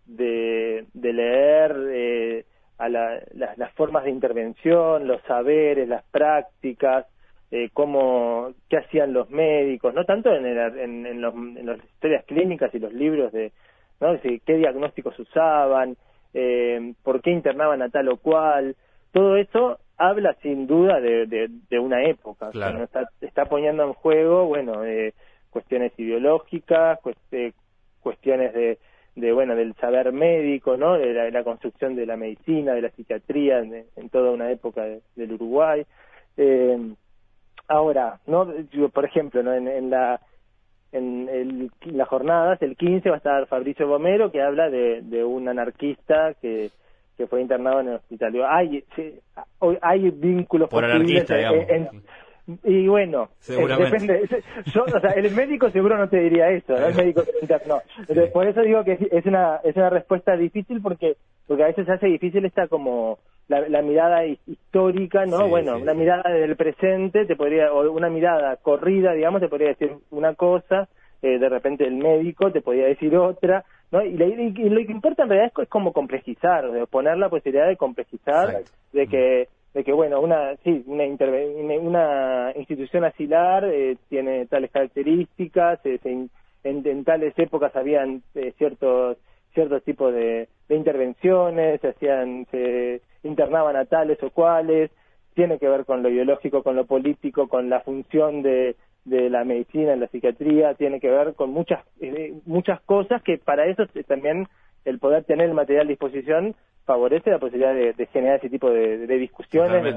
de, 0.05 0.87
de 0.93 1.13
leer 1.15 1.77
eh, 1.91 2.45
a 2.79 2.89
la- 2.89 3.21
las, 3.35 3.57
las 3.59 3.73
formas 3.75 4.05
de 4.05 4.11
intervención, 4.11 5.07
los 5.07 5.21
saberes, 5.23 5.89
las 5.89 6.05
prácticas, 6.11 7.07
eh, 7.51 7.71
cómo, 7.73 8.53
qué 8.69 8.79
hacían 8.79 9.13
los 9.13 9.31
médicos, 9.31 9.95
no 9.95 10.05
tanto 10.05 10.35
en, 10.35 10.45
el- 10.47 10.79
en, 10.79 11.07
en 11.07 11.21
los- 11.21 11.35
en 11.35 11.67
las 11.67 11.79
historias 11.85 12.25
clínicas 12.25 12.75
y 12.75 12.79
los 12.81 12.93
libros 12.93 13.33
de, 13.33 13.53
¿no? 14.01 14.19
Qué 14.21 14.57
diagnósticos 14.57 15.19
usaban, 15.19 15.97
eh, 16.33 16.95
por 17.05 17.21
qué 17.23 17.31
internaban 17.31 17.81
a 17.83 17.91
tal 17.91 18.09
o 18.09 18.17
cual, 18.17 18.75
todo 19.13 19.37
eso 19.37 19.79
habla 19.97 20.35
sin 20.43 20.67
duda 20.67 21.01
de, 21.01 21.27
de, 21.27 21.49
una 21.79 22.03
época, 22.05 22.51
está, 22.83 23.09
está, 23.21 23.45
poniendo 23.47 23.85
en 23.85 23.93
juego, 23.93 24.47
bueno, 24.47 24.85
eh, 24.85 25.15
cuestiones 25.51 25.93
ideológicas, 25.97 26.99
cuestiones 28.01 28.53
de, 28.53 28.79
de, 29.17 29.33
bueno, 29.33 29.55
del 29.55 29.75
saber 29.75 30.13
médico, 30.13 30.77
¿no? 30.77 30.99
De 30.99 31.31
la, 31.31 31.45
construcción 31.45 31.95
de 31.95 32.07
la 32.07 32.17
medicina, 32.17 32.75
de 32.75 32.83
la 32.83 32.91
psiquiatría 32.91 33.61
en, 33.61 34.09
toda 34.11 34.31
una 34.31 34.51
época 34.51 34.85
del 35.17 35.33
Uruguay. 35.33 35.85
Eh, 36.37 36.95
ahora, 37.69 38.19
¿no? 38.27 38.53
por 38.93 39.05
ejemplo, 39.05 39.43
¿no? 39.43 39.55
en, 39.55 39.91
la 39.91 40.21
en 40.93 41.29
el, 41.29 41.71
las 41.97 42.09
jornadas, 42.09 42.61
el 42.63 42.77
15 42.77 43.09
va 43.09 43.17
a 43.17 43.19
estar 43.19 43.47
Fabricio 43.47 43.87
Bomero, 43.87 44.31
que 44.31 44.43
habla 44.43 44.71
de, 44.71 45.03
de 45.03 45.25
un 45.25 45.49
anarquista 45.49 46.35
que, 46.41 46.71
que 47.17 47.27
fue 47.27 47.41
internado 47.41 47.81
en 47.81 47.89
el 47.89 47.95
hospital. 47.95 48.33
Hay, 48.49 48.85
hay 49.81 50.11
vínculos 50.11 50.69
Por 50.69 50.85
anarquista, 50.85 51.37
digamos. 51.37 51.67
Y 52.63 52.89
bueno, 52.89 53.31
eh, 53.49 53.67
depende. 53.79 54.29
Yo, 54.67 54.85
o 54.85 55.01
sea, 55.01 55.11
el 55.13 55.35
médico 55.35 55.71
seguro 55.71 55.97
no 55.97 56.09
te 56.09 56.21
diría 56.21 56.51
eso, 56.51 56.75
¿no? 56.79 56.87
el 56.87 56.95
médico 56.95 57.23
no. 57.67 57.81
Por 58.33 58.47
eso 58.47 58.61
digo 58.61 58.85
que 58.85 58.99
es 59.11 59.27
una 59.27 59.61
es 59.65 59.75
una 59.77 59.91
respuesta 59.91 60.37
difícil 60.37 60.83
porque 60.83 61.17
porque 61.47 61.63
a 61.63 61.69
veces 61.69 61.87
se 61.87 61.93
hace 61.93 62.07
difícil 62.07 62.45
esta 62.45 62.69
como 62.69 63.19
la, 63.49 63.83
mirada 63.83 64.25
histórica, 64.27 65.27
¿no? 65.27 65.49
bueno, 65.49 65.77
una 65.77 65.95
mirada 65.95 66.31
del 66.31 66.57
presente 66.57 67.27
te 67.27 67.37
podría 67.37 67.73
o 67.73 67.91
una 67.91 68.09
mirada 68.09 68.57
corrida, 68.57 69.13
digamos, 69.13 69.41
te 69.41 69.49
podría 69.49 69.69
decir 69.69 69.93
una 70.11 70.35
cosa, 70.35 70.89
eh, 71.23 71.39
de 71.39 71.49
repente 71.49 71.87
el 71.87 71.97
médico 71.97 72.51
te 72.51 72.63
podría 72.63 72.87
decir 72.87 73.17
otra, 73.17 73.65
¿no? 73.91 74.03
Y, 74.03 74.17
lo 74.17 74.87
que 74.87 74.93
importa 74.93 75.25
en 75.25 75.29
realidad 75.29 75.53
es, 75.59 75.69
como 75.69 75.93
complejizar, 75.93 76.71
de 76.71 76.87
poner 76.87 77.19
la 77.19 77.29
posibilidad 77.29 77.69
de 77.69 77.77
complejizar, 77.77 78.63
de 78.93 79.07
que 79.07 79.49
de 79.75 79.83
que 79.83 79.93
bueno 79.93 80.21
una 80.21 80.57
sí 80.63 80.85
una 80.87 81.05
una 81.81 82.53
institución 82.55 83.05
asilar 83.05 83.65
eh, 83.65 83.97
tiene 84.09 84.47
tales 84.47 84.71
características 84.71 85.81
en, 85.85 86.31
en, 86.63 87.05
tales 87.05 87.35
épocas 87.37 87.75
habían 87.75 88.23
eh, 88.37 88.55
ciertos 88.57 89.19
ciertos 89.53 89.83
tipos 89.83 90.15
de, 90.15 90.49
intervenciones 90.69 91.81
se 91.81 91.89
hacían 91.89 92.47
se 92.53 93.03
internaban 93.25 93.77
a 93.77 93.85
tales 93.85 94.23
o 94.23 94.31
cuales 94.31 94.91
tiene 95.35 95.59
que 95.59 95.69
ver 95.69 95.85
con 95.85 96.03
lo 96.03 96.09
ideológico 96.09 96.63
con 96.63 96.77
lo 96.77 96.87
político 96.87 97.49
con 97.49 97.69
la 97.69 97.81
función 97.81 98.43
de 98.43 98.77
de 99.05 99.29
la 99.29 99.45
medicina 99.45 99.97
la 99.97 100.07
psiquiatría 100.07 100.75
tiene 100.75 101.01
que 101.01 101.11
ver 101.11 101.35
con 101.35 101.51
muchas 101.51 101.85
eh, 102.01 102.33
muchas 102.47 102.81
cosas 102.83 103.23
que 103.23 103.39
para 103.39 103.67
eso 103.67 103.83
también 104.07 104.47
el 104.85 104.99
poder 104.99 105.25
tener 105.25 105.49
el 105.49 105.55
material 105.55 105.87
a 105.87 105.91
disposición 105.91 106.55
favorece 106.85 107.31
la 107.31 107.39
posibilidad 107.39 107.75
de, 107.75 108.07
generar 108.13 108.39
ese 108.39 108.51
tipo 108.51 108.71
de, 108.71 109.07
discusiones. 109.07 109.95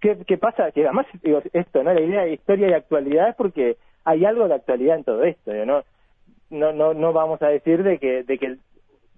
¿Qué, 0.00 0.38
pasa? 0.38 0.70
Que 0.72 0.84
además, 0.84 1.06
digo, 1.22 1.42
esto, 1.52 1.82
¿no? 1.82 1.92
La 1.92 2.00
idea 2.00 2.22
de 2.22 2.32
historia 2.32 2.68
y 2.68 2.72
actualidad 2.72 3.30
es 3.30 3.36
porque 3.36 3.76
hay 4.04 4.24
algo 4.24 4.48
de 4.48 4.54
actualidad 4.54 4.96
en 4.96 5.04
todo 5.04 5.24
esto, 5.24 5.52
¿no? 5.64 5.82
No, 6.50 6.72
no, 6.72 6.94
no 6.94 7.12
vamos 7.12 7.42
a 7.42 7.48
decir 7.48 7.82
de 7.82 7.98
que, 7.98 8.22
de 8.22 8.38
que, 8.38 8.56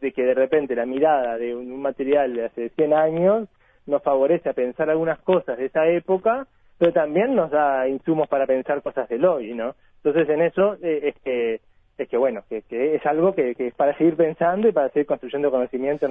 de 0.01 0.12
que 0.12 0.22
de 0.22 0.34
repente 0.34 0.74
la 0.74 0.86
mirada 0.86 1.38
de 1.38 1.55
un, 1.55 1.80
material 1.80 2.34
de 2.34 2.46
hace 2.46 2.70
100 2.70 2.92
años 2.92 3.48
nos 3.86 4.03
favorece 4.03 4.48
a 4.48 4.55
pensar 4.55 4.90
algunas 4.90 5.20
cosas 5.20 5.57
de 5.59 5.66
esa 5.66 5.86
época, 5.86 6.46
pero 6.78 6.92
también 6.92 7.34
nos 7.34 7.51
da 7.51 7.88
insumos 7.88 8.28
para 8.28 8.46
pensar 8.46 8.82
cosas 8.82 9.09
del 9.09 9.24
hoy, 9.24 9.55
¿no? 9.55 9.74
Entonces 10.03 10.28
en 10.28 10.42
eso 10.42 10.74
eh, 10.82 11.09
es 11.09 11.14
que 11.22 11.61
es 12.03 12.09
que 12.09 12.16
bueno, 12.16 12.42
que, 12.48 12.64
es 12.70 13.05
algo 13.07 13.34
que, 13.34 13.55
es 13.59 13.74
para 13.74 13.96
seguir 13.96 14.16
pensando 14.16 14.68
y 14.68 14.72
para 14.72 14.90
seguir 14.90 15.07
construyendo 15.07 15.51
conocimiento 15.51 16.09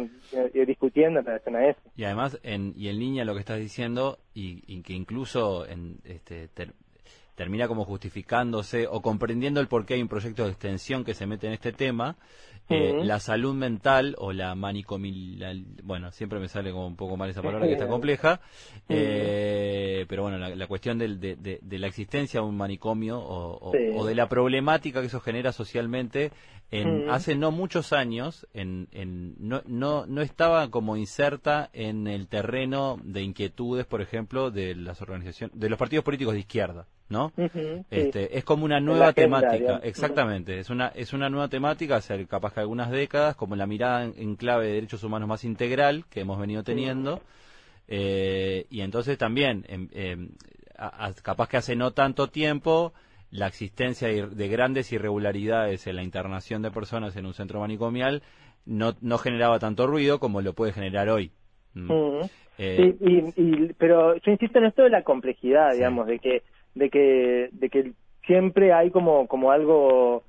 y, 0.53 0.65
discutiendo 0.65 1.19
en 1.19 1.25
relación 1.25 1.55
a 1.55 1.67
eso. 1.69 1.79
Y 1.95 2.03
además, 2.03 2.39
en, 2.43 2.73
y 2.75 2.89
en 2.89 2.99
línea 2.99 3.25
lo 3.25 3.33
que 3.33 3.39
estás 3.39 3.59
diciendo, 3.59 4.19
y, 4.33 4.81
que 4.83 4.93
incluso 4.93 5.65
en, 5.67 5.97
este, 6.05 6.49
termina 7.35 7.67
como 7.67 7.85
justificándose 7.85 8.87
o 8.87 9.01
comprendiendo 9.01 9.61
el 9.61 9.67
por 9.67 9.85
qué 9.85 9.95
hay 9.95 10.01
un 10.01 10.07
proyecto 10.07 10.43
de 10.43 10.49
extensión 10.49 11.03
que 11.03 11.13
se 11.13 11.25
mete 11.25 11.47
en 11.47 11.53
este 11.53 11.71
tema, 11.71 12.17
eh, 12.69 13.01
la 13.03 13.19
salud 13.19 13.55
mental 13.55 14.15
o 14.19 14.31
la 14.31 14.53
manicomil 14.53 15.43
bueno, 15.83 16.11
siempre 16.11 16.39
me 16.39 16.47
sale 16.47 16.71
como 16.71 16.85
un 16.87 16.95
poco 16.95 17.17
mal 17.17 17.29
esa 17.29 17.41
palabra 17.41 17.65
que 17.65 17.73
está 17.73 17.87
compleja, 17.87 18.41
eh, 18.87 20.05
pero 20.07 20.23
bueno, 20.23 20.37
la, 20.37 20.67
cuestión 20.67 20.99
del, 20.99 21.19
de, 21.19 21.59
la 21.79 21.87
existencia 21.87 22.41
de 22.41 22.45
un 22.45 22.55
manicomio 22.55 23.19
o, 23.19 24.05
de 24.05 24.15
la 24.15 24.29
problemática 24.29 25.01
que 25.01 25.07
eso 25.07 25.19
genera 25.19 25.51
socialmente, 25.51 26.31
en, 26.71 27.09
hace 27.09 27.35
no 27.35 27.49
muchos 27.51 27.93
años 27.93 28.47
en, 28.53 28.87
en, 28.91 29.35
no, 29.39 29.63
no, 29.65 30.05
no 30.05 30.21
estaba 30.21 30.69
como 30.69 30.95
inserta 30.95 31.71
en 31.73 32.05
el 32.05 32.27
terreno 32.27 32.99
de 33.03 33.23
inquietudes, 33.23 33.87
por 33.87 34.01
ejemplo, 34.01 34.51
de 34.51 34.75
las 34.75 35.01
organizaciones, 35.01 35.59
de 35.59 35.69
los 35.69 35.79
partidos 35.79 36.05
políticos 36.05 36.35
de 36.35 36.41
izquierda. 36.41 36.85
¿No? 37.09 37.31
este, 37.89 38.37
Es 38.37 38.43
como 38.43 38.65
una 38.65 38.79
nueva 38.79 39.13
temática, 39.13 39.79
exactamente, 39.83 40.59
es 40.59 40.69
una, 40.69 40.87
es 40.89 41.13
una 41.13 41.29
nueva 41.29 41.47
temática 41.47 41.97
hace 41.97 42.25
capaz 42.27 42.53
que 42.53 42.59
algunas 42.59 42.91
décadas, 42.91 43.35
como 43.35 43.55
la 43.55 43.65
mirada 43.65 44.03
en, 44.03 44.35
clave 44.35 44.67
de 44.67 44.73
derechos 44.73 45.03
humanos 45.03 45.27
más 45.27 45.43
integral 45.43 46.05
que 46.09 46.21
hemos 46.21 46.39
venido 46.39 46.63
teniendo, 46.63 47.21
eh, 47.87 48.67
y 48.69 48.81
entonces 48.81 49.17
también, 49.17 49.65
em, 49.69 50.29
capaz 51.23 51.49
que 51.49 51.57
hace 51.57 51.75
no 51.75 51.91
tanto 51.91 52.27
tiempo, 52.27 52.93
la 53.31 53.47
existencia 53.47 54.07
de 54.07 54.47
grandes 54.47 54.91
irregularidades 54.91 55.85
en 55.87 55.95
la 55.95 56.03
internación 56.03 56.61
de 56.61 56.71
personas 56.71 57.15
en 57.15 57.25
un 57.25 57.33
centro 57.33 57.59
manicomial 57.59 58.23
no, 58.65 58.95
no 59.01 59.17
generaba 59.17 59.59
tanto 59.59 59.87
ruido 59.87 60.19
como 60.19 60.41
lo 60.41 60.53
puede 60.53 60.73
generar 60.73 61.09
hoy. 61.09 61.31
Mm. 61.73 62.21
Eh, 62.57 62.95
y, 62.99 63.73
pero 63.73 64.17
yo 64.17 64.31
insisto 64.31 64.59
en 64.59 64.65
esto 64.65 64.83
de 64.83 64.89
la 64.89 65.03
complejidad, 65.03 65.73
digamos, 65.73 66.07
de 66.07 66.19
que 66.19 66.43
de 66.75 66.89
que, 66.89 67.49
de 67.51 67.69
que 67.69 67.91
siempre 68.25 68.73
hay 68.73 68.91
como, 68.91 69.27
como 69.27 69.51
algo, 69.51 70.23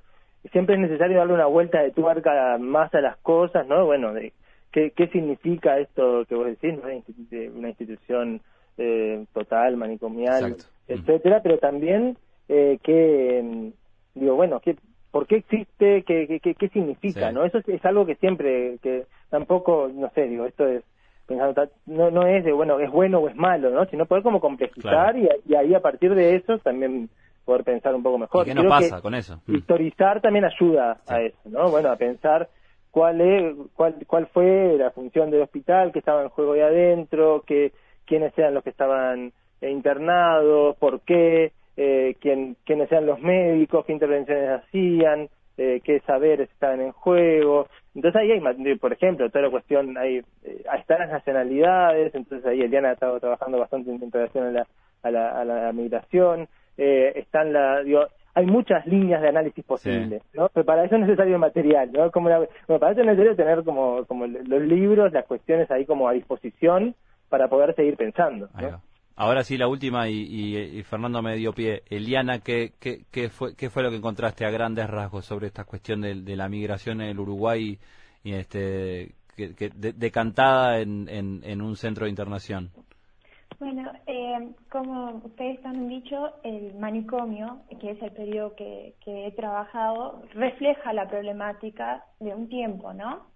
siempre 0.51 0.75
es 0.75 0.81
necesario 0.81 1.17
darle 1.17 1.33
una 1.33 1.45
vuelta 1.45 1.81
de 1.81 1.91
tuerca 1.91 2.57
más 2.59 2.93
a 2.93 3.01
las 3.01 3.17
cosas, 3.17 3.67
¿no? 3.67 3.85
Bueno, 3.85 4.13
de 4.13 4.33
qué, 4.71 4.91
qué 4.91 5.07
significa 5.07 5.79
esto 5.79 6.25
que 6.25 6.35
vos 6.35 6.47
decís, 6.47 6.73
¿no? 6.75 6.89
Una 7.57 7.69
institución 7.69 8.41
eh, 8.77 9.25
total, 9.33 9.77
manicomial, 9.77 10.55
etcétera, 10.87 11.41
pero 11.43 11.57
también 11.57 12.17
eh, 12.49 12.79
que, 12.83 13.71
digo, 14.15 14.35
bueno, 14.35 14.59
que 14.59 14.75
¿por 15.11 15.27
qué 15.27 15.37
existe? 15.37 16.03
¿Qué, 16.03 16.39
qué, 16.41 16.55
qué 16.55 16.69
significa? 16.69 17.31
¿no? 17.31 17.43
Eso 17.43 17.59
es, 17.67 17.85
algo 17.85 18.05
que 18.05 18.15
siempre, 18.15 18.77
que 18.81 19.05
tampoco, 19.29 19.91
no 19.93 20.09
sé, 20.15 20.27
digo, 20.27 20.45
esto 20.45 20.67
es 20.67 20.83
no, 21.85 22.11
no 22.11 22.27
es 22.27 22.43
de, 22.43 22.51
bueno, 22.51 22.79
es 22.79 22.91
bueno 22.91 23.19
o 23.19 23.29
es 23.29 23.35
malo, 23.35 23.69
¿no? 23.69 23.85
Sino 23.85 24.05
poder 24.05 24.23
como 24.23 24.39
complejizar 24.39 25.15
y, 25.17 25.27
ahí 25.55 25.73
a 25.73 25.81
partir 25.81 26.13
de 26.15 26.35
eso 26.35 26.57
también 26.59 27.09
poder 27.45 27.63
pensar 27.63 27.95
un 27.95 28.03
poco 28.03 28.17
mejor. 28.17 28.47
¿Y 28.47 28.51
qué 28.51 28.55
nos 28.55 28.67
pasa 28.67 29.01
con 29.01 29.15
eso? 29.15 29.41
Mm. 29.47 29.55
Historizar 29.55 30.21
también 30.21 30.45
ayuda 30.45 31.01
a 31.07 31.21
eso, 31.21 31.37
¿no? 31.45 31.69
Bueno, 31.69 31.89
a 31.89 31.95
pensar 31.95 32.49
cuál 32.91 33.21
es, 33.21 33.55
cuál, 33.73 33.95
cuál 34.05 34.27
fue 34.27 34.75
la 34.77 34.91
función 34.91 35.31
del 35.31 35.41
hospital, 35.41 35.91
qué 35.91 35.99
estaba 35.99 36.23
en 36.23 36.29
juego 36.29 36.53
ahí 36.53 36.61
adentro, 36.61 37.43
qué, 37.47 37.71
quiénes 38.05 38.37
eran 38.37 38.53
los 38.53 38.63
que 38.63 38.69
estaban 38.69 39.33
internados, 39.61 40.75
por 40.77 41.01
qué, 41.01 41.53
eh, 41.77 42.15
quién, 42.19 42.57
quiénes 42.65 42.91
eran 42.91 43.05
los 43.05 43.19
médicos, 43.19 43.85
qué 43.85 43.93
intervenciones 43.93 44.61
hacían, 44.61 45.29
eh, 45.57 45.81
qué 45.83 45.99
saberes 46.01 46.49
estaban 46.49 46.81
en 46.81 46.91
juego. 46.91 47.67
Entonces 47.93 48.21
ahí 48.21 48.31
hay, 48.31 48.75
por 48.77 48.93
ejemplo, 48.93 49.29
toda 49.29 49.45
la 49.45 49.51
cuestión, 49.51 49.97
hay, 49.97 50.17
eh, 50.43 50.63
están 50.79 50.99
las 50.99 51.11
nacionalidades, 51.11 52.15
entonces 52.15 52.45
ahí 52.47 52.61
Eliana 52.61 52.89
ha 52.89 52.93
estado 52.93 53.19
trabajando 53.19 53.59
bastante 53.59 53.91
en 53.91 54.11
relación 54.11 54.45
a 54.47 54.51
la, 54.51 54.67
a 55.03 55.11
la, 55.11 55.41
a 55.41 55.45
la 55.45 55.73
migración, 55.73 56.47
eh, 56.77 57.13
están 57.15 57.53
la, 57.53 57.83
digo, 57.83 58.05
hay 58.33 58.45
muchas 58.45 58.85
líneas 58.85 59.21
de 59.21 59.27
análisis 59.27 59.63
posibles, 59.65 60.23
¿no? 60.33 60.49
Pero 60.53 60.65
para 60.65 60.85
eso 60.85 60.95
es 60.95 61.01
necesario 61.01 61.37
material, 61.37 61.91
¿no? 61.91 62.11
Como 62.11 62.29
para 62.29 62.91
eso 62.91 63.01
es 63.01 63.07
necesario 63.07 63.35
tener 63.35 63.63
como, 63.63 64.05
como 64.05 64.25
los 64.25 64.61
libros, 64.61 65.11
las 65.11 65.25
cuestiones 65.25 65.69
ahí 65.69 65.85
como 65.85 66.07
a 66.07 66.13
disposición 66.13 66.95
para 67.27 67.49
poder 67.49 67.75
seguir 67.75 67.97
pensando. 67.97 68.47
¿no? 68.59 68.81
Ahora 69.21 69.43
sí, 69.43 69.55
la 69.55 69.67
última, 69.67 70.09
y, 70.09 70.81
Fernando 70.81 71.21
me 71.21 71.35
dio 71.35 71.53
pie. 71.53 71.83
Eliana, 71.91 72.39
¿qué, 72.39 72.73
qué, 72.79 73.29
fue, 73.29 73.55
¿qué 73.55 73.69
fue 73.69 73.83
lo 73.83 73.91
que 73.91 73.97
encontraste 73.97 74.47
a 74.47 74.49
grandes 74.49 74.89
rasgos 74.89 75.25
sobre 75.25 75.45
esta 75.45 75.63
cuestión 75.63 76.01
de, 76.01 76.35
la 76.35 76.49
migración 76.49 77.01
en 77.01 77.09
el 77.09 77.19
Uruguay 77.19 77.77
y 78.23 78.33
este, 78.33 79.11
que, 79.35 79.69
decantada 79.75 80.79
en, 80.79 81.07
en, 81.07 81.61
un 81.61 81.75
centro 81.75 82.05
de 82.05 82.09
internación? 82.09 82.71
Bueno, 83.59 83.91
eh, 84.07 84.55
como 84.71 85.21
ustedes 85.23 85.63
han 85.67 85.87
dicho, 85.87 86.31
el 86.41 86.73
manicomio, 86.79 87.61
que 87.79 87.91
es 87.91 88.01
el 88.01 88.13
periodo 88.13 88.55
que, 88.55 88.95
que 89.05 89.27
he 89.27 89.31
trabajado, 89.33 90.23
refleja 90.33 90.93
la 90.93 91.07
problemática 91.07 92.05
de 92.19 92.33
un 92.33 92.49
tiempo, 92.49 92.91
¿no? 92.91 93.30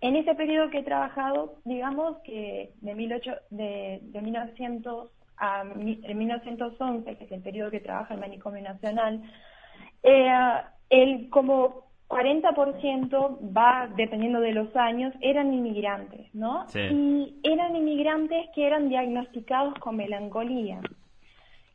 En 0.00 0.16
ese 0.16 0.34
periodo 0.34 0.70
que 0.70 0.78
he 0.78 0.82
trabajado, 0.82 1.56
digamos 1.64 2.18
que 2.18 2.72
de, 2.80 2.94
18, 2.94 3.30
de, 3.50 4.00
de 4.02 4.22
1900 4.22 5.10
a 5.38 5.64
1911, 5.64 7.16
que 7.16 7.24
es 7.24 7.32
el 7.32 7.42
periodo 7.42 7.70
que 7.70 7.80
trabaja 7.80 8.14
el 8.14 8.20
Manicomio 8.20 8.62
Nacional, 8.62 9.22
eh, 10.02 10.30
el, 10.90 11.28
como 11.30 11.88
40% 12.08 13.56
va, 13.56 13.88
dependiendo 13.96 14.40
de 14.40 14.52
los 14.52 14.74
años, 14.76 15.12
eran 15.20 15.52
inmigrantes, 15.52 16.34
¿no? 16.34 16.66
Sí. 16.68 16.80
Y 16.80 17.40
eran 17.42 17.76
inmigrantes 17.76 18.48
que 18.54 18.66
eran 18.66 18.88
diagnosticados 18.88 19.74
con 19.74 19.96
melancolía. 19.96 20.80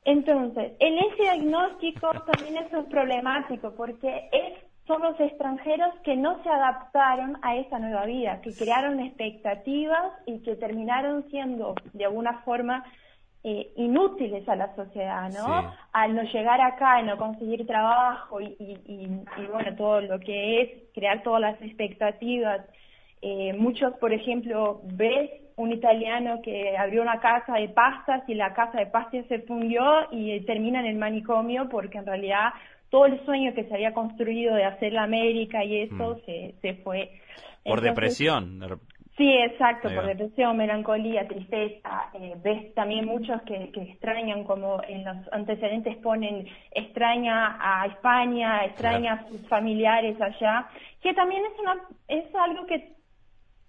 Entonces, 0.05 0.73
en 0.79 0.97
ese 0.97 1.21
diagnóstico 1.21 2.11
también 2.25 2.65
es 2.65 2.73
un 2.73 2.89
problemático 2.89 3.73
porque 3.75 4.29
es, 4.31 4.53
son 4.87 5.01
los 5.01 5.19
extranjeros 5.19 5.93
que 6.03 6.15
no 6.15 6.41
se 6.43 6.49
adaptaron 6.49 7.37
a 7.41 7.55
esa 7.55 7.79
nueva 7.79 8.05
vida, 8.05 8.41
que 8.41 8.53
crearon 8.53 8.99
expectativas 8.99 10.11
y 10.25 10.39
que 10.39 10.55
terminaron 10.55 11.29
siendo 11.29 11.75
de 11.93 12.05
alguna 12.05 12.39
forma 12.39 12.83
eh, 13.45 13.71
inútiles 13.75 14.47
a 14.47 14.55
la 14.55 14.75
sociedad, 14.75 15.29
¿no? 15.29 15.61
Sí. 15.61 15.77
Al 15.93 16.15
no 16.15 16.23
llegar 16.23 16.61
acá, 16.61 16.95
al 16.95 17.05
no 17.05 17.17
conseguir 17.17 17.65
trabajo 17.65 18.41
y, 18.41 18.55
y, 18.59 18.77
y, 18.85 19.41
y 19.41 19.45
bueno, 19.47 19.75
todo 19.75 20.01
lo 20.01 20.19
que 20.19 20.61
es 20.61 20.69
crear 20.93 21.23
todas 21.23 21.41
las 21.41 21.61
expectativas. 21.61 22.61
Eh, 23.21 23.53
muchos, 23.53 23.93
por 23.97 24.11
ejemplo, 24.11 24.81
ves 24.83 25.29
un 25.55 25.71
italiano 25.71 26.41
que 26.41 26.75
abrió 26.77 27.01
una 27.01 27.19
casa 27.19 27.53
de 27.53 27.69
pastas 27.69 28.23
y 28.27 28.33
la 28.33 28.53
casa 28.53 28.79
de 28.79 28.87
pastas 28.87 29.25
se 29.27 29.39
fundió 29.39 29.83
y 30.11 30.39
termina 30.41 30.79
en 30.79 30.87
el 30.87 30.95
manicomio 30.95 31.69
porque 31.69 31.99
en 31.99 32.05
realidad 32.05 32.53
todo 32.93 33.07
el 33.07 33.25
sueño 33.25 33.55
que 33.55 33.63
se 33.63 33.73
había 33.73 33.91
construido 33.91 34.53
de 34.53 34.65
hacer 34.65 34.93
la 34.93 35.01
América 35.01 35.63
y 35.63 35.79
eso 35.79 36.13
Mm. 36.15 36.25
se, 36.27 36.55
se 36.61 36.73
fue. 36.83 37.09
Por 37.63 37.79
Entonces, 37.79 37.83
depresión. 37.89 38.59
Sí, 39.17 39.27
exacto, 39.33 39.89
por 39.95 40.05
depresión, 40.05 40.55
melancolía, 40.57 41.27
tristeza. 41.27 42.11
Eh, 42.13 42.35
ves 42.43 42.71
también 42.75 43.07
muchos 43.07 43.41
que, 43.47 43.71
que 43.71 43.81
extrañan, 43.81 44.43
como 44.43 44.79
en 44.87 45.05
los 45.05 45.17
antecedentes 45.33 45.97
ponen, 46.03 46.47
extraña 46.69 47.57
a 47.59 47.87
España, 47.87 48.63
extraña 48.65 49.13
a 49.13 49.27
sus 49.27 49.41
familiares 49.47 50.15
allá, 50.21 50.67
que 51.01 51.15
también 51.15 51.41
es, 51.51 51.59
una, 51.59 51.75
es 52.09 52.25
algo 52.35 52.67
que 52.67 52.93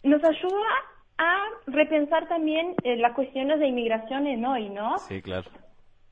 nos 0.02 0.22
ayuda 0.22 0.68
a 1.16 1.44
repensar 1.66 2.28
también 2.28 2.74
eh, 2.82 2.96
las 2.96 3.14
cuestiones 3.14 3.58
de 3.58 3.68
inmigración 3.68 4.26
en 4.26 4.44
hoy, 4.44 4.68
¿no? 4.68 4.98
Sí, 4.98 5.22
claro. 5.22 5.48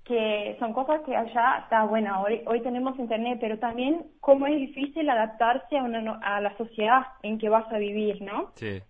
Que 0.04 0.56
son 0.58 0.72
cosas 0.72 1.00
que 1.02 1.14
allá 1.14 1.60
está 1.62 1.84
bueno 1.84 2.22
hoy 2.22 2.42
hoy 2.46 2.60
tenemos 2.60 2.98
internet 2.98 3.38
pero 3.40 3.58
también 3.58 4.04
cómo 4.20 4.46
es 4.46 4.56
difícil 4.56 5.08
adaptarse 5.08 5.78
a 5.78 5.84
una 5.84 6.18
a 6.22 6.40
la 6.40 6.56
sociedad 6.56 7.02
en 7.22 7.38
que 7.38 7.48
vas 7.48 7.70
a 7.72 7.78
vivir 7.78 8.20
no 8.20 8.50
Sí. 8.56 8.80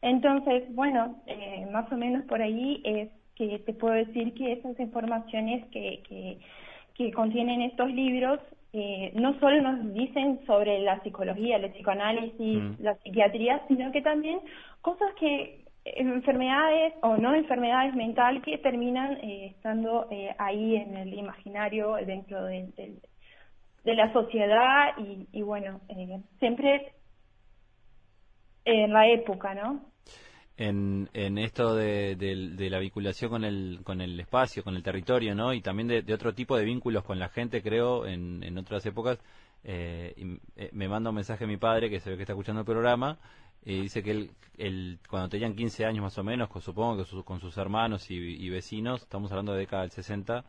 entonces 0.00 0.64
bueno 0.74 1.16
eh, 1.26 1.66
más 1.70 1.90
o 1.92 1.96
menos 1.96 2.24
por 2.24 2.42
ahí 2.42 2.80
es 2.84 3.08
que 3.36 3.60
te 3.60 3.72
puedo 3.72 3.94
decir 3.94 4.34
que 4.34 4.52
esas 4.52 4.78
informaciones 4.80 5.64
que 5.66 6.02
que, 6.08 6.38
que 6.94 7.12
contienen 7.12 7.62
estos 7.62 7.90
libros 7.92 8.40
eh, 8.74 9.12
no 9.14 9.38
solo 9.38 9.60
nos 9.60 9.92
dicen 9.92 10.40
sobre 10.46 10.80
la 10.80 10.98
psicología, 11.02 11.56
el 11.56 11.70
psicoanálisis, 11.72 12.62
Mm. 12.62 12.82
la 12.82 12.94
psiquiatría, 12.96 13.60
sino 13.68 13.92
que 13.92 14.00
también 14.00 14.40
cosas 14.80 15.12
que 15.20 15.61
enfermedades 15.84 16.94
o 17.02 17.16
no 17.16 17.34
enfermedades 17.34 17.94
mental 17.94 18.42
que 18.42 18.58
terminan 18.58 19.14
eh, 19.24 19.46
estando 19.56 20.08
eh, 20.10 20.34
ahí 20.38 20.76
en 20.76 20.96
el 20.96 21.14
imaginario 21.14 21.94
dentro 22.06 22.44
de, 22.44 22.68
de- 22.76 23.00
la 23.94 24.12
sociedad 24.12 24.96
y, 24.98 25.28
y 25.32 25.42
bueno 25.42 25.80
eh, 25.88 26.20
siempre 26.38 26.92
en 28.64 28.92
la 28.92 29.08
época 29.08 29.54
no 29.54 29.92
En, 30.56 31.08
en 31.14 31.38
esto 31.38 31.74
de, 31.74 32.14
de 32.16 32.70
la 32.70 32.78
vinculación 32.78 33.30
con 33.30 33.44
el, 33.44 33.80
con 33.84 34.00
el 34.02 34.20
espacio, 34.20 34.62
con 34.62 34.76
el 34.76 34.82
territorio, 34.82 35.34
¿no? 35.34 35.54
Y 35.54 35.62
también 35.62 35.88
de, 35.88 36.02
de 36.02 36.12
otro 36.14 36.34
tipo 36.34 36.56
de 36.56 36.64
vínculos 36.64 37.04
con 37.04 37.18
la 37.18 37.28
gente, 37.30 37.62
creo, 37.62 38.06
en, 38.06 38.42
en 38.44 38.58
otras 38.58 38.84
épocas. 38.86 39.18
Eh, 39.64 40.12
y, 40.16 40.38
eh, 40.56 40.68
me 40.72 40.88
manda 40.88 41.08
un 41.10 41.16
mensaje 41.16 41.44
a 41.44 41.46
mi 41.46 41.56
padre, 41.56 41.88
que 41.88 42.00
se 42.00 42.10
ve 42.10 42.16
que 42.16 42.22
está 42.24 42.34
escuchando 42.34 42.60
el 42.60 42.66
programa, 42.66 43.18
y 43.64 43.82
dice 43.82 44.02
que 44.02 44.10
él, 44.10 44.30
él, 44.58 44.98
cuando 45.08 45.28
tenían 45.28 45.54
15 45.54 45.84
años 45.84 46.02
más 46.02 46.18
o 46.18 46.24
menos, 46.24 46.48
con- 46.48 46.62
supongo 46.62 46.96
que 46.98 47.04
sus- 47.04 47.24
con 47.24 47.40
sus 47.40 47.56
hermanos 47.56 48.10
y, 48.10 48.14
y 48.16 48.50
vecinos, 48.50 49.02
estamos 49.02 49.30
hablando 49.30 49.52
de 49.52 49.60
década 49.60 49.82
del 49.82 49.90
60, 49.92 50.44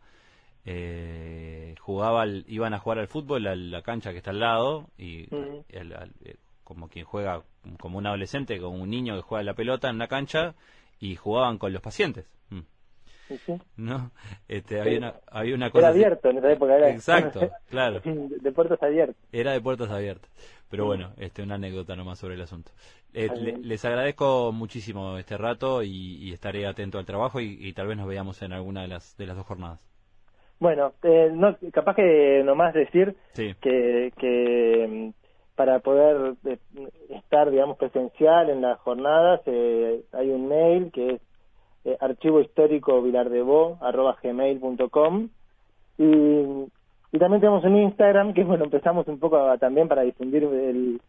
eh, 0.66 1.74
jugaba 1.80 2.22
al- 2.22 2.44
iban 2.48 2.72
a 2.74 2.78
jugar 2.78 2.98
al 2.98 3.08
fútbol 3.08 3.46
a 3.46 3.54
la 3.54 3.82
cancha 3.82 4.12
que 4.12 4.18
está 4.18 4.30
al 4.30 4.40
lado 4.40 4.88
y 4.96 5.24
Ujú. 5.34 5.64
el- 5.68 5.92
al- 5.94 6.12
eh, 6.24 6.36
como 6.64 6.88
quien 6.88 7.04
juega 7.04 7.42
como 7.78 7.98
un 7.98 8.06
adolescente 8.06 8.58
como 8.58 8.82
un 8.82 8.88
niño 8.90 9.14
que 9.16 9.22
juega 9.22 9.42
la 9.44 9.54
pelota 9.54 9.88
en 9.90 9.96
una 9.96 10.08
cancha 10.08 10.54
y 10.98 11.16
jugaban 11.16 11.58
con 11.58 11.72
los 11.72 11.82
pacientes 11.82 12.26
Mm. 12.50 12.60
Sí, 13.28 13.38
sí. 13.46 13.52
no 13.76 14.10
este 14.48 14.80
había 14.80 14.98
una 14.98 15.14
había 15.30 15.54
una 15.54 15.66
Era 15.66 15.72
cosa 15.72 15.88
así- 15.88 15.98
abierto 16.04 16.28
en 16.30 16.38
esa 16.38 16.52
época. 16.52 16.76
Era, 16.76 16.90
Exacto, 16.90 17.50
claro. 17.70 18.00
De, 18.00 18.38
de 18.40 18.52
puertas 18.52 18.82
abiertas. 18.82 19.16
era 19.32 19.52
de 19.52 19.60
puertas 19.60 19.90
abiertas 19.90 20.30
pero 20.76 20.86
bueno 20.86 21.10
este 21.18 21.42
una 21.42 21.54
anécdota 21.56 21.96
nomás 21.96 22.18
sobre 22.18 22.34
el 22.34 22.42
asunto. 22.42 22.70
Eh, 23.12 23.28
le- 23.40 23.58
les 23.58 23.84
agradezco 23.84 24.50
muchísimo 24.52 25.16
este 25.18 25.36
rato 25.36 25.82
y, 25.82 26.16
y 26.20 26.32
estaré 26.32 26.66
atento 26.66 26.98
al 26.98 27.06
trabajo 27.06 27.40
y, 27.40 27.56
y 27.60 27.72
tal 27.72 27.86
vez 27.86 27.96
nos 27.96 28.08
veamos 28.08 28.42
en 28.42 28.52
alguna 28.52 28.82
de 28.82 28.88
las 28.88 29.16
de 29.16 29.26
las 29.26 29.36
dos 29.36 29.46
jornadas. 29.46 29.80
Bueno, 30.60 30.92
eh, 31.02 31.30
no, 31.32 31.56
capaz 31.72 31.96
que 31.96 32.42
nomás 32.44 32.74
decir 32.74 33.16
sí. 33.32 33.54
que, 33.60 34.12
que 34.18 34.86
mm, 34.88 35.54
para 35.56 35.80
poder 35.80 36.34
eh, 36.46 36.58
estar, 37.10 37.50
digamos, 37.50 37.76
presencial 37.76 38.50
en 38.50 38.62
las 38.62 38.78
jornadas, 38.80 39.40
eh, 39.46 40.02
hay 40.12 40.30
un 40.30 40.48
mail 40.48 40.90
que 40.92 41.14
es 41.14 41.20
eh, 41.84 41.96
archivo 42.00 42.40
histórico 42.40 43.02
arroba 43.80 44.16
gmail.com 44.22 45.28
y, 45.98 46.04
y 47.14 47.18
también 47.20 47.40
tenemos 47.40 47.62
un 47.64 47.76
Instagram 47.76 48.34
que, 48.34 48.42
bueno, 48.42 48.64
empezamos 48.64 49.06
un 49.06 49.20
poco 49.20 49.36
a- 49.36 49.56
también 49.56 49.86
para 49.86 50.02
difundir 50.02 50.42
el, 50.42 51.00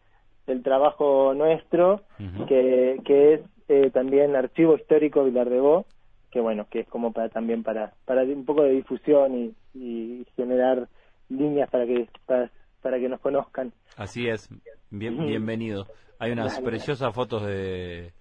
el 0.46 0.62
trabajo 0.62 1.34
nuestro, 1.34 2.02
que, 2.48 3.02
que 3.04 3.34
es 3.34 3.42
eh, 3.70 3.90
también 3.90 4.36
archivo 4.36 4.76
histórico 4.76 5.24
Vilardebó, 5.24 5.86
que 6.30 6.40
bueno, 6.40 6.68
que 6.70 6.82
es 6.82 6.88
como 6.88 7.12
para 7.12 7.30
también 7.30 7.64
para, 7.64 7.94
para 8.06 8.22
un 8.22 8.46
poco 8.46 8.62
de 8.62 8.74
difusión 8.74 9.36
y, 9.36 9.56
y 9.74 10.26
generar 10.36 10.88
líneas 11.30 11.72
para 11.72 11.88
que 11.88 12.08
para, 12.28 12.52
para 12.84 13.00
que 13.00 13.10
nos 13.10 13.20
conozcan. 13.20 13.74
Así 13.98 14.28
es, 14.28 14.48
bien, 14.92 15.18
bienvenido. 15.26 15.88
Hay 16.20 16.32
unas 16.34 16.54
Dale. 16.54 16.66
preciosas 16.68 17.16
fotos 17.16 17.44
de, 17.48 18.12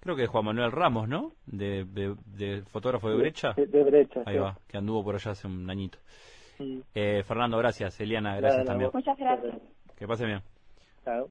creo 0.00 0.16
que 0.16 0.22
de 0.22 0.28
Juan 0.28 0.46
Manuel 0.46 0.72
Ramos, 0.72 1.06
¿no? 1.06 1.32
De, 1.44 1.84
de, 1.84 2.14
de 2.38 2.62
fotógrafo 2.62 3.10
de 3.10 3.16
brecha. 3.16 3.52
De, 3.52 3.66
de 3.66 3.84
brecha. 3.84 4.22
Ahí 4.24 4.36
sí. 4.36 4.40
va, 4.40 4.56
que 4.66 4.78
anduvo 4.78 5.04
por 5.04 5.16
allá 5.16 5.32
hace 5.32 5.46
un 5.46 5.68
añito. 5.68 5.98
Eh, 6.94 7.22
Fernando, 7.26 7.58
gracias. 7.58 8.00
Eliana, 8.00 8.36
gracias 8.36 8.64
Nada, 8.64 8.64
también. 8.64 8.90
muchas 8.92 9.16
gracias 9.18 9.54
Que 9.96 10.06
pase 10.06 10.24
bien. 10.26 10.42
Chao. 11.04 11.24